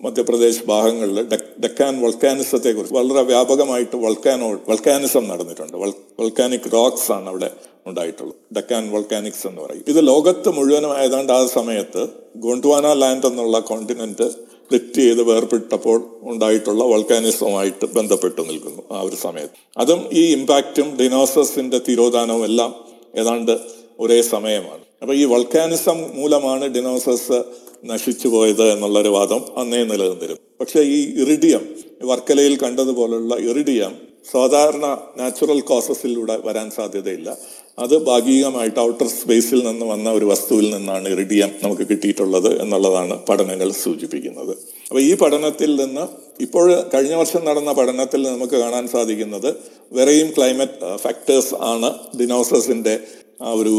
[0.03, 1.23] മധ്യപ്രദേശ് ഭാഗങ്ങളിൽ
[1.63, 5.77] ഡെക്കാൻ വൾക്കാനിസത്തെ കുറിച്ച് വളരെ വ്യാപകമായിട്ട് വൾക്കാനോ വൾക്കാനിസം നടന്നിട്ടുണ്ട്.
[6.21, 7.51] വൾക്കാനിക് റോക്സ് ആണ് അവിടെ
[7.87, 8.55] ഉണ്ടായിട്ടുള്ളത്.
[8.57, 9.85] ഡെക്കാൻ വൾക്കാനിക്സ് എന്ന് പറയും.
[9.89, 17.87] ഇത് ലോകത്ത് മുഴുവനും ഏതാണ്ട് ആ സമയത്ത് ഗോണ്ട്വാന ലാൻഡ് എന്നുള്ള കോണ്ടിനെന്റ് സ്പ്ലിറ്റ് ചെയ്ത് വേർപെട്ടപ്പോൾ ഉണ്ടായിട്ടുള്ള വൾക്കാനിസവുമായിട്ട്
[17.87, 19.79] ബന്ധപ്പെട്ട് നിൽക്കുന്നു ആ ഒരു സമയത്ത്.
[19.79, 22.75] അതും ഈ ഇമ്പാക്റ്റും ഡിനോസസിന്റെ തിരോധാനവും എല്ലാം
[23.17, 23.59] ഏതാണ്ട്
[23.99, 24.81] ഒരേ സമയമാണ്.
[25.03, 27.43] അപ്പൊ ഈ വൾക്കാനിസം മൂലമാണ് ഡിനോസസ്
[27.85, 30.41] നശിച്ചു പോയത് എന്നുള്ളൊരു വാദം അന്നേ നിലനിന്നിരുന്നു.
[30.61, 33.97] പക്ഷെ ഈ ഇറിഡിയം വർക്കലയിൽ കണ്ടതുപോലുള്ള ഇറിഡിയം
[34.33, 37.37] സാധാരണ നാച്ചുറൽ കോസസിലൂടെ വരാൻ സാധ്യതയില്ല.
[37.79, 44.53] അത് ഭാഗികമായിട്ട് ഔട്ടർ സ്പേസിൽ നിന്ന് വന്ന ഒരു വസ്തുവിൽ നിന്നാണ് ഇറിഡിയം നമുക്ക് കിട്ടിയിട്ടുള്ളത് എന്നുള്ളതാണ് പഠനങ്ങൾ സൂചിപ്പിക്കുന്നത്.
[44.89, 46.05] അപ്പോൾ ഈ പഠനത്തിൽ നിന്ന്
[46.41, 49.51] ഇപ്പോൾ കഴിഞ്ഞ വർഷം നടന്ന പഠനത്തിൽ നമുക്ക് കാണാൻ സാധിക്കുന്നത്
[49.93, 53.01] വേറെയും ക്ലൈമറ്റ് ഫാക്ടേഴ്സ് ആണ് ഡിനോസസിന്റെ
[53.43, 53.77] ആ ഒരു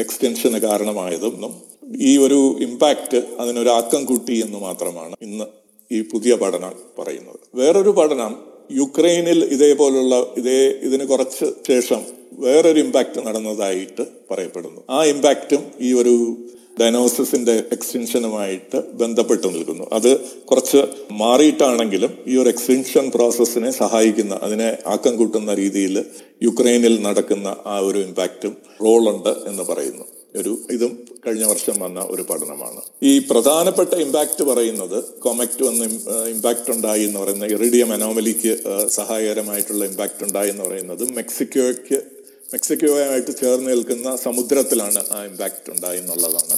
[0.00, 1.54] എക്സ്റ്റൻഷന് കാരണമായതെന്നും
[2.00, 5.46] ഈ ഒരു ഇമ്പാക്റ്റ് അതിനൊരു ആക്കം കൂട്ടി എന്ന് മാത്രമാണ് ഇന്ന്
[5.90, 7.38] ഈ പുതിയ പഠനം പറയുന്നത്.
[7.54, 8.32] വേറൊരു പഠനം
[8.72, 12.00] യുക്രൈനിൽ ഇതേപോലുള്ള ഇതേ ഇതിന് കുറച്ച് ശേഷം
[12.32, 14.82] വേറൊരു ഇമ്പാക്റ്റ് നടന്നതായിട്ട് പറയപ്പെടുന്നു.
[14.90, 16.36] ആ ഇമ്പാക്റ്റും ഈ ഒരു
[16.80, 19.88] ഡയനോസിന്റെ എക്സ്റ്റൻഷനുമായിട്ട് ബന്ധപ്പെട്ട് നിൽക്കുന്നു.
[19.92, 26.04] അത് കുറച്ച് മാറിയിട്ടാണെങ്കിലും ഈ ഒരു എക്സ്റ്റൻഷൻ പ്രോസസ്സിനെ സഹായിക്കുന്ന അതിനെ ആക്കം കൂട്ടുന്ന രീതിയിൽ
[26.42, 30.04] യുക്രൈനിൽ നടക്കുന്ന ആ ഒരു ഇമ്പാക്റ്റും റോളുണ്ട് എന്ന് പറയുന്നു.
[30.36, 32.80] ഒരു ഇതും കഴിഞ്ഞ വർഷം വന്ന ഒരു പഠനമാണ്.
[33.02, 35.84] ഈ പ്രധാനപ്പെട്ട ഇമ്പാക്റ്റ് പറയുന്നത് കൊമക്ട് വന്ന്
[36.28, 38.58] ഇമ്പാക്റ്റ് ഉണ്ടായി എന്ന് പറയുന്ന ഇറിഡിയം അനോമലിക്ക്
[38.88, 42.17] സഹായകരമായിട്ടുള്ള ഇമ്പാക്റ്റ് ഉണ്ടായി എന്ന് പറയുന്നത് മെക്സിക്കോയ്ക്ക്
[42.52, 46.56] മെക്സിക്കോയുമായിട്ട് ചേർന്ന് നിൽക്കുന്ന സമുദ്രത്തിലാണ് ആ ഇമ്പാക്റ്റ് ഉണ്ടായി എന്നുള്ളതാണ്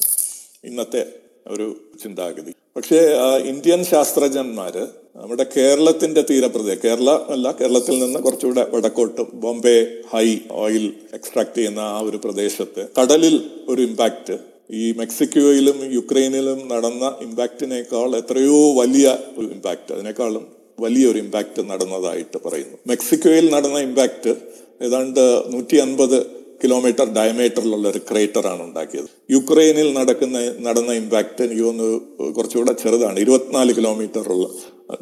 [0.64, 1.02] ഇന്നത്തെ
[1.46, 1.66] ഒരു
[2.02, 2.52] ചിന്താഗതി.
[2.76, 2.98] പക്ഷേ
[3.44, 4.74] ഇന്ത്യൻ ശാസ്ത്രജ്ഞന്മാർ
[5.16, 9.74] നമ്മുടെ കേരളത്തിന്റെ തീരപ്രദേശം കേരള അല്ല കേരളത്തിൽ നിന്ന് കുറച്ചുകൂടെ വടക്കോട്ട് ബോംബെ
[10.12, 10.26] ഹൈ
[10.62, 13.36] ഓയിൽ എക്സ്ട്രാക്ട് ചെയ്യുന്ന ആ ഒരു പ്രദേശത്ത് കടലിൽ
[13.68, 14.36] ഒരു ഇമ്പാക്റ്റ്
[14.80, 19.06] ഈ മെക്സിക്കോയിലും യുക്രൈനിലും നടന്ന ഇമ്പാക്റ്റിനേക്കാൾ എത്രയോ വലിയ
[19.38, 20.44] ഒരു ഇമ്പാക്റ്റ് അതിനേക്കാളും
[20.78, 22.76] വലിയൊരു ഇമ്പാക്റ്റ് നടന്നതായിട്ട് പറയുന്നു.
[22.86, 24.32] മെക്സിക്കോയിൽ നടന്ന ഇമ്പാക്റ്റ്
[24.80, 25.22] ഏതാണ്ട്
[25.52, 26.18] നൂറ്റി അൻപത്
[26.62, 29.08] കിലോമീറ്റർ ഡയമീറ്ററിലുള്ള ഒരു ക്രേറ്റർ ആണ് ഉണ്ടാക്കിയത്.
[29.30, 33.18] യുക്രൈനിൽ നടക്കുന്ന നടന്ന ഇമ്പാക്റ്റ് എനിക്ക് തോന്നുന്നു കുറച്ചുകൂടെ ചെറുതാണ്.
[33.18, 34.46] ഇരുപത്തിനാല് കിലോമീറ്ററുള്ള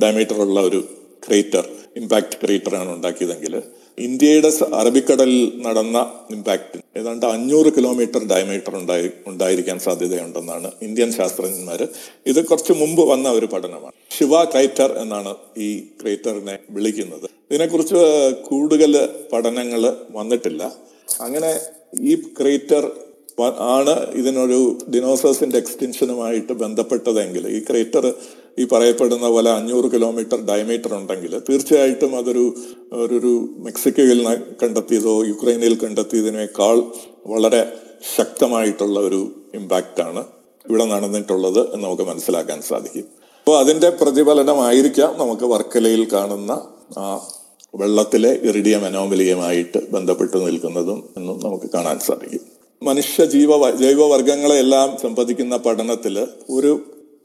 [0.03, 0.81] ഡയമീറ്ററുള്ള ഒരു
[1.27, 1.65] ക്രേറ്റർ
[1.97, 3.55] ഇമ്പാക്ട് ക്രേറ്റർ ആണ് ഉണ്ടാക്കിയതെങ്കിൽ
[3.99, 5.99] ഇന്ത്യയുടെ അറബിക്കടലിൽ നടന്ന
[6.31, 11.83] ഇമ്പാക്റ്റ് ഏതാണ്ട് അഞ്ഞൂറ് കിലോമീറ്റർ ഡയമീറ്റർ ഉണ്ടായി ഉണ്ടായിരിക്കാൻ സാധ്യതയുണ്ടെന്നാണ് ഇന്ത്യൻ ശാസ്ത്രജ്ഞന്മാർ
[12.27, 13.97] ഇത് കുറച്ച് മുമ്പ് വന്ന ഒരു പഠനമാണ്.
[14.19, 15.69] ശിവ ക്രൈറ്റർ എന്നാണ് ഈ
[16.03, 17.27] ക്രൈറ്ററിനെ വിളിക്കുന്നത്.
[17.51, 18.01] ഇതിനെക്കുറിച്ച്
[18.49, 20.63] കൂടുതൽ പഠനങ്ങൾ വന്നിട്ടില്ല.
[21.21, 21.53] അങ്ങനെ
[22.03, 22.85] ഈ ക്രേറ്റർ
[23.61, 28.05] ആണ് ഇതിനൊരു ഡിനോസേഴ്സിന്റെ എക്സ്റ്റെൻഷനുമായിട്ട് ബന്ധപ്പെട്ടതെങ്കിൽ ഈ ക്രേറ്റർ
[28.61, 32.45] ഈ പറയപ്പെടുന്ന പോലെ അഞ്ഞൂറ് കിലോമീറ്റർ ഡയമീറ്റർ ഉണ്ടെങ്കിൽ തീർച്ചയായിട്ടും അതൊരു
[33.17, 34.21] ഒരു മെക്സിക്കോയിൽ
[34.63, 36.79] കണ്ടെത്തിയതോ യുക്രൈനിൽ കണ്ടെത്തിയതിനേക്കാൾ
[37.27, 37.63] വളരെ
[38.17, 39.21] ശക്തമായിട്ടുള്ള ഒരു
[39.55, 40.23] ഇമ്പാക്റ്റാണ്
[40.65, 43.07] ഇവിടെ നടന്നിട്ടുള്ളത് എന്ന് നമുക്ക് മനസ്സിലാക്കാൻ സാധിക്കും.
[43.39, 46.53] അപ്പോൾ അതിന്റെ പ്രതിഫലനമായിരിക്കാം നമുക്ക് വർക്കലയിൽ കാണുന്ന
[46.99, 47.05] ആ
[47.75, 52.43] വെള്ളത്തിലെ ഇറിഡിയം അനോമലിയുമായിട്ട് ബന്ധപ്പെട്ട് നിൽക്കുന്നതും എന്നും നമുക്ക് കാണാൻ സാധിക്കും.
[52.83, 53.51] മനുഷ്യ ജീവ
[53.83, 56.73] ജൈവവർഗങ്ങളെല്ലാം സംബന്ധിക്കുന്ന പഠനത്തിൽ ഒരു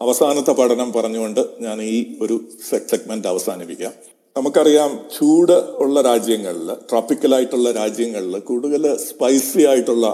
[0.04, 2.36] അവസാനത്തെ പഠനം പറഞ്ഞുകൊണ്ട് ഞാൻ ഈ ഒരു
[2.70, 3.94] സെഗ്മെന്റ് അവസാനിപ്പിക്കാം.
[4.38, 10.08] നമുക്കറിയാം ചൂട് ഉള്ള രാജ്യങ്ങളിൽ ട്രോപ്പിക്കലായിട്ടുള്ള രാജ്യങ്ങളിൽ കൂടുതൽ സ്പൈസി ആയിട്ടുള്ള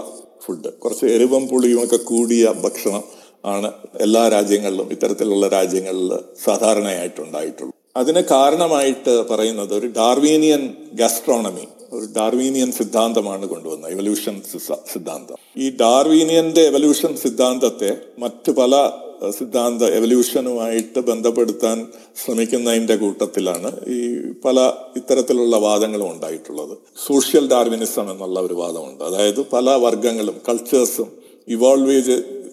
[0.44, 3.04] ഫുഡ് കുറച്ച് എരിവും പുളിയും ഒക്കെ കൂടിയ ഭക്ഷണം
[3.44, 3.68] ആണ്
[4.00, 6.10] എല്ലാ രാജ്യങ്ങളിലും ഇത്തരത്തിലുള്ള രാജ്യങ്ങളിൽ
[6.44, 10.62] സാധാരണയായിട്ടുണ്ടായിട്ടുള്ളൂ അതിന് കാരണമായിട്ട് പറയുന്നത് ഒരു ഡാർവീനിയൻ
[10.92, 14.34] ഗാസ്ട്രോണമി ഒരു ഡാർവീനിയൻ സിദ്ധാന്തമാണ് കൊണ്ടുവന്നത് എവല്യൂഷൻ
[14.92, 15.38] സിദ്ധാന്തം.
[15.56, 18.74] ഈ ഡാർവീനിയന്റെ എവല്യൂഷൻ സിദ്ധാന്തത്തെ മറ്റു പല
[19.28, 21.86] സിദ്ധാന്ത എവല്യൂഷനുമായിട്ട് ബന്ധപ്പെടുത്താൻ
[22.24, 26.78] ശ്രമിക്കുന്നതിന്റെ കൂട്ടത്തിലാണ് ഈ പല ഇത്തരത്തിലുള്ള വാദങ്ങളും ഉണ്ടായിട്ടുള്ളത്.
[27.06, 29.04] സോഷ്യൽ ഡാർവിനിസം എന്നുള്ള ഒരു വാദമുണ്ട്.
[29.04, 31.12] അതായത് പല വർഗങ്ങളും കൾച്ചേഴ്സും
[31.48, 32.02] ഇവോൾവ്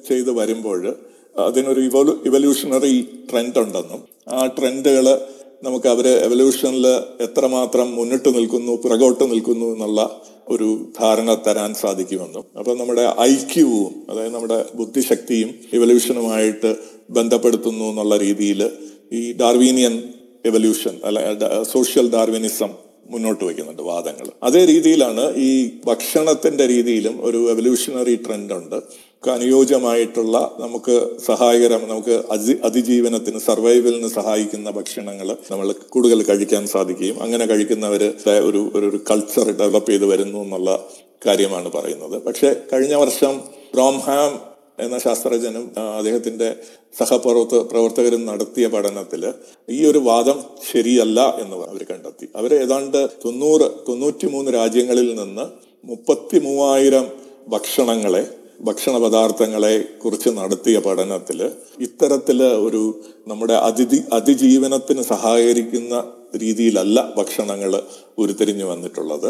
[0.07, 0.95] ചെയ്ത് വരുമ്പോൾ
[1.37, 5.21] അതിനൊരു ഇവോലു ഇവല്യൂഷണറി ട്രെൻഡ് ഉണ്ടെന്നും ആ ട്രെൻഡുകൾ
[5.63, 6.85] നമുക്ക് അവർ എവല്യൂഷനിൽ
[7.21, 14.65] എത്രമാത്രം മുന്നിട്ട് നിൽക്കുന്നു പിറകോട്ട് നിൽക്കുന്നു എന്നുള്ള ഒരു ധാരണ തരാൻ സാധിക്കുമെന്നും അപ്പൊ നമ്മുടെ ഐക്യവും അതായത് നമ്മുടെ
[14.75, 16.75] ബുദ്ധിശക്തിയും എവല്യൂഷനുമായിട്ട്
[17.09, 18.71] ബന്ധപ്പെടുത്തുന്നു എന്നുള്ള രീതിയിൽ
[19.13, 20.03] ഈ ഡാർവീനിയൻ
[20.45, 22.69] എവല്യൂഷൻ അല്ല സോഷ്യൽ ഡാർവിനിസം
[23.09, 24.27] മുന്നോട്ട് വയ്ക്കുന്നുണ്ട് വാദങ്ങൾ.
[24.43, 28.83] അതേ രീതിയിലാണ് ഈ ഭക്ഷണത്തിന്റെ രീതിയിലും ഒരു എവല്യൂഷണറി ട്രെൻഡ് ഉണ്ട്.
[29.23, 38.13] അനുയോജ്യമായിട്ടുള്ള നമുക്ക് സഹായകരം നമുക്ക് അതി അതിജീവനത്തിന് സർവൈവലിന് സഹായിക്കുന്ന ഭക്ഷണങ്ങൾ നമ്മൾ കൂടുതൽ കഴിക്കാൻ സാധിക്കുകയും അങ്ങനെ കഴിക്കുന്നവർ
[38.43, 40.85] ഒരു ഒരു കൾച്ചർ ഡെവലപ്പ് ചെയ്ത് വരുന്നു എന്നുള്ള
[41.25, 42.23] കാര്യമാണ് പറയുന്നത്.
[42.23, 43.41] പക്ഷേ കഴിഞ്ഞ വർഷം
[43.73, 44.39] ബ്രോംഹാം
[44.79, 46.55] എന്ന ശാസ്ത്രജ്ഞനും അദ്ദേഹത്തിന്റെ
[46.99, 49.33] സഹപ്രവർത്ത പ്രവർത്തകരും നടത്തിയ പഠനത്തിൽ
[49.69, 52.27] ഈ ഒരു വാദം ശരിയല്ല എന്ന് അവർ കണ്ടെത്തി.
[52.35, 55.45] അവർ ഏതാണ്ട് തൊണ്ണൂറ് തൊണ്ണൂറ്റി മൂന്ന് രാജ്യങ്ങളിൽ നിന്ന്
[55.83, 57.07] മുപ്പത്തി മൂവായിരം
[57.49, 66.03] ഭക്ഷണങ്ങളെ ഭക്ഷണ പദാർത്ഥങ്ങളെ കുറിച്ച് നടത്തിയ പഠനത്തിൽ ഇത്തരത്തിൽ ഒരു നമ്മുടെ അതിഥി അതിജീവനത്തിന് സഹകരിക്കുന്ന
[66.37, 67.81] രീതിയിലല്ല ഭക്ഷണങ്ങൾ
[68.17, 69.27] ഉരുത്തിരിഞ്ഞു വന്നിട്ടുള്ളത്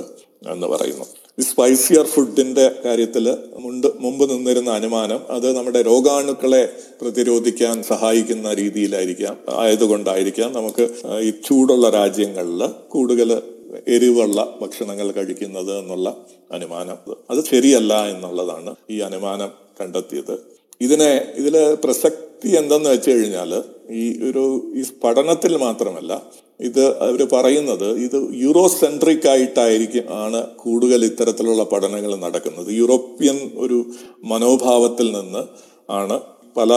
[0.51, 1.05] എന്ന് പറയുന്നു.
[1.39, 10.53] ഈ സ്പൈസിയർ ഫുഡിന്റെ കാര്യത്തിൽ മുണ്ട് മുമ്പ് നിന്നിരുന്ന അനുമാനം അത് നമ്മുടെ രോഗാണുക്കളെ പ്രതിരോധിക്കാൻ സഹായിക്കുന്ന രീതിയിലായിരിക്കാം ആയതുകൊണ്ടായിരിക്കാം
[10.53, 10.87] നമുക്ക്
[11.19, 13.41] ഈ ചൂടുള്ള രാജ്യങ്ങളിൽ കൂടുതൽ
[13.87, 16.15] എരിവുള്ള ഭക്ഷണങ്ങൾ കഴിക്കുന്നത് എന്നുള്ള
[16.51, 16.97] അനുമാനം.
[17.29, 19.51] അത് ശരിയല്ല എന്നുള്ളതാണ് ഈ അനുമാനം
[19.81, 20.39] കണ്ടെത്തിയത്.
[20.81, 26.21] ഇതിനെ ഇതിൽ പ്രസക്തി എന്തെന്ന് വെച്ച് കഴിഞ്ഞാൽ ഈ ഒരു ഈ പഠനത്തിൽ മാത്രമല്ല
[26.59, 32.67] ഇത് അവർ പറയുന്നത് ഇത് യൂറോ സെൻട്രിക് ആയിട്ടായിരിക്കും ആണ് കൂടുതൽ ഇത്തരത്തിലുള്ള പഠനങ്ങൾ നടക്കുന്നത്.
[32.71, 33.85] യൂറോപ്യൻ ഒരു
[34.23, 35.43] മനോഭാവത്തിൽ നിന്ന്
[35.89, 36.21] ആണ്
[36.57, 36.71] പല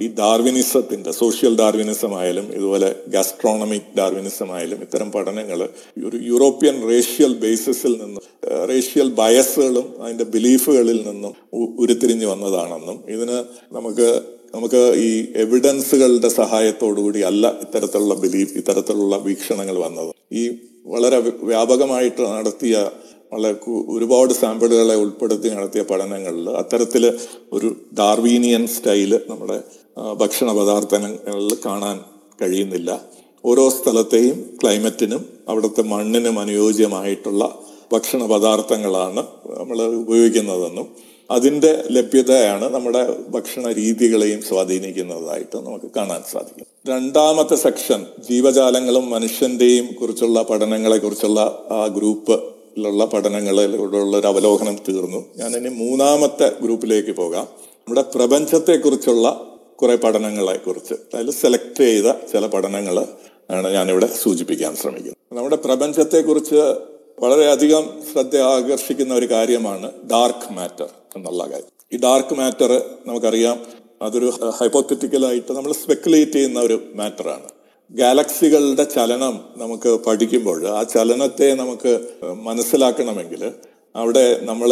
[0.00, 5.60] ഈ ഡാർവിനിസത്തിന്റെ സോഷ്യൽ ഡാർവിനിസം ആയാലും ഇതുപോലെ ഗാസ്ട്രോണമിക് ഡാർവിനിസം ആയാലും ഇത്തരം പഠനങ്ങൾ
[6.04, 8.22] ഒരു യൂറോപ്യൻ റേഷ്യൽ ബേസിസിൽ നിന്നും
[8.68, 11.34] റേഷ്യൽ ബയസുകളും അതിന്റെ ബിലീഫുകളിൽ നിന്നും
[11.78, 13.38] ഉരുത്തിരിഞ്ഞു വന്നതാണെന്നും ഇതിന്
[13.72, 14.08] നമുക്ക്
[14.54, 20.10] നമുക്ക് ഈ എവിഡൻസുകളുടെ സഹായത്തോടുകൂടി അല്ല ഇത്തരത്തിലുള്ള ബിലീഫ് ഇത്തരത്തിലുള്ള വീക്ഷണങ്ങൾ വന്നത്.
[20.32, 20.42] ഈ
[20.86, 22.74] വളരെ വ്യാപകമായിട്ട് നടത്തിയ
[23.32, 27.18] വളരെ ഒരുപാട് സാമ്പിളുകളെ ഉൾപ്പെടുത്തി നടത്തിയ പഠനങ്ങളിൽ അത്തരത്തിൽ
[27.52, 29.60] ഒരു ഡാർവീനിയൻ സ്റ്റൈൽ നമ്മുടെ
[30.14, 32.00] ഭക്ഷണ പദാർത്ഥങ്ങളിൽ കാണാൻ
[32.42, 33.04] കഴിയുന്നില്ല.
[33.44, 37.58] ഓരോ സ്ഥലത്തെയും ക്ലൈമറ്റിനും അവിടുത്തെ മണ്ണിനും അനുയോജ്യമായിട്ടുള്ള
[37.92, 39.26] ഭക്ഷണ പദാർത്ഥങ്ങളാണ്
[39.58, 40.86] നമ്മൾ ഉപയോഗിക്കുന്നതെന്നും
[41.30, 46.66] അതിന്റെ ലഭ്യതയാണ് നമ്മുടെ ഭക്ഷണ രീതികളെയും സ്വാധീനിക്കുന്നതായിട്ട് നമുക്ക് കാണാൻ സാധിക്കും.
[46.88, 55.24] രണ്ടാമത്തെ സെക്ഷൻ ജീവജാലങ്ങളും മനുഷ്യന്റെയും കുറിച്ചുള്ള പഠനങ്ങളെ കുറിച്ചുള്ള ആ ഗ്രൂപ്പ് ുള്ള പഠനങ്ങളിലൂടെയുള്ള ഒരു അവലോകനം തീർന്നു.
[55.36, 57.44] ഞാൻ ഇനി മൂന്നാമത്തെ ഗ്രൂപ്പിലേക്ക് പോകാം.
[57.64, 59.46] നമ്മുടെ പ്രപഞ്ചത്തെക്കുറിച്ചുള്ള
[59.82, 60.94] കുറെ പഠനങ്ങളെക്കുറിച്ച്.
[61.16, 63.06] അതിൽ സെലക്ട് ചെയ്ത ചില പഠനങ്ങൾ
[63.50, 65.38] ആണ് ഞാനിവിടെ സൂചിപ്പിക്കാൻ ശ്രമിക്കുന്നത്.
[65.38, 66.74] നമ്മുടെ പ്രപഞ്ചത്തെക്കുറിച്ച്
[67.20, 71.86] വളരെയധികം ശ്രദ്ധ ആകർഷിക്കുന്ന ഒരു കാര്യമാണ് ഡാർക്ക് മാറ്റർ എന്നുള്ള കാര്യം.
[71.92, 73.66] ഈ ഡാർക്ക് മാറ്റർ നമുക്കറിയാം
[74.02, 77.55] അതൊരു ഹൈപ്പോത്തറ്റിക്കലായിട്ട് നമ്മൾ സ്പെക്കുലേറ്റ് ചെയ്യുന്ന ഒരു മാറ്ററാണ്
[77.90, 81.92] ഗാലക്സികളുടെ ചലനം നമുക്ക് പഠിക്കുമ്പോൾ ആ ചലനത്തെ നമുക്ക്
[82.42, 83.42] മനസ്സിലാക്കണമെങ്കിൽ
[83.94, 84.70] അവിടെ നമ്മൾ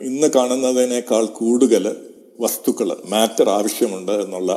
[0.00, 1.84] ഇന്ന് കാണുന്നതിനേക്കാൾ കൂടുതൽ
[2.40, 4.52] വസ്തുക്കൾ മാറ്റർ ആവശ്യമുണ്ട് എന്നുള്ള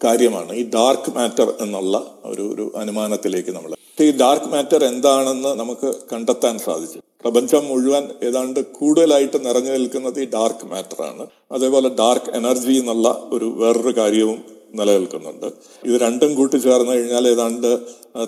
[0.00, 0.52] കാര്യമാണ്.
[0.54, 3.72] ഈ ഡാർക്ക് മാറ്റർ എന്നുള്ള ഒരു ഒരു അനുമാനത്തിലേക്ക് നമ്മൾ.
[4.00, 6.98] ഈ ഡാർക്ക് മാറ്റർ എന്താണെന്ന് നമുക്ക് കണ്ടെത്താൻ സാധിച്ചു.
[7.20, 13.44] പ്രപഞ്ചം മുഴുവൻ ഏതാണ്ട് കൂടുതലായിട്ട് നിറഞ്ഞു നിൽക്കുന്നത് ഈ ഡാർക്ക് മാറ്റർ ആണ് അതേപോലെ ഡാർക്ക് എനർജി എന്നുള്ള ഒരു
[13.44, 14.38] വേറൊരു കാര്യവും
[14.78, 15.46] നിലനിൽക്കുന്നുണ്ട്.
[15.88, 17.70] ഇത് രണ്ടും കൂട്ടിച്ചേർന്ന് കഴിഞ്ഞാൽ ഏതാണ്ട്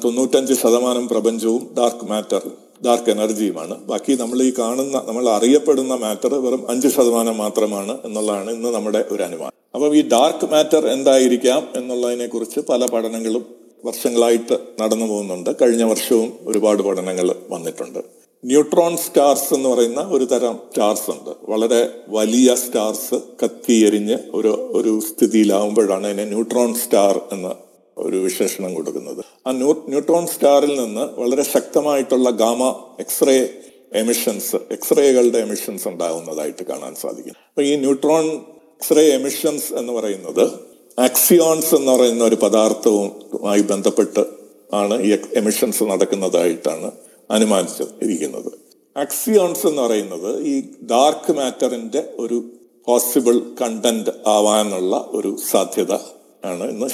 [0.05, 2.45] തൊണ്ണൂറ്റഞ്ച് ശതമാനം പ്രപഞ്ചവും ഡാർക്ക് മാറ്റർ
[2.85, 8.71] ഡാർക്ക് എനർജിയുമാണ് ബാക്കി നമ്മൾ ഈ കാണുന്ന നമ്മൾ അറിയപ്പെടുന്ന മാറ്റർ വെറും അഞ്ച് ശതമാനം മാത്രമാണ് എന്നുള്ളതാണ് ഇന്ന്
[8.75, 9.55] നമ്മുടെ ഒരു അനുമാനം.
[9.75, 13.45] അപ്പം ഈ ഡാർക്ക് മാറ്റർ എന്തായിരിക്കാം എന്നുള്ളതിനെ കുറിച്ച് പല പഠനങ്ങളും
[13.85, 15.51] വർഷങ്ങളായിട്ട് നടന്നു പോകുന്നുണ്ട്.
[15.63, 18.01] കഴിഞ്ഞ വർഷവും ഒരുപാട് പഠനങ്ങൾ വന്നിട്ടുണ്ട്.
[18.45, 21.31] ന്യൂട്രോൺ സ്റ്റാർസ് എന്ന് പറയുന്ന ഒരു തരം സ്റ്റാർസ് ഉണ്ട്.
[21.49, 27.53] വളരെ വലിയ സ്റ്റാർസ് കത്തിയെരിഞ്ഞ് ഒരു ഒരു സ്ഥിതിയിലാവുമ്പോഴാണ് അതിനെ ന്യൂട്രോൺ സ്റ്റാർ എന്ന്
[27.97, 29.25] ഒരു വിശേഷണം കൊടുക്കുന്നത്.
[29.47, 32.63] ആ ന്യൂ ന്യൂട്രോൺ സ്റ്റാറിൽ നിന്ന് വളരെ ശക്തമായിട്ടുള്ള ഗാമ
[33.01, 33.49] എക്സ്റേ
[33.95, 37.35] എമിഷൻസ് എക്സ്റേകളുടെ എമിഷൻസ് ഉണ്ടാകുന്നതായിട്ട് കാണാൻ സാധിക്കും.
[37.49, 38.27] അപ്പൊ ഈ ന്യൂട്രോൺ
[38.81, 40.45] എക്സ്റേ എമിഷൻസ് എന്ന് പറയുന്നത്
[40.99, 44.25] ആക്സിയോൺസ് എന്ന് പറയുന്ന ഒരു പദാർത്ഥവുമായി ബന്ധപ്പെട്ട്
[44.75, 46.91] ആണ് ഈ എമിഷൻസ് നടക്കുന്നതായിട്ടാണ്
[47.31, 48.53] അനുമാനിച്ച് ഇരിക്കുന്നത്
[48.99, 52.51] ആക്സിയോൺസ് എന്ന് പറയുന്നത് ഈ ഡാർക്ക് മാറ്ററിന്റെ ഒരു
[52.87, 55.93] പോസിബിൾ കണ്ടന്റ് ആവാനുള്ള ഒരു സാധ്യത
[56.45, 56.71] ആണ്.
[56.71, 56.89] ഇന്ന്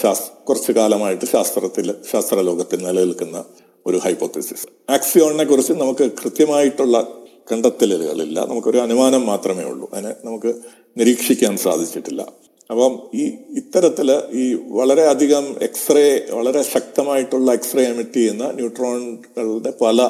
[0.45, 3.45] കുറച്ചു കാലമായിട്ട് ശാസ്ത്രത്തിൽ ശാസ്ത്രലോകത്തിൽ നിലനിൽക്കുന്ന
[3.87, 7.09] ഒരു ഹൈപ്പോത്തസിസ് ആക്സിയോണിനെ കുറിച്ച് നമുക്ക് കൃത്യമായിട്ടുള്ള
[7.53, 8.47] കണ്ടെത്തലുകളില്ല.
[8.47, 9.91] നമുക്കൊരു അനുമാനം മാത്രമേ ഉള്ളൂ.
[9.93, 10.55] അതിനെ നമുക്ക്
[10.97, 12.26] നിരീക്ഷിക്കാൻ സാധിച്ചിട്ടില്ല.
[12.71, 20.03] അപ്പം ഈ ഇത്തരത്തിൽ ഈ വളരെ അധികം എക്സ്റേ വളരെ ശക്തമായിട്ടുള്ള എക്സ്റേ എമിറ്റ് ചെയ്യുന്ന ന്യൂട്രോണുകളുടെ പല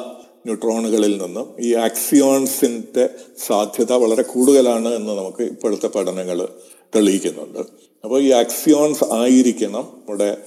[0.45, 3.09] ന്യൂട്രോണുകളിൽ നിന്നും ഈ ആക്സിയോൺസിന്റെ
[3.45, 6.47] സാധ്യത വളരെ കൂടുതലാണ് എന്ന് നമുക്ക് ഇപ്പോഴത്തെ പഠനങ്ങൾ
[6.95, 7.59] തെളിയിക്കുന്നുണ്ട്.
[8.03, 10.37] അപ്പോൾ ഈ ആക്സിയോൺസ് ആയിരിക്കണം നമ്മുടെ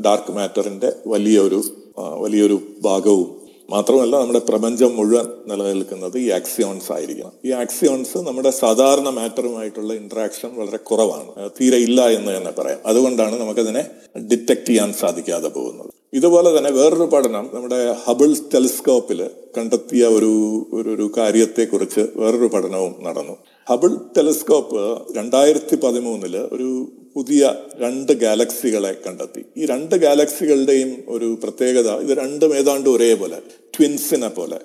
[0.00, 1.62] ഡാർക്ക് മാറ്ററിന്റെ വലിയൊരു
[1.98, 3.39] വലിയൊരു ഭാഗവും
[3.70, 7.32] മാത്രമല്ല നമ്മുടെ പ്രപഞ്ചം മുഴുവൻ നിലനിൽക്കുന്നത് ഈ ആക്സിയോൺസ് ആയിരിക്കണം.
[7.44, 11.50] ഈ ആക്സിയോൺസ് നമ്മുടെ സാധാരണ മാറ്ററുമായിട്ടുള്ള ഇന്ററാക്ഷൻ വളരെ കുറവാണ്.
[11.60, 12.78] തീരെ ഇല്ല എന്ന് തന്നെ പറയാം.
[12.86, 13.84] അതുകൊണ്ടാണ് നമുക്കതിനെ
[14.18, 15.90] ഡിറ്റക്ട് ചെയ്യാൻ സാധിക്കാതെ പോകുന്നത്.
[16.12, 20.32] ഇതുപോലെ തന്നെ വേറൊരു പഠനം നമ്മുടെ ഹബിൾ ടെലിസ്കോപ്പിൽ കണ്ടെത്തിയ ഒരു
[20.72, 23.36] ഒരു കാര്യത്തെക്കുറിച്ച് വേറൊരു പഠനവും നടന്നു.
[23.70, 24.82] ഹബിൾ ടെലിസ്കോപ്പ്
[25.16, 29.44] രണ്ടായിരത്തി പതിമൂന്നിൽ ഒരു പുതിയ രണ്ട് ഗാലക്സികളെ കണ്ടെത്തി.
[29.56, 33.38] ഈ രണ്ട് ഗാലക്സികളുടെയും ഒരു പ്രത്യേകത ഇത് രണ്ടും ഏതാണ്ട് ഒരേപോലെ.
[33.76, 34.58] ട്വിൻസിനെ പോലെ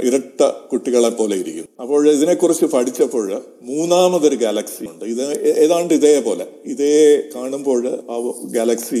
[0.00, 3.26] ഇരട്ട കുട്ടികളെ പോലെ ഇരിക്കും അപ്പോൾ ഇതിനെക്കുറിച്ച് പഠിച്ചപ്പോൾ
[3.62, 5.04] മൂന്നാമതൊരു ഗാലക്സി ഉണ്ട്.
[5.04, 5.24] ഇത്
[5.64, 8.16] ഏതാണ്ട് ഇതേപോലെ ഇതേ കാണുമ്പോൾ ആ
[8.56, 9.00] ഗാലക്സി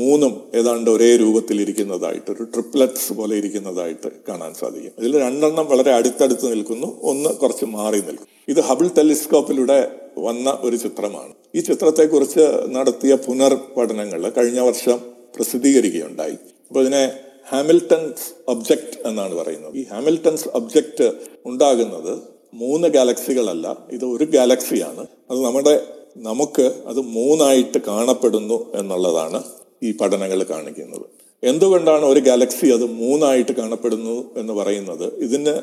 [0.00, 4.92] മൂന്നും ഏതാണ്ട് ഒരേ രൂപത്തിൽ ഇരിക്കുന്നതായിട്ട് ഒരു ട്രിപ്ലറ്റ്സ് പോലെ ഇരിക്കുന്നതായിട്ട് കാണാൻ സാധിക്കും.
[4.98, 9.78] ഇതിൽ രണ്ടെണ്ണം വളരെ അടുത്തടുത്ത് നിൽക്കുന്നു ഒന്ന് കുറച്ച് മാറി നിൽക്കും ഇത് ഹബിൾ ടെലിസ്കോപ്പിലൂടെ
[10.18, 11.32] വന്ന ഒരു ചിത്രമാണ്.
[11.54, 14.98] ഈ ചിത്രത്തെക്കുറിച്ച് നടത്തിയ പുനർ പഠനങ്ങൾ കഴിഞ്ഞ വർഷം
[15.36, 16.36] പ്രസിദ്ധീകരിക്കുകയുണ്ടായി.
[16.68, 17.04] അപ്പൊ ഇതിനെ
[17.46, 19.74] ഹാമിൽട്ടൺസ് ഒബ്ജക്റ്റ് എന്നാണ് പറയുന്നത്.
[19.76, 21.12] ഈ ഹാമിൽട്ടൺസ് ഒബ്ജക്റ്റ്
[21.44, 22.12] ഉണ്ടാകുന്നത്
[22.54, 25.74] മൂന്ന് ഗാലക്സികളല്ല ഇത് ഒരു ഗാലക്സിയാണ് അത് നമ്മുടെ
[26.16, 29.42] നമുക്ക് അത് മൂന്നായിട്ട് കാണപ്പെടുന്നു എന്നുള്ളതാണ്
[29.82, 31.06] ഈ പഠനങ്ങൾ കാണിക്കുന്നത്.
[31.42, 35.06] എന്തുകൊണ്ടാണ് ഒരു ഗാലക്സി അത് മൂന്നായിട്ട് കാണപ്പെടുന്നു എന്ന് പറയുന്നത്?
[35.18, 35.54] ഇതിന്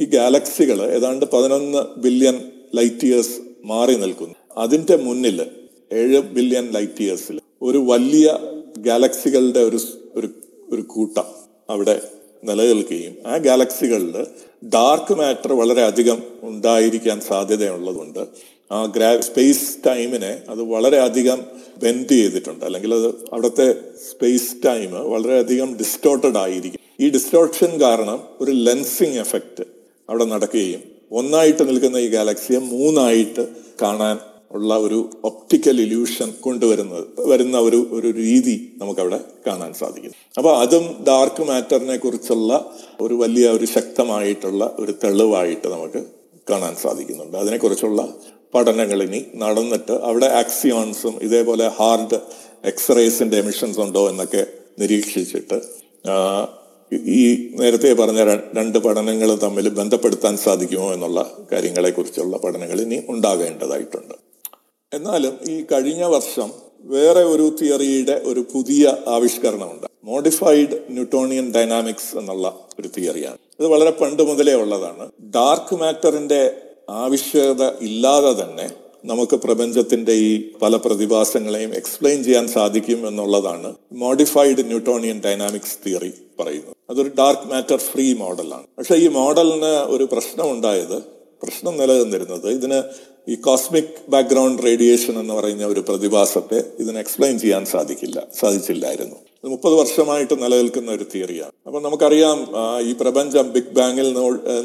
[0.00, 2.36] ഈ ഗാലക്സികൾ ഏതാണ്ട് പതിനൊന്ന് ബില്യൺ
[2.74, 4.34] ലൈറ്റ് ഇയേഴ്സ് മാറി നിൽക്കുന്നു.
[4.56, 5.38] അതിന്റെ മുന്നിൽ
[5.92, 8.38] ഏഴ് ബില്യൺ ലൈറ്റ് ഇയേഴ്സിൽ ഒരു വലിയ
[8.78, 9.78] ഗാലക്സികളുടെ ഒരു
[10.14, 10.28] ഒരു
[10.72, 11.24] ഒരു കൂട്ടം
[11.70, 12.00] അവിടെ
[12.44, 14.26] നിലനിൽക്കുകയും ആ ഗാലക്സികളിൽ
[14.64, 18.28] ഡാർക്ക് മാറ്റർ വളരെ അധികം ഉണ്ടായിരിക്കാൻ സാധ്യതയുള്ളതുകൊണ്ട്
[18.72, 21.44] ആ ഗ്രാ സ്പേസ് ടൈമിനെ അത് വളരെയധികം
[21.82, 22.64] ബെൻഡ് ചെയ്തിട്ടുണ്ട്.
[22.64, 23.74] അല്ലെങ്കിൽ അത് അവിടുത്തെ
[24.10, 26.80] സ്പേസ് ടൈം വളരെയധികം ഡിസ്റ്റോർട്ടഡ് ആയിരിക്കും.
[27.00, 29.64] ഈ ഡിസ്റ്റോർഷൻ കാരണം ഒരു ലെൻസിങ് എഫക്റ്റ്
[30.10, 33.48] അവിടെ നടക്കുകയും ഒന്നായിട്ട് നിൽക്കുന്ന ഈ ഗാലക്സിയെ മൂന്നായിട്ട്
[33.82, 34.16] കാണാൻ
[34.50, 41.42] ഉള്ള ഒരു ഒപ്റ്റിക്കൽ ഇല്യൂഷൻ കൊണ്ടുവരുന്നത് വരുന്ന ഒരു ഒരു രീതി നമുക്കവിടെ കാണാൻ സാധിക്കും അപ്പോൾ അതും ഡാർക്ക്
[41.42, 42.70] മാറ്ററിനെ കുറിച്ചുള്ള
[43.00, 46.02] ഒരു വലിയ ഒരു ശക്തമായിട്ടുള്ള ഒരു തെളിവായിട്ട് നമുക്ക്
[46.50, 47.36] കാണാൻ സാധിക്കുന്നുണ്ട്.
[47.38, 48.14] അതിനെക്കുറിച്ചുള്ള
[48.54, 52.20] പഠനങ്ങൾ ഇനി നടന്നിട്ട് അവിടെ ആക്സിയോൺസും ഇതേപോലെ ഹാർഡ്
[52.64, 54.46] എക്സ്റേസിന്റെ എമിഷൻസ് ഉണ്ടോ എന്നൊക്കെ
[54.78, 55.58] നിരീക്ഷിച്ചിട്ട്
[57.16, 58.20] ഈ നേരത്തെ പറഞ്ഞ
[58.58, 61.20] രണ്ട് പഠനങ്ങൾ തമ്മിൽ ബന്ധപ്പെടുത്താൻ സാധിക്കുമോ എന്നുള്ള
[61.52, 64.14] കാര്യങ്ങളെക്കുറിച്ചുള്ള പഠനങ്ങൾ ഇനി ഉണ്ടാകേണ്ടതായിട്ടുണ്ട്.
[64.94, 69.86] എന്നാലും ഈ കഴിഞ്ഞ വർഷം വേറെ ഒരു തിയറിയുടെ ഒരു പുതിയ ആവിഷ്കരണമുണ്ട്.
[70.04, 73.38] മോഡിഫൈഡ് ന്യൂട്ടോണിയൻ ഡൈനാമിക്സ് എന്നുള്ള ഒരു തിയറിയാണ്.
[73.60, 75.10] ഇത് വളരെ പണ്ട് മുതലേ ഉള്ളതാണ്.
[75.34, 76.56] ഡാർക്ക് മാറ്ററിന്റെ
[76.90, 78.70] ആവശ്യകത ഇല്ലാതെ തന്നെ
[79.04, 86.76] നമുക്ക് പ്രപഞ്ചത്തിന്റെ ഈ പല പ്രതിഭാസങ്ങളെയും എക്സ്പ്ലെയിൻ ചെയ്യാൻ സാധിക്കും എന്നുള്ളതാണ് മോഡിഫൈഡ് ന്യൂട്ടോണിയൻ ഡൈനാമിക്സ് തിയറി പറയുന്നത്.
[86.90, 92.48] അതൊരു ഡാർക്ക് മാറ്റർ ഫ്രീ മോഡലാണ് പക്ഷെ ഈ മോഡലിന് ഒരു പ്രശ്നം ഉണ്ടായത് പ്രശ്നം നിലനിന്നിരുന്നത്.
[92.50, 92.78] ഇതിന്
[93.32, 99.18] ഈ കോസ്മിക് ബാക്ക്ഗ്രൗണ്ട് റേഡിയേഷൻ എന്ന് പറയുന്ന ഒരു പ്രതിഭാസത്തെ ഇതിന് എക്സ്പ്ലെയിൻ ചെയ്യാൻ സാധിക്കില്ല സാധിച്ചില്ലായിരുന്നു.
[99.44, 102.38] മുപ്പത് വർഷമായിട്ട് നിലനിൽക്കുന്ന ഒരു തിയറിയാണ് അപ്പൊ നമുക്കറിയാം
[102.80, 104.08] ഈ പ്രപഞ്ചം ബിഗ് ബാങ്ങിൽ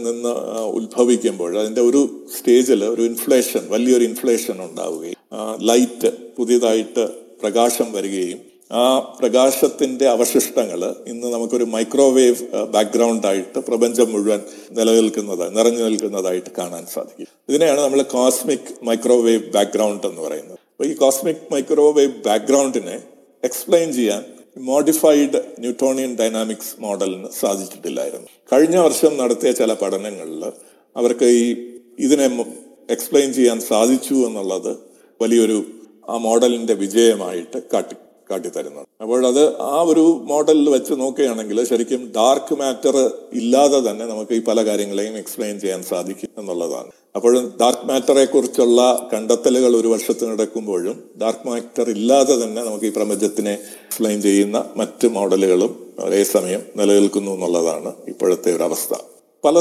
[0.05, 0.31] നിന്ന്
[0.79, 2.01] ഉത്ഭവിക്കുമ്പോൾ അതിന്റെ ഒരു
[2.37, 5.19] സ്റ്റേജിൽ ഒരു ഇൻഫ്ലേഷൻ വലിയൊരു ഇൻഫ്ലേഷൻ ഉണ്ടാവുകയും
[5.71, 7.05] ലൈറ്റ് പുതിയതായിട്ട്
[7.43, 8.39] പ്രകാശം വരികയും
[8.71, 14.41] ആ പ്രകാശത്തിന്റെ അവശിഷ്ടങ്ങൾ ഇന്ന് നമുക്കൊരു മൈക്രോവേവ് ബാക്ക്ഗ്രൗണ്ട് ആയിട്ട് പ്രപഞ്ചം മുഴുവൻ
[14.71, 17.27] നിലനിൽക്കുന്നത് നിറഞ്ഞു നിൽക്കുന്നതായിട്ട് കാണാൻ സാധിക്കും.
[17.49, 20.53] ഇതിനെയാണ് നമ്മൾ കോസ്മിക് മൈക്രോവേവ് ബാക്ക്ഗ്രൗണ്ട് എന്ന് പറയുന്നത്.
[20.53, 23.01] അപ്പൊ ഈ കോസ്മിക് മൈക്രോവേവ് ബാക്ക്ഗ്രൗണ്ടിനെ
[23.43, 24.23] എക്സ്പ്ലെയിൻ ചെയ്യാൻ
[24.57, 28.27] മോഡിഫൈഡ് ന്യൂട്ടോണിയൻ ഡൈനാമിക്സ് മോഡലിന് സാധിച്ചിട്ടില്ലായിരുന്നു.
[28.53, 30.45] കഴിഞ്ഞ വർഷം നടത്തിയ ചില പഠനങ്ങളിൽ
[30.97, 31.55] അവർക്ക് ഈ
[31.99, 32.45] ഇതിനെ
[32.89, 34.77] എക്സ്പ്ലെയിൻ ചെയ്യാൻ സാധിച്ചു എന്നുള്ളത്
[35.21, 35.63] വലിയൊരു
[36.09, 37.95] ആ മോഡലിന്റെ വിജയമായിട്ട് കാട്ടി.
[38.31, 38.85] കാട്ടിത്തരുന്നത്.
[39.03, 42.95] അപ്പോഴത് ആ ഒരു മോഡലിൽ വെച്ച് നോക്കുകയാണെങ്കിൽ ശരിക്കും ഡാർക്ക് മാറ്റർ
[43.41, 46.91] ഇല്ലാതെ തന്നെ നമുക്ക് ഈ പല കാര്യങ്ങളെയും എക്സ്പ്ലെയിൻ ചെയ്യാൻ സാധിക്കും എന്നുള്ളതാണ്.
[47.17, 48.81] അപ്പോഴും ഡാർക്ക് മാറ്ററെ കുറിച്ചുള്ള
[49.13, 53.53] കണ്ടെത്തലുകൾ ഒരു വർഷത്തിന് നടക്കുമ്പോഴും ഡാർക്ക് മാറ്റർ ഇല്ലാതെ തന്നെ നമുക്ക് ഈ പ്രപഞ്ചത്തിനെ
[53.85, 55.71] എക്സ്പ്ലെയിൻ ചെയ്യുന്ന മറ്റ് മോഡലുകളും
[56.05, 58.93] ഒരേ സമയം നിലനിൽക്കുന്നു എന്നുള്ളതാണ് ഇപ്പോഴത്തെ ഒരു അവസ്ഥ.
[59.43, 59.57] പല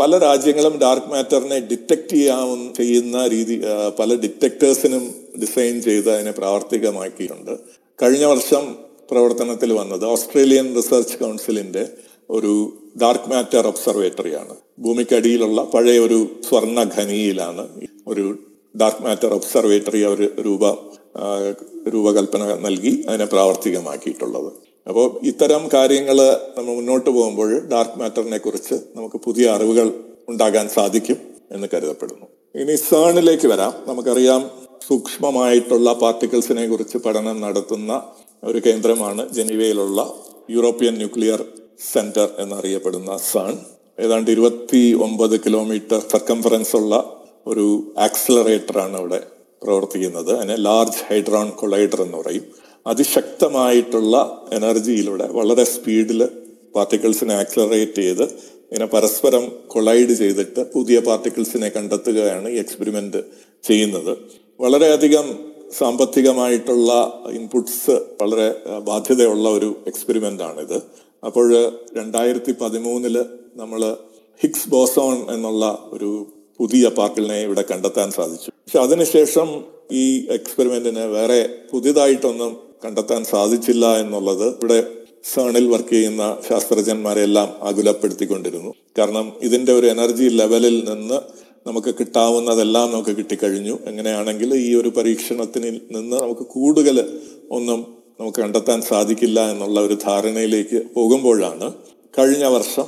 [0.00, 3.56] പല രാജ്യങ്ങളും ഡാർക്ക് മാറ്ററിനെ ഡിറ്റക്ട് ചെയ്യാവുന്ന ചെയ്യുന്ന രീതി
[3.98, 5.04] പല ഡിറ്റക്ടേഴ്സിനും
[5.42, 7.52] ഡിസൈൻ ചെയ്ത് അതിനെ പ്രാവർത്തികമാക്കിയിട്ടുണ്ട്.
[8.02, 8.76] കഴിഞ്ഞ വർഷം
[9.10, 11.88] പ്രവർത്തനത്തിൽ വന്നത് ഓസ്ട്രേലിയൻ റിസർച്ച് കൗൺസിലിന്റെ
[12.30, 12.72] ഒരു
[13.02, 17.68] ഡാർക്ക് മാറ്റർ ഒബ്സർവേറ്ററിയാണ് ഭൂമിക്കടിയിലുള്ള പഴയ ഒരു സ്വർണ ഖനിയിലാണ്
[18.06, 18.38] ഒരു
[18.80, 20.64] ഡാർക്ക് മാറ്റർ ഒബ്സർവേറ്ററി അവർ രൂപ
[21.88, 24.52] രൂപകൽപ്പന നൽകി അതിനെ പ്രാവർത്തികമാക്കിയിട്ടുള്ളത്.
[24.88, 26.18] അപ്പോൾ ഇത്തരം കാര്യങ്ങൾ
[26.56, 29.92] നമ്മൾ മുന്നോട്ട് പോകുമ്പോൾ ഡാർക്ക് മാറ്ററിനെ കുറിച്ച് നമുക്ക് പുതിയ അറിവുകൾ
[30.28, 31.16] ഉണ്ടാകാൻ സാധിക്കും
[31.50, 32.26] എന്ന് കരുതപ്പെടുന്നു.
[32.54, 33.74] ഇനി സേണിലേക്ക് വരാം.
[33.86, 34.59] നമുക്കറിയാം
[34.90, 38.02] സൂക്ഷ്മമായിട്ടുള്ള പാർട്ടിക്കിൾസിനെ കുറിച്ച് പഠനം നടത്തുന്ന
[38.44, 40.14] ഒരു കേന്ദ്രമാണ് ജനീവയിലുള്ള
[40.50, 41.44] യൂറോപ്യൻ ന്യൂക്ലിയർ
[41.92, 43.58] സെന്റർ എന്നറിയപ്പെടുന്ന സാൺ.
[44.00, 46.94] ഏതാണ്ട് ഇരുപത്തി ഒമ്പത് കിലോമീറ്റർ സർക്കംഫറൻസ് ഉള്ള
[47.46, 49.20] ഒരു ആക്സിലറേറ്ററാണ് അവിടെ
[49.62, 50.32] പ്രവർത്തിക്കുന്നത്.
[50.38, 52.44] അതിനെ ലാർജ് ഹൈഡ്രോൺ കൊളൈഡർ എന്ന് പറയും.
[52.86, 54.16] അതിശക്തമായിട്ടുള്ള
[54.52, 56.28] എനർജിയിലൂടെ വളരെ സ്പീഡിൽ
[56.74, 63.20] പാർട്ടിക്കിൾസിനെ ആക്സിലറേറ്റ് ചെയ്ത് ഇങ്ങനെ പരസ്പരം കൊളൈഡ് ചെയ്തിട്ട് പുതിയ പാർട്ടിക്കിൾസിനെ കണ്ടെത്തുകയാണ് ഈ എക്സ്പെരിമെന്റ്
[63.66, 64.12] ചെയ്യുന്നത്.
[64.62, 65.26] വളരെയധികം
[65.78, 66.90] സാമ്പത്തികമായിട്ടുള്ള
[67.32, 68.48] ഇൻപുട്സ് വളരെ
[68.88, 70.78] ബാധ്യതയുള്ള ഒരു എക്സ്പെരിമെന്റ് ആണിത്.
[71.26, 71.46] അപ്പോൾ
[71.98, 73.16] രണ്ടായിരത്തി പതിമൂന്നിൽ
[73.56, 73.80] നമ്മൾ
[74.40, 76.10] ഹിഗ്സ് ബോസോൺ എന്നുള്ള ഒരു
[76.58, 78.48] പുതിയ പാർട്ടിലിനെ ഇവിടെ കണ്ടെത്താൻ സാധിച്ചു.
[78.50, 79.48] പക്ഷെ അതിനുശേഷം
[79.92, 80.04] ഈ
[80.36, 81.40] എക്സ്പെരിമെന്റിന് വേറെ
[81.72, 82.52] പുതിയതായിട്ടൊന്നും
[82.84, 84.78] കണ്ടെത്താൻ സാധിച്ചില്ല എന്നുള്ളത് ഇവിടെ
[85.32, 88.70] സേണിൽ വർക്ക് ചെയ്യുന്ന ശാസ്ത്രജ്ഞന്മാരെല്ലാം ആകുലപ്പെടുത്തിക്കൊണ്ടിരുന്നു.
[88.98, 91.18] കാരണം ഇതിന്റെ ഒരു എനർജി ലെവലിൽ നിന്ന്
[91.66, 93.78] നമുക്ക് കിട്ടാവുന്നതെല്ലാം നമുക്ക് കിട്ടിക്കഴിഞ്ഞു.
[93.86, 96.96] എങ്ങനെയാണെങ്കിൽ ഈ ഒരു പരീക്ഷണത്തിന് നിന്ന് നമുക്ക് കൂടുതൽ
[97.50, 97.80] ഒന്നും
[98.20, 101.72] നമുക്ക് കണ്ടെത്താൻ സാധിക്കില്ല എന്നുള്ള ഒരു ധാരണയിലേക്ക് പോകുമ്പോഴാണ്
[102.18, 102.86] കഴിഞ്ഞ വർഷം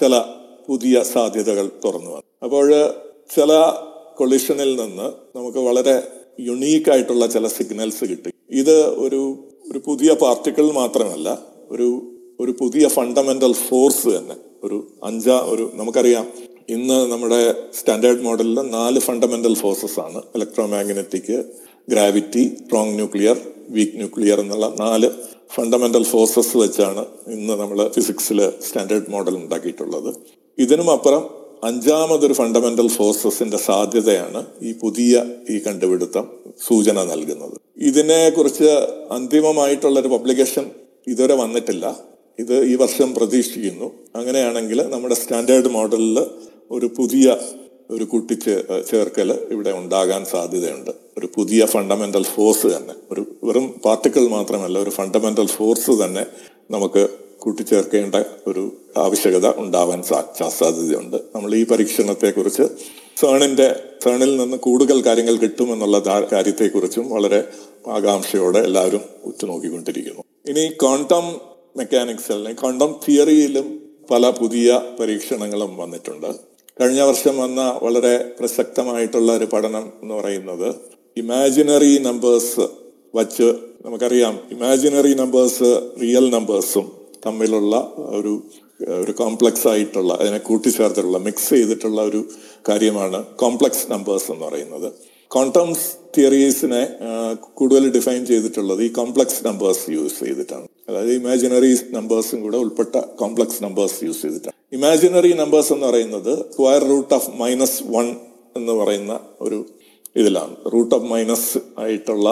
[0.00, 0.22] ചില
[0.68, 2.24] പുതിയ സാധ്യതകൾ തുറന്നു വന്നത്.
[2.42, 2.66] അപ്പോൾ
[3.36, 3.52] ചില
[4.16, 6.02] കൊളിഷനിൽ നിന്ന് നമുക്ക് വളരെ
[6.40, 8.30] യുണീക്ക് ആയിട്ടുള്ള ചില സിഗ്നൽസ് കിട്ടി.
[8.50, 9.20] ഇത് ഒരു
[9.70, 11.28] ഒരു പുതിയ പാർട്ടിക്കിൾ മാത്രമല്ല
[11.70, 11.88] ഒരു
[12.40, 14.36] ഒരു പുതിയ ഫണ്ടമെന്റൽ ഫോഴ്സ് തന്നെ.
[14.64, 16.26] ഒരു അഞ്ചാ ഒരു നമുക്കറിയാം
[16.68, 20.22] ഇന്ന് നമ്മുടെ സ്റ്റാൻഡേർഡ് മോഡലിൽ നാല് ഫണ്ടമെന്റൽ ഫോഴ്സസ് ആണ്.
[20.66, 21.44] Electromagnetic
[21.88, 23.40] gravity strong nuclear
[23.70, 25.10] weak nuclear എന്നുള്ള നാല്
[25.54, 30.14] ഫണ്ടമെന്റൽ ഫോഴ്സസ് വെച്ചാണ് ഇന്ന് നമ്മൾ ഫിസിക്സിൽ സ്റ്റാൻഡേർഡ് മോഡൽ ഉണ്ടാക്കിയിട്ടുള്ളത്.
[30.58, 31.30] ഇതിനും അപ്പുറം
[31.64, 36.28] അഞ്ചാമതൊരു ഫണ്ടമെന്റൽ ഫോഴ്സസിന്റെ സാധ്യതയാണ് ഈ പുതിയ ഈ കണ്ടുപിടുത്തം
[36.66, 37.60] സൂചന നൽകുന്നത്.
[37.76, 38.70] ഇതിനെക്കുറിച്ച്
[39.10, 40.70] അന്തിമമായിട്ടുള്ള ഒരു പബ്ലിക്കേഷൻ
[41.06, 42.00] ഇതുവരെ വന്നിട്ടില്ല.
[42.38, 43.90] ഇത് ഈ വർഷം പ്രതീക്ഷിക്കുന്നു.
[44.16, 46.18] അങ്ങനെയാണെങ്കിൽ നമ്മുടെ സ്റ്റാൻഡേർഡ് മോഡലിൽ
[46.70, 47.36] ഒരു പുതിയ
[47.90, 50.90] ഒരു കുട്ടിക്ക് ചേർക്കൽ ഇവിടെ ഉണ്ടാകാൻ സാധ്യതയുണ്ട്.
[51.18, 52.94] ഒരു പുതിയ ഫണ്ടമെന്റൽ ഫോഴ്സ് തന്നെ.
[53.12, 56.26] ഒരു വെറും പാർട്ടിക്കിൾ മാത്രമല്ല ഒരു ഫണ്ടമെന്റൽ ഫോഴ്സ് തന്നെ
[56.70, 57.08] നമുക്ക്
[57.38, 58.14] കൂട്ടിച്ചേർക്കേണ്ട
[58.46, 60.02] ഒരു ആവശ്യകത ഉണ്ടാവാൻ
[60.58, 61.16] സാധ്യതയുണ്ട്.
[61.34, 62.62] നമ്മൾ ഈ പരീക്ഷണത്തെക്കുറിച്ച്
[63.20, 63.68] സേണിന്റെ
[64.04, 65.98] സേണിൽ നിന്ന് കൂടുതൽ കാര്യങ്ങൾ കിട്ടുമെന്നുള്ള
[66.32, 67.40] കാര്യത്തെക്കുറിച്ചും വളരെ
[67.88, 70.22] ആകാംക്ഷയോടെ എല്ലാവരും ഉറ്റുനോക്കിക്കൊണ്ടിരിക്കുന്നു.
[70.48, 71.26] ഇനി ക്വാണ്ടം
[71.76, 73.66] മെക്കാനിക്സ് അല്ലെങ്കിൽ ക്വാണ്ടം തിയറിയിലും
[74.10, 76.49] പല പുതിയ പരീക്ഷണങ്ങളും വന്നിട്ടുണ്ട്.
[76.80, 80.68] കഴിഞ്ഞ വർഷം വന്ന വളരെ പ്രസക്തമായിട്ടുള്ള ഒരു പഠനം എന്ന് പറയുന്നത്
[81.16, 82.64] ഇമാജിനറി നമ്പേഴ്സ്
[83.14, 83.48] വച്ച്
[83.86, 84.38] നമുക്കറിയാം.
[84.50, 85.68] ഇമാജിനറി നമ്പേഴ്സ്
[86.02, 86.86] റിയൽ നമ്പേഴ്സും
[87.26, 88.42] തമ്മിലുള്ള ഒരു
[88.80, 92.20] ഒരു കോംപ്ലക്സ് ആയിട്ടുള്ള അതിനെ കൂട്ടിച്ചേർത്തിട്ടുള്ള മിക്സ് ചെയ്തിട്ടുള്ള ഒരു
[92.68, 94.92] കാര്യമാണ് കോംപ്ലക്സ് നമ്പേഴ്സ് എന്ന് പറയുന്നത്.
[95.30, 96.82] ക്വാണ്ടംസ് തിയറീസിനെ
[97.54, 100.66] കൂടുതൽ ഡിഫൈൻ ചെയ്തിട്ടുള്ളത് ഈ കോംപ്ലക്സ് നമ്പേഴ്സ് യൂസ് ചെയ്തിട്ടാണ്.
[100.90, 104.56] അതായത് ഇമാജിനറി നമ്പേഴ്സും കൂടെ ഉൾപ്പെട്ട കോംപ്ലക്സ് നമ്പേഴ്സ് യൂസ് ചെയ്തിട്ടാണ്.
[104.72, 108.08] ഇമാജിനറി നമ്പേഴ്സ് എന്ന് പറയുന്നത് square root of minus one
[108.56, 109.58] എന്ന് പറയുന്ന ഒരു
[110.16, 110.54] ഇതിലാണ്.
[110.72, 112.28] റൂട്ട് ഓഫ് മൈനസ് ആയിട്ടുള്ള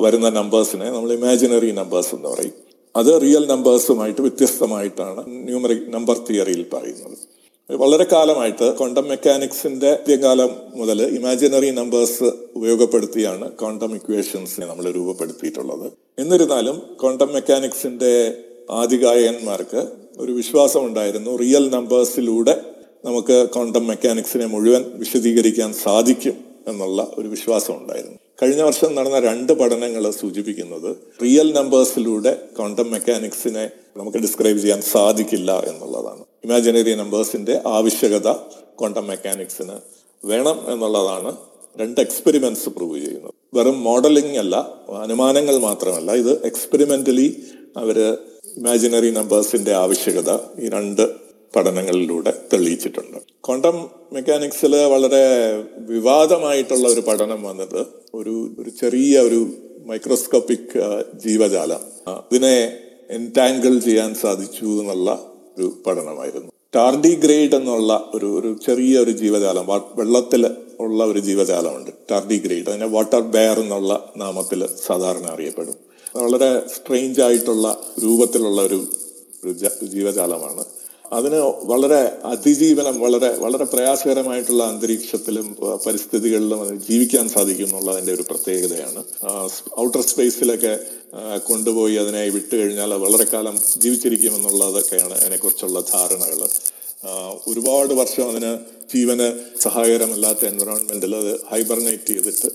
[0.00, 2.56] വരുന്ന നമ്പേഴ്സിനെ നമ്മൾ ഇമാജിനറി നമ്പേഴ്സ് എന്ന് പറയും.
[2.96, 7.18] അത് റിയൽ നമ്പേഴ്സുമായിട്ട് വ്യത്യസ്തമായിട്ടാണ് ന്യൂമറിക് നമ്പർ തിയറിയിൽ പറയുന്നത്.
[7.70, 12.24] വളരെ കാലമായിട്ട് ക്വാണ്ടം മെക്കാനിക്സിന്റെ ആദ്യകാലം മുതൽ ഇമാജിനറി നമ്പേഴ്സ്
[12.56, 15.92] ഉപയോഗപ്പെടുത്തിയാണ് ക്വാണ്ടം ഇക്വേഷൻസ് നമ്മൾ രൂപപ്പെടുത്തിയിട്ടുള്ളത്.
[16.18, 18.34] എന്നിരുന്നാലും ക്വാണ്ടം മെക്കാനിക്സിന്റെ
[18.70, 19.82] ആധികായകന്മാർക്ക്
[20.18, 22.54] ഒരു വിശ്വാസം ഉണ്ടായിരുന്നു റിയൽ നമ്പേഴ്സിലൂടെ
[23.04, 26.36] നമുക്ക് ക്വാണ്ടം മെക്കാനിക്സിനെ മുഴുവൻ വിശദീകരിക്കാൻ സാധിക്കും
[26.68, 28.18] എന്നുള്ള ഒരു വിശ്വാസം ഉണ്ടായിരുന്നു.
[28.42, 36.24] കഴിഞ്ഞ വർഷം നടന്ന രണ്ട് പഠനങ്ങൾ സൂചിപ്പിക്കുന്നത് റിയൽ നമ്പേഴ്സിലൂടെ ക്വാണ്ടം മെക്കാനിക്സിനെ നമുക്ക് ഡിസ്ക്രൈബ് ചെയ്യാൻ സാധിക്കില്ല എന്നുള്ളതാണ്.
[36.44, 38.32] ഇമാജിനറി നമ്പേഴ്സിന്റെ ആവശ്യകത
[38.80, 39.76] ക്വാണ്ടം മെക്കാനിക്സിന്
[40.26, 41.36] വേണം എന്നുള്ളതാണ്
[41.80, 43.32] രണ്ട് എക്സ്പെരിമെന്റ്സ് പ്രൂവ് ചെയ്യുന്നത്.
[43.54, 44.56] വെറും മോഡലിംഗ് അല്ല
[45.02, 47.42] അനുമാനങ്ങൾ മാത്രമല്ല ഇത് എക്സ്പെരിമെന്റലി
[47.76, 47.98] അവർ
[48.56, 51.02] ഇമാജിനറി നമ്പേഴ്സിന്റെ ആവശ്യകത ഈ രണ്ട്
[51.56, 53.18] പഠനങ്ങളിലൂടെ തെളിയിച്ചിട്ടുണ്ട്.
[53.46, 55.24] ക്വാണ്ടം മെക്കാനിക്സിൽ വളരെ
[55.78, 59.40] വിവാദമായിട്ടുള്ള ഒരു പഠനം വന്നത് ഒരു ഒരു ചെറിയ ഒരു
[59.86, 60.78] മൈക്രോസ്കോപ്പിക്
[61.14, 61.82] ജീവജാലം.
[62.32, 62.78] ഇതിനെ
[63.12, 65.10] എന്റാങ്കിൾ ചെയ്യാൻ സാധിച്ചു എന്നുള്ള
[65.58, 66.52] ഒരു പഠനമായിരുന്നു.
[66.74, 70.42] ടാർഡി ഗ്രേഡ് എന്നുള്ള ഒരു ഒരു ചെറിയ ഒരു ജീവജാലം വെള്ളത്തിൽ
[70.80, 71.90] ഉള്ള ഒരു ജീവജാലമുണ്ട്.
[72.10, 75.74] ടാർഡി ഗ്രേഡ് അതിനെ വാട്ടർ ബെയർ എന്നുള്ള നാമത്തിൽ സാധാരണ അറിയപ്പെടും.
[76.16, 78.80] വളരെ സ്ട്രെയിഞ്ച് ആയിട്ടുള്ള രൂപത്തിലുള്ള ഒരു
[79.86, 80.64] ജീവജാലമാണ്.
[81.12, 81.38] അതിന്
[81.70, 85.56] വളരെ അതിജീവനം വളരെ വളരെ പ്രയാസകരമായിട്ടുള്ള അന്തരീക്ഷത്തിലും
[85.86, 89.04] പരിസ്ഥിതികളിലും അതിന് ജീവിക്കാൻ സാധിക്കും എന്നുള്ളതിന്റെ ഒരു പ്രത്യേകതയാണ്.
[89.80, 90.74] ഔട്ടർ സ്പേസിലൊക്കെ
[91.38, 96.40] കൊണ്ടുപോയി അതിനെ വിട്ടു കഴിഞ്ഞാൽ വളരെ കാലം ജീവിച്ചിരിക്കുമെന്നുള്ളതൊക്കെയാണ് അതിനെക്കുറിച്ചുള്ള ധാരണകൾ.
[97.46, 98.52] ഒരുപാട് വർഷം അതിന്
[98.94, 99.26] ജീവന്
[99.60, 102.48] സഹായകരമല്ലാത്ത എൻവറോൺമെന്റിൽ അത് ഹൈബർനേറ്റ് ചെയ്തിട്ട്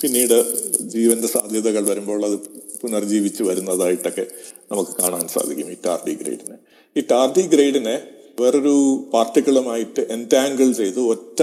[0.00, 0.36] പിന്നീട്
[0.80, 2.36] ജീവന്റെ സാധ്യതകൾ വരുമ്പോൾ അത്
[2.80, 4.26] പുനർജീവിച്ച് വരുന്നതായിട്ടൊക്കെ
[4.72, 6.58] നമുക്ക് കാണാൻ സാധിക്കും ഈ ടാർഡിഗ്രേഡിനെ
[6.96, 7.96] ഈ ടാർഡിഗ്രേഡിനെ
[8.40, 11.42] വേറൊരു പാർട്ടിക്കിളുമായിട്ട് എന്റാങ്കിൾ ചെയ്ത് ഒറ്റ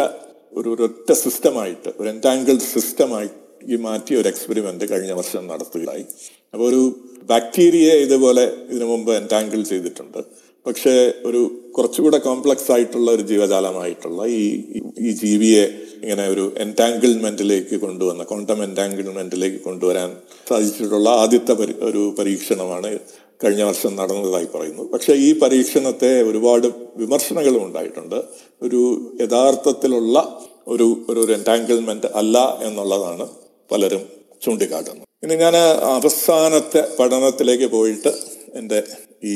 [0.54, 3.30] ഒരു ഒറ്റ സിസ്റ്റമായിട്ട് ഒരു എന്റാങ്കിൾഡ് സിസ്റ്റമായി
[3.78, 6.06] മാറ്റിയ ഒരു എക്സ്പെരിമെന്റ് കഴിഞ്ഞ വർഷം നടത്തുകയായി
[6.54, 6.82] അപ്പോൾ ഒരു
[7.30, 10.20] ബാക്ടീരിയയെ ഇതുപോലെ ഇതിനു മുമ്പ് എന്റാങ്കിൾ ചെയ്തിട്ടുണ്ട്.
[10.66, 14.44] പക്ഷേ ഒരു കുറച്ചുകൂടെ കോംപ്ലക്സ് ആയിട്ടുള്ള ഒരു ജീവജാലമായിട്ടുള്ള ഈ
[14.98, 15.64] ഈ ജീവിയെ
[16.04, 20.10] ഇങ്ങനെ ഒരു എന്റാങ്കിൾമെന്റിലേക്ക് കൊണ്ടുവന്ന ക്വാണ്ടം എന്റാങ്കിൾമെന്റിലേക്ക് കൊണ്ടുവരാൻ
[20.50, 22.92] സാധിച്ചിട്ടുള്ള ആദ്യത്തെ ഒരു പരീക്ഷണമാണ്
[23.46, 24.84] കഴിഞ്ഞ വർഷം നടന്നതായി പറയുന്നു.
[24.84, 28.24] പക്ഷേ ഈ പരീക്ഷണത്തെ ഒരുപാട് വിമർശനങ്ങളും ഉണ്ടായിട്ടുണ്ട്.
[28.62, 28.82] ഒരു
[29.22, 33.30] യഥാർത്ഥത്തിലുള്ള ഒരു ഒരു എന്റാങ്കിൾമെന്റ് അല്ല എന്നുള്ളതാണ്
[33.72, 34.02] പലരും
[34.42, 35.06] ചൂണ്ടിക്കാട്ടുന്നത്.
[35.24, 35.56] ഇനി ഞാൻ
[35.98, 38.12] അവസാനത്തെ പഠനത്തിലേക്ക് പോയിട്ട്
[38.56, 38.84] എന്റെ
[39.24, 39.36] ഈ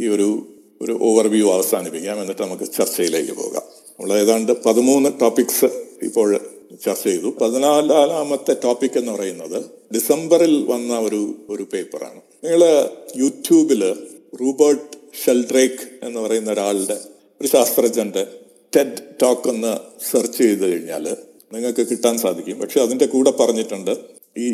[0.00, 0.46] ഈ ഒരു
[0.82, 2.20] ഒരു ഓവർവ്യൂ അവസാനിപ്പിക്കാം.
[2.20, 3.62] എന്നിട്ട് നമുക്ക് ചർച്ചയിലേക്ക് പോകാം.
[4.00, 5.64] നമ്മൾ ഏതാണ്ട് പതിമൂന്ന് ടോപ്പിക്സ്
[6.02, 6.40] ഇപ്പോൾ
[6.86, 7.34] ചർച്ച ചെയ്തു.
[7.40, 13.82] പതിനാലാമത്തെ ടോപ്പിക് എന്ന് പറയുന്നത് ഡിസംബറിൽ വന്ന ഒരു ഒരു പേപ്പറാണ് നിങ്ങൾ യൂട്യൂബിൽ
[14.40, 17.00] റൂബർട്ട് ഷെൽഡ്രേക്ക് എന്ന് പറയുന്ന ഒരാളുടെ
[17.40, 18.26] ഒരു ശാസ്ത്രജ്ഞന്റെ
[18.76, 19.72] ടെഡ് ടോക്ക് ഒന്ന്
[20.10, 21.04] സെർച്ച് ചെയ്ത് കഴിഞ്ഞാൽ
[21.52, 22.58] നിങ്ങൾക്ക് കിട്ടാൻ സാധിക്കും.
[22.58, 23.98] പക്ഷെ അതിന്റെ കൂടെ പറഞ്ഞിട്ടുണ്ട്
[24.38, 24.48] ഈ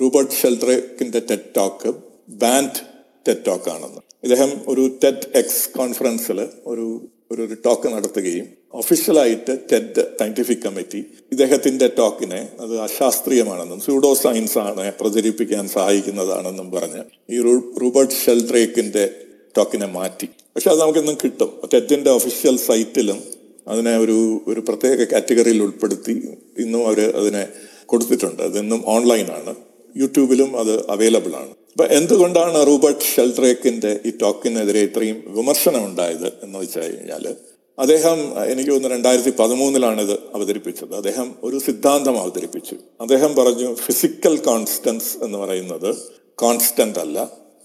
[0.00, 1.94] Rupert ഷെൽഡ്രേക്കിന്റെ TED talk
[2.28, 2.80] banned
[3.28, 4.00] TED talk ആണെന്ന്.
[4.22, 11.90] ഇദ്ദേഹം ഒരു ടെഡ് എക്സ് കോൺഫറൻസിൽ ഒരു ഒരു ഒരു ടോക്ക് നടത്തുകയും ഒഫീഷ്യലായിട്ട് ടെഡ് സയന്റിഫിക് കമ്മിറ്റി ഇദ്ദേഹത്തിന്റെ
[11.98, 17.42] ടോക്കിനെ അത് അശാസ്ത്രീയമാണെന്നും സ്യൂഡോ സയൻസ് ആണ് പ്രചരിപ്പിക്കാൻ സഹായിക്കുന്നതാണെന്നും പറഞ്ഞ് ഈ
[17.80, 19.10] റൂബർട്ട് ഷെൽഡ്രേക്കിന്റെ
[19.56, 20.26] ടോക്കിനെ മാറ്റി.
[20.26, 21.60] പക്ഷെ അത് നമുക്കിന്നും കിട്ടും.
[21.74, 23.22] ടെഡിന്റെ ഒഫീഷ്യൽ സൈറ്റിലും
[23.68, 26.28] അതിനെ ഒരു ഒരു പ്രത്യേക കാറ്റഗറിയിൽ ഉൾപ്പെടുത്തി
[26.58, 27.48] ഇന്നും അവർ അതിനെ
[27.86, 28.42] കൊടുത്തിട്ടുണ്ട്.
[28.42, 29.54] അതിന്നും ഓൺലൈനാണ്
[29.96, 31.52] യൂട്യൂബിലും അത് അവൈലബിൾ ആണ്.
[31.72, 37.36] അപ്പൊ എന്തുകൊണ്ടാണ് റൂബർട്ട് ഷെൽട്രേക്കിന്റെ ഈ ടോക്കിനെതിരെ ഇത്രയും വിമർശനം ഉണ്ടായത് എന്ന് വെച്ച് കഴിഞ്ഞാൽ
[37.78, 38.18] അദ്ദേഹം
[38.52, 40.94] എനിക്ക് തോന്നുന്നു രണ്ടായിരത്തി പതിമൂന്നിലാണ് ഇത് അവതരിപ്പിച്ചത്.
[40.94, 42.76] അദ്ദേഹം ഒരു സിദ്ധാന്തം അവതരിപ്പിച്ചു.
[43.00, 45.96] അദ്ദേഹം പറഞ്ഞു ഫിസിക്കൽ കോൺസ്റ്റൻസ് എന്ന് പറയുന്നത്
[46.34, 47.18] കോൺസ്റ്റന്റ് അല്ല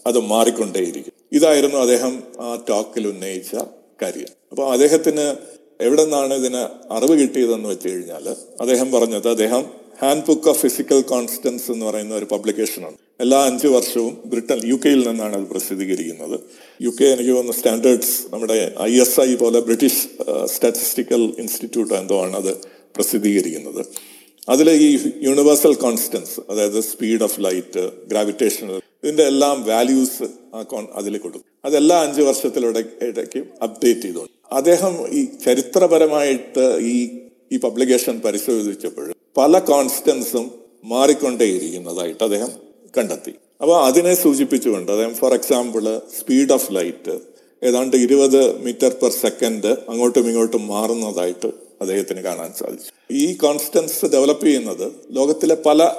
[0.08, 1.14] അത് മാറിക്കൊണ്ടേയിരിക്കും.
[1.32, 3.56] ഇതായിരുന്നു അദ്ദേഹം ആ ടോക്കിൽ ഉന്നയിച്ച
[4.02, 4.32] കാര്യം.
[4.52, 5.36] അപ്പൊ അദ്ദേഹത്തിന്
[5.82, 8.30] എവിടെ നിന്നാണ് ഇതിന് അറിവ് കിട്ടിയതെന്ന് വെച്ച് കഴിഞ്ഞാൽ
[8.62, 9.66] അദ്ദേഹം പറഞ്ഞത് അദ്ദേഹം
[10.02, 15.00] handbook of physical constants എന്ന് പറയുന്ന ഒരു പബ്ലിക്കേഷനാണ് എല്ലാ അഞ്ച് വർഷവും ബ്രിട്ടൻ യു കെയിൽ
[15.08, 16.36] നിന്നാണ് അത് പ്രസിദ്ധീകരിക്കുന്നത്.
[16.86, 18.58] യു കെ എനിക്ക് തോന്നുന്ന സ്റ്റാൻഡേർഡ്സ് നമ്മുടെ
[18.90, 20.04] ഐ എസ് ഐ പോലെ ബ്രിട്ടീഷ്
[20.54, 22.52] സ്റ്റാറ്റിസ്റ്റിക്കൽ ഇൻസ്റ്റിറ്റ്യൂട്ട് എന്തോ ആണ് അത്
[22.98, 23.82] പ്രസിദ്ധീകരിക്കുന്നത്.
[24.48, 24.92] അതിൽ ഈ
[25.28, 30.28] യൂണിവേഴ്സൽ കോൺസ്റ്റൻസ് അതായത് സ്പീഡ് ഓഫ് ലൈറ്റ് ഗ്രാവിറ്റേഷണൽ ഇതിന്റെ എല്ലാം വാല്യൂസ്
[31.02, 34.34] അതിൽ കൊടുക്കും അതെല്ലാം അഞ്ച് വർഷത്തിലൂടെ ഇടയ്ക്ക് അപ്ഡേറ്റ് ചെയ്തുകൊണ്ട്.
[34.60, 36.98] അദ്ദേഹം ഈ ചരിത്രപരമായിട്ട് ഈ
[37.54, 39.06] ഈ പബ്ലിക്കേഷൻ പരിശോധിച്ചപ്പോൾ
[39.40, 40.46] പല കോൺസ്റ്റൻസും
[40.92, 42.52] മാറിക്കൊണ്ടേയിരിക്കുന്നതായിട്ട് അദ്ദേഹം
[42.98, 43.34] കണ്ടെത്തി.
[43.62, 45.86] അപ്പോൾ അതിനെ സൂചിപ്പിച്ചുകൊണ്ട് അദ്ദേഹം for example
[46.20, 47.16] speed of light
[47.62, 51.50] ഏതാണ്ട് ഇരുപത് മീറ്റർ പെർ സെക്കൻഡ് അങ്ങോട്ടും ഇങ്ങോട്ടും മാറുന്നതായിട്ട്
[51.82, 52.92] അദ്ദേഹത്തിന് കാണാൻ സാധിച്ചു.
[53.22, 54.86] ഈ കോൺസ്റ്റൻസ് ഡെവലപ്പ് ചെയ്യുന്നത്
[55.18, 55.90] ലോകത്തിലെ പല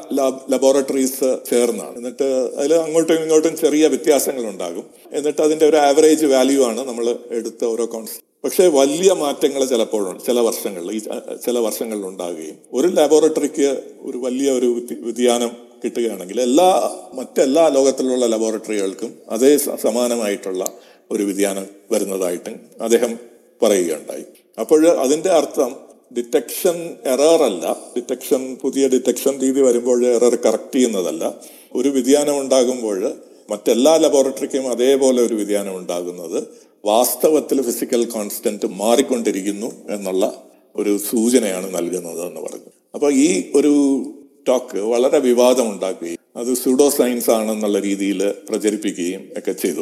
[0.53, 1.95] ലബോറട്ടറീസ് ചേർന്നാണ്.
[1.97, 2.29] എന്നിട്ട്
[2.59, 7.09] അതിൽ അങ്ങോട്ടും ഇങ്ങോട്ടും ചെറിയ വ്യത്യാസങ്ങൾ ഉണ്ടാകും എന്നിട്ട് അതിന്റെ ഒരു ആവറേജ് വാല്യൂ ആണ് നമ്മൾ
[7.39, 11.01] എടുത്ത ഓരോ കോൺസ്റ്റന്റ് പക്ഷേ വലിയ മാറ്റങ്ങൾ ചിലപ്പോഴും ചില വർഷങ്ങളിൽ ഈ
[11.45, 15.51] ചില വർഷങ്ങളിൽ ഉണ്ടാകുകയും ഒരു ലബോറട്ടറിക്ക് ഒരു വലിയ ഒരു വ്യതിയാനം
[15.85, 16.69] കിട്ടുകയാണെങ്കിൽ എല്ലാ
[17.15, 20.65] മറ്റെല്ലാ ലോകത്തിലുള്ള ലബോറട്ടറികൾക്കും അതേ സമാനമായിട്ടുള്ള
[21.11, 23.19] ഒരു വ്യതിയാനം വരുന്നതായിട്ടും അദ്ദേഹം
[23.63, 24.25] പറയുകയുണ്ടായി.
[24.61, 25.71] അപ്പോൾ അതിന്റെ അർത്ഥം
[26.17, 27.77] ഡിറ്റക്ഷൻ എറർ അല്ല.
[27.97, 31.35] ഡിറ്റക്ഷൻ പുതിയ ഡിറ്റക്ഷൻ രീതി വരുമ്പോൾ എറർ കറക്റ്റ് ചെയ്യുന്നതല്ല.
[31.75, 33.15] ഒരു വ്യതിയാനം ഉണ്ടാകുമ്പോൾ
[33.51, 40.43] മറ്റെല്ലാ ലബോറട്ടറിക്കും അതേപോലെ ഒരു വ്യതിയാനം ഉണ്ടാകുന്നത് വാസ്തവത്തിൽ ഫിസിക്കൽ കോൺസ്റ്റന്റ് മാറിക്കൊണ്ടിരിക്കുന്നു എന്നുള്ള
[40.77, 42.71] ഒരു സൂചനയാണ് നൽകുന്നത് എന്ന് പറഞ്ഞു.
[42.95, 44.05] അപ്പൊ ഈ ഒരു
[44.49, 49.81] ടോക്ക് വളരെ വിവാദം ഉണ്ടാക്കുകയും അത് സ്യൂഡോ സയൻസ് ആണെന്നുള്ള രീതിയിൽ പ്രചരിപ്പിക്കുകയും ഒക്കെ ചെയ്തു.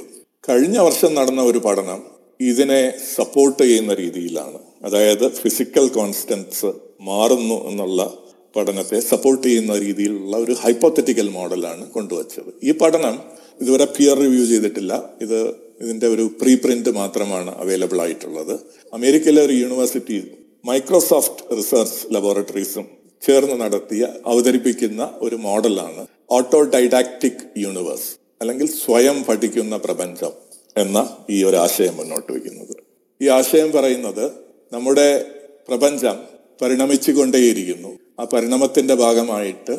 [0.48, 2.02] കഴിഞ്ഞ വർഷം നടന്ന ഒരു പഠനം
[2.40, 4.58] ഇതിനെ സപ്പോർട്ട് ചെയ്യുന്ന രീതിയിലാണ്.
[4.82, 6.66] അതായത് ഫിസിക്കൽ കോൺസ്റ്റൻസ്
[7.00, 8.14] മാറുന്നു എന്നുള്ള
[8.56, 12.54] പഠനത്തെ സപ്പോർട്ട് ചെയ്യുന്ന രീതിയിലുള്ള ഒരു ഹൈപ്പോത്തറ്റിക്കൽ മോഡലാണ് കൊണ്ടുവച്ചത്.
[12.62, 13.20] ഈ പഠനം
[13.60, 15.10] ഇതുവരെ പിയർ റിവ്യൂ ചെയ്തിട്ടില്ല.
[15.20, 18.60] ഇത് ഇതിന്റെ ഒരു പ്രീ പ്രിന്റ് മാത്രമാണ് അവൈലബിൾ ആയിട്ടുള്ളത്.
[18.92, 20.18] അമേരിക്കയിലെ ഒരു യൂണിവേഴ്സിറ്റി
[20.64, 22.86] മൈക്രോസോഫ്റ്റ് റിസർച്ച് ലബോറട്ടറീസും
[23.22, 28.10] ചേർന്ന് നടത്തിയ അവതരിപ്പിക്കുന്ന ഒരു മോഡലാണ് ഓട്ടോ ഡൈഡാക്റ്റിക് യൂണിവേഴ്സ്
[28.40, 30.32] അല്ലെങ്കിൽ സ്വയം പഠിക്കുന്ന പ്രപഞ്ചം
[30.76, 32.74] എന്ന ഈ ഒരു ആശയം മുന്നോട്ട് വയ്ക്കുന്നത്.
[33.22, 34.32] ഈ ആശയം പറയുന്നത്
[34.72, 35.26] നമ്മുടെ
[35.68, 36.16] പ്രപഞ്ചം
[36.62, 37.88] പരിണമിച്ചുകൊണ്ടേയിരിക്കുന്നു.
[38.20, 39.74] ആ പരിണമത്തിന്റെ ഭാഗമായിട്ട്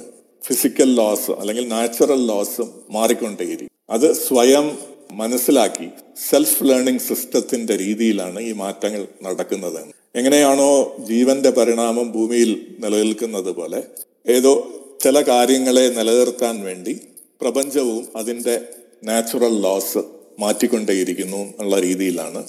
[0.47, 4.77] ഫിസിക്കൽ ലോസ് അല്ലെങ്കിൽ നാച്ചുറൽ ലോസും മാറിക്കൊണ്ടേയിരിക്കും അത് സ്വയം
[5.13, 5.89] മനസ്സിലാക്കി
[6.29, 9.81] സെൽഫ് ലേണിംഗ് സിസ്റ്റത്തിന്റെ രീതിയിലാണ് ഈ മാറ്റങ്ങൾ നടക്കുന്നത്.
[10.15, 13.83] എങ്ങനെയാണോ ജീവന്റെ പരിണാമം ഭൂമിയിൽ നിലനിൽക്കുന്നത് പോലെ
[14.27, 14.67] ഏതോ
[15.03, 16.99] ചില കാര്യങ്ങളെ നിലനിർത്താൻ വേണ്ടി
[17.41, 18.61] പ്രപഞ്ചവും അതിന്റെ
[19.03, 20.03] നാച്ചുറൽ ലോസ്
[20.39, 22.43] മാറ്റിക്കൊണ്ടേയിരിക്കുന്നു എന്നുള്ള രീതിയിലാണ്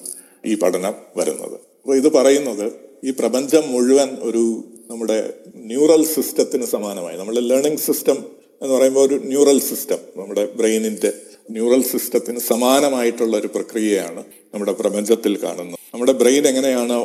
[0.47, 1.55] ഈ പഠനം വരുന്നത്.
[1.55, 2.73] അപ്പോൾ ഇത് പറയുന്നത്
[3.05, 7.17] ഈ പ്രപഞ്ചം മുഴുവൻ ഒരു നമ്മുടെ ന്യൂറൽ സിസ്റ്റത്തിന് സമാനമായി.
[7.17, 11.13] നമ്മുടെ ലേണിംഗ് സിസ്റ്റം എന്ന് പറയുമ്പോൾ ഒരു ന്യൂറൽ സിസ്റ്റം നമ്മുടെ ബ്രെയിനിന്റെ
[11.51, 14.25] ന്യൂറൽ സിസ്റ്റത്തിന് സമാനമായിട്ടുള്ള ഒരു പ്രക്രിയയാണ്
[14.55, 15.79] നമ്മുടെ പ്രപഞ്ചത്തിൽ കാണുന്നത്.
[15.95, 16.97] നമ്മുടെ ബ്രെയിൻ എങ്ങനെയാണ്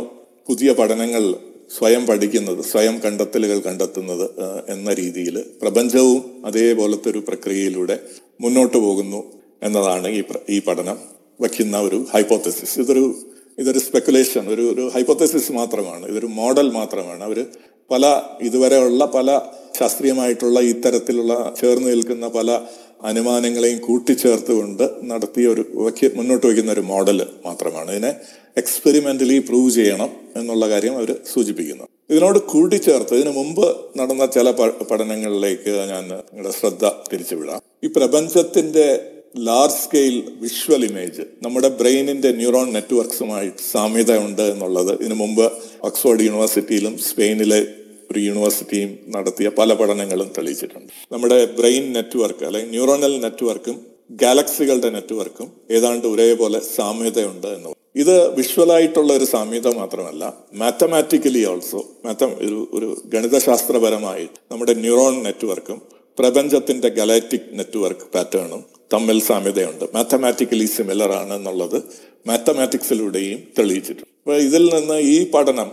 [0.50, 1.36] പുതിയ പഠനങ്ങൾ
[1.78, 4.26] സ്വയം പഠിക്കുന്നത് സ്വയം കണ്ടെത്തലുകൾ കണ്ടെത്തുന്നത്
[4.70, 8.00] എന്ന രീതിയിൽ പ്രപഞ്ചവും അതേപോലത്തെ ഒരു പ്രക്രിയയിലൂടെ
[8.42, 9.22] മുന്നോട്ട് പോകുന്നു
[9.64, 10.98] എന്നതാണ് ഈ ഈ പഠനം
[11.42, 13.16] വയ്ക്കുന്ന ഒരു ഹൈപ്പോത്തസിസ് ഇതൊരു
[13.58, 16.08] ഇതൊരു സ്പെക്കുലേഷൻ ഒരു ഒരു ഹൈപ്പോത്തസിസ് മാത്രമാണ്.
[16.08, 17.24] ഇതൊരു മോഡൽ മാത്രമാണ്.
[17.24, 17.46] അവർ
[17.92, 19.42] പല ഇതുവരെയുള്ള പല
[19.80, 22.60] ശാസ്ത്രീയമായിട്ടുള്ള ഇത്തരത്തിലുള്ള ചേർന്ന് നിൽക്കുന്ന പല
[23.04, 27.92] അനുമാനങ്ങളെയും കൂട്ടിച്ചേർത്തുകൊണ്ട് നടത്തിയ ഒരു വയ്ക്ക് മുന്നോട്ട് വയ്ക്കുന്ന ഒരു മോഡൽ മാത്രമാണ്.
[27.92, 28.16] ഇതിനെ
[28.58, 31.84] എക്സ്പെരിമെന്റലി പ്രൂവ് ചെയ്യണം എന്നുള്ള കാര്യം അവർ സൂചിപ്പിക്കുന്നു.
[32.10, 33.66] ഇതിനോട് കൂട്ടിച്ചേർത്ത് ഇതിനു മുമ്പ്
[33.98, 34.52] നടന്ന ചില
[34.92, 37.62] പഠനങ്ങളിലേക്ക് ഞാൻ നിങ്ങളുടെ ശ്രദ്ധ തിരിച്ചുവിടാം.
[37.84, 45.52] ഈ പ്രപഞ്ചത്തിന്റെ ലാർജ് സ്കെയിൽ വിഷ്വൽ ഇമേജ് നമ്മുടെ ബ്രെയിനിന്റെ ന്യൂറോൺ നെറ്റ്വർക്സുമായി സാമ്യത ഉണ്ട് എന്നുള്ളത് ഇതിനു മുമ്പ്
[45.84, 47.66] ഓക്സ്ഫോർഡ് യൂണിവേഴ്സിറ്റിയിലും സ്പെയിനിലെ
[48.14, 50.92] ഒരു യൂണിവേഴ്സിറ്റിയും നടത്തിയ പല പഠനങ്ങളും തെളിയിച്ചിട്ടുണ്ട്.
[51.12, 59.26] നമ്മുടെ ബ്രെയിൻ നെറ്റ്വർക്ക് അല്ലെങ്കിൽ ന്യൂറോണൽ നെറ്റ്വർക്കും ഗാലക്സികളുടെ നെറ്റ്വർക്കും ഏതാണ്ട് ഒരേപോലെ സാമ്യതയുണ്ട് എന്ന് ഇത് വിഷ്വലായിട്ടുള്ള ഒരു
[59.26, 65.82] സാമ്യത മാത്രമല്ല മാത്തമാറ്റിക്കലി ഓൾസോ മാത്ത ഒരു ഒരു ഗണിതശാസ്ത്രപരമായി നമ്മുടെ ന്യൂറോൺ നെറ്റ്വർക്കും
[66.20, 68.64] പ്രപഞ്ചത്തിന്റെ ഗലാക്റ്റിക് നെറ്റ്വർക്ക് പാറ്റേണും
[68.94, 69.86] തമ്മിൽ സാമ്യതയുണ്ട്.
[69.96, 71.84] മാത്തമാറ്റിക്കലി സിമിലർ ആണ് എന്നുള്ളത്
[72.28, 74.10] മാത്തമാറ്റിക്സിലൂടെയും തെളിയിച്ചിട്ടുണ്ട്.
[74.22, 75.72] അപ്പൊ ഇതിൽ നിന്ന് ഈ പഠനം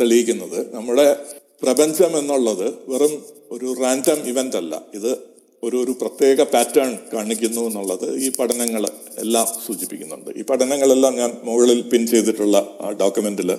[0.00, 1.16] തെളിയിക്കുന്നത് നമ്മുടെ
[1.62, 3.14] പ്രപഞ്ചം എന്നുള്ളത് വെറും
[3.50, 4.82] ഒരു റാൻഡം ഇവന്റ് അല്ല.
[4.94, 5.18] ഇത്
[5.62, 8.86] ഒരു ഒരു പ്രത്യേക പാറ്റേൺ കാണിക്കുന്നു എന്നുള്ളത് ഈ പഠനങ്ങൾ
[9.18, 10.30] എല്ലാം സൂചിപ്പിക്കുന്നുണ്ട്.
[10.36, 13.50] ഈ പഠനങ്ങളെല്ലാം ഞാൻ മുകളിൽ പിൻ ചെയ്തിട്ടുള്ള ആ ഡോക്യുമെന്റിൽ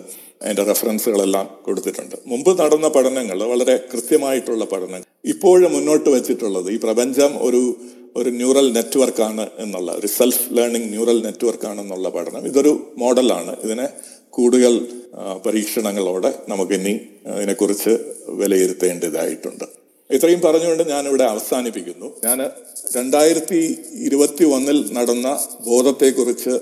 [0.41, 2.15] അതിന്റെ റെഫറൻസുകളെല്ലാം കൊടുത്തിട്ടുണ്ട്.
[2.25, 5.05] മുമ്പ് നടന്ന പഠനങ്ങൾ വളരെ കൃത്യമായിട്ടുള്ള പഠനങ്ങൾ.
[5.25, 7.75] ഇപ്പോഴും മുന്നോട്ട് വെച്ചിട്ടുള്ളത് ഈ പ്രപഞ്ചം ഒരു
[8.15, 12.45] ഒരു ന്യൂറൽ നെറ്റ്വർക്കാണ് എന്നുള്ള ഒരു സെൽഫ് ലേണിംഗ് ന്യൂറൽ നെറ്റ്വർക്കാണ് എന്നുള്ള പഠനം.
[12.45, 13.87] ഇതൊരു മോഡലാണ് ഇതിനെ
[14.37, 14.73] കൂടുതൽ
[15.45, 16.93] പരീക്ഷണങ്ങളോടെ നമുക്കിനി
[17.37, 17.93] ഇതിനെക്കുറിച്ച്
[18.39, 19.65] വിലയിരുത്തേണ്ടതായിട്ടുണ്ട്.
[20.09, 22.07] ഇത്രയും പറഞ്ഞുകൊണ്ട് ഞാനിവിടെ അവസാനിപ്പിക്കുന്നു.
[22.25, 22.39] ഞാൻ
[22.97, 23.61] രണ്ടായിരത്തി
[24.07, 25.27] ഇരുപത്തി ഒന്നിൽ നടന്ന
[25.67, 26.53] ബോധത്തെക്കുറിച്ച്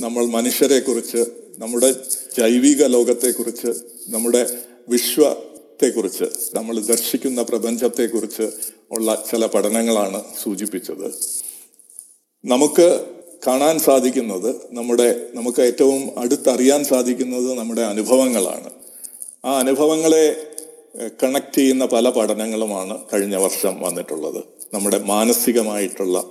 [0.00, 1.22] നമ്മൾ മനുഷ്യരെക്കുറിച്ച്
[1.58, 1.90] നമ്മുടെ
[2.38, 3.72] ജൈവിക ലോകത്തെക്കുറിച്ച്
[4.14, 4.42] നമ്മുടെ
[4.88, 8.46] വിശ്വത്തെക്കുറിച്ച് നമ്മൾ ദർശിക്കുന്ന പ്രപഞ്ചത്തെക്കുറിച്ച്
[8.92, 11.06] ഉള്ള ചില പഠനങ്ങളാണ് സൂചിപ്പിച്ചത്.
[12.44, 12.88] നമുക്ക്
[13.46, 18.70] കാണാൻ സാധിക്കുന്നത് നമ്മുടെ നമുക്ക് ഏറ്റവും അടുത്തറിയാൻ സാധിക്കുന്നത് നമ്മുടെ അനുഭവങ്ങളാണ്.
[19.44, 20.36] ആ അനുഭവങ്ങളെ
[21.22, 24.44] കണക്ട് ചെയ്യുന്ന പല പഠനങ്ങളുമാണ് കഴിഞ്ഞ വർഷം വന്നിട്ടുള്ളത്.
[24.74, 26.24] നമ്മുടെ മാനസികമായിട്ടുള്ള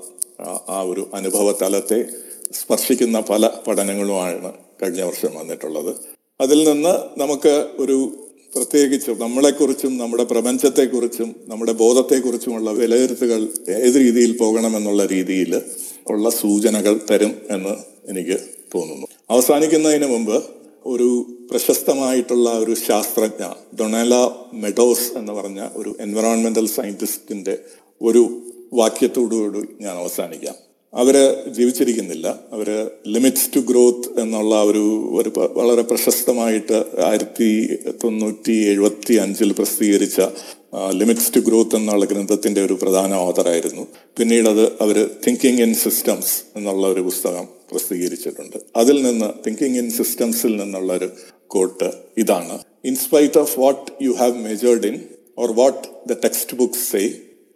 [0.69, 2.06] ആ- ഒരു അനുഭവ തലത്തെ
[2.53, 5.95] സ്പർശിക്കുന്ന പല പഠനങ്ങളുമാണ് കഴിഞ്ഞ വർഷം വന്നിട്ടുള്ളത്.
[6.41, 15.61] അതിൽ നിന്ന് നമുക്ക് ഒരു പ്രത്യേകിച്ചും നമ്മളെക്കുറിച്ചും നമ്മുടെ പ്രപഞ്ചത്തെക്കുറിച്ചും നമ്മുടെ ബോധത്തെക്കുറിച്ചുമുള്ള വിലയിരുത്തുകൾ ഏത് രീതിയിൽ പോകണമെന്നുള്ള രീതിയിൽ
[16.09, 17.75] ഉള്ള സൂചനകൾ തരും എന്ന്
[18.09, 18.39] എനിക്ക്
[18.75, 19.07] തോന്നുന്നു.
[19.30, 20.43] അവസാനിക്കുന്നതിന് മുമ്പ്
[20.85, 23.49] ഒരു പ്രശസ്തമായിട്ടുള്ള ഒരു ശാസ്ത്രജ്ഞ
[23.80, 27.57] ഡൊണാല മെഡോസ് എന്ന് പറഞ്ഞ ഒരു എൻവറോൺമെന്റൽ സയന്റിസ്റ്റിന്റെ
[28.01, 28.41] ഒരു
[28.73, 30.55] വാക്യത്തോടുകൂടി ഞാൻ അവസാനിക്കാം.
[30.93, 32.39] അവർ ജീവിച്ചിരിക്കുന്നില്ല.
[32.51, 40.21] അവർ ലിമിറ്റ്സ് ടു ഗ്രോത്ത് എന്നുള്ള ഒരു ഒരു വളരെ പ്രശസ്തമായിട്ട് ആയിരത്തി തൊണ്ണൂറ്റി എഴുപത്തി അഞ്ചിൽ പ്രസിദ്ധീകരിച്ച
[41.00, 43.84] ലിമിറ്റ്സ് ടു ഗ്രോത്ത് എന്നുള്ള ഗ്രന്ഥത്തിന്റെ ഒരു പ്രധാന ഓതറായിരുന്നു
[44.18, 48.58] പിന്നീട് അത് അവർ തിങ്കിങ് ഇൻ സിസ്റ്റംസ് എന്നുള്ള ഒരു പുസ്തകം പ്രസിദ്ധീകരിച്ചിട്ടുണ്ട്.
[48.76, 51.10] അതിൽ നിന്ന് തിങ്കിങ് ഇൻ സിസ്റ്റംസിൽ നിന്നുള്ള ഒരു
[51.48, 52.56] കോട്ട് ഇതാണ്.
[52.84, 54.98] In spite of what you have measured in
[55.38, 57.04] or what the text books say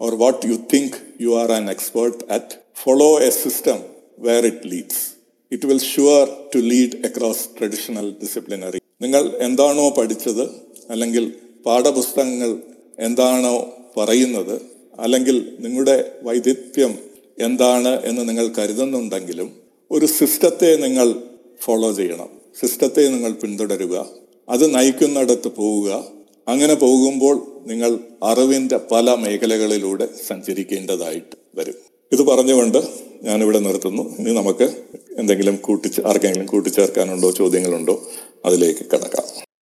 [0.01, 3.79] or what you think you are an expert at follow a system
[4.19, 5.03] where it leads
[5.51, 6.23] it will sure
[6.55, 10.45] to lead across traditional disciplinary നിങ്ങൾ എന്താണോ പഠിച്ചത്
[10.89, 11.25] അല്ലെങ്കിൽ
[11.65, 12.51] പാഠപുസ്തകങ്ങൾ
[12.99, 14.61] എന്താണോ പറയുന്നത്?
[14.99, 16.97] അല്ലെങ്കിൽ നിങ്ങളുടെ വൈദഗ്ധ്യം
[17.39, 19.51] എന്താണ് എന്ന് നിങ്ങൾ കരുതുന്നുണ്ടെങ്കിലും
[19.91, 21.13] ഒരു സിസ്റ്റത്തെ നിങ്ങൾ
[21.61, 22.29] ഫോളോ ചെയ്യണം.
[22.61, 24.07] സിസ്റ്റത്തെ നിങ്ങൾ പിന്തുടരുക.
[24.49, 26.05] അത് നയിക്കുന്നിടത്ത് പോവുക.
[26.47, 31.73] അങ്ങനെ പോകുമ്പോൾ നിങ്ങൾ അറിവിന്റെ പല മേഖലകളിലൂടെ സഞ്ചരിക്കേണ്ടതായിട്ട് വരും.
[32.11, 32.77] ഇത് പറഞ്ഞുകൊണ്ട്
[33.23, 34.17] ഞാനിവിടെ നിർത്തുന്നു.
[34.19, 34.71] ഇനി നമുക്ക്
[35.17, 37.31] എന്തെങ്കിലും കൂട്ടിച്ച് ആർക്കെങ്കിലും കൂട്ടിച്ചേർക്കാനുണ്ടോ?
[37.31, 38.07] ചോദ്യങ്ങളുണ്ടോ?
[38.45, 39.46] അതിലേക്ക് കിടക്കാം.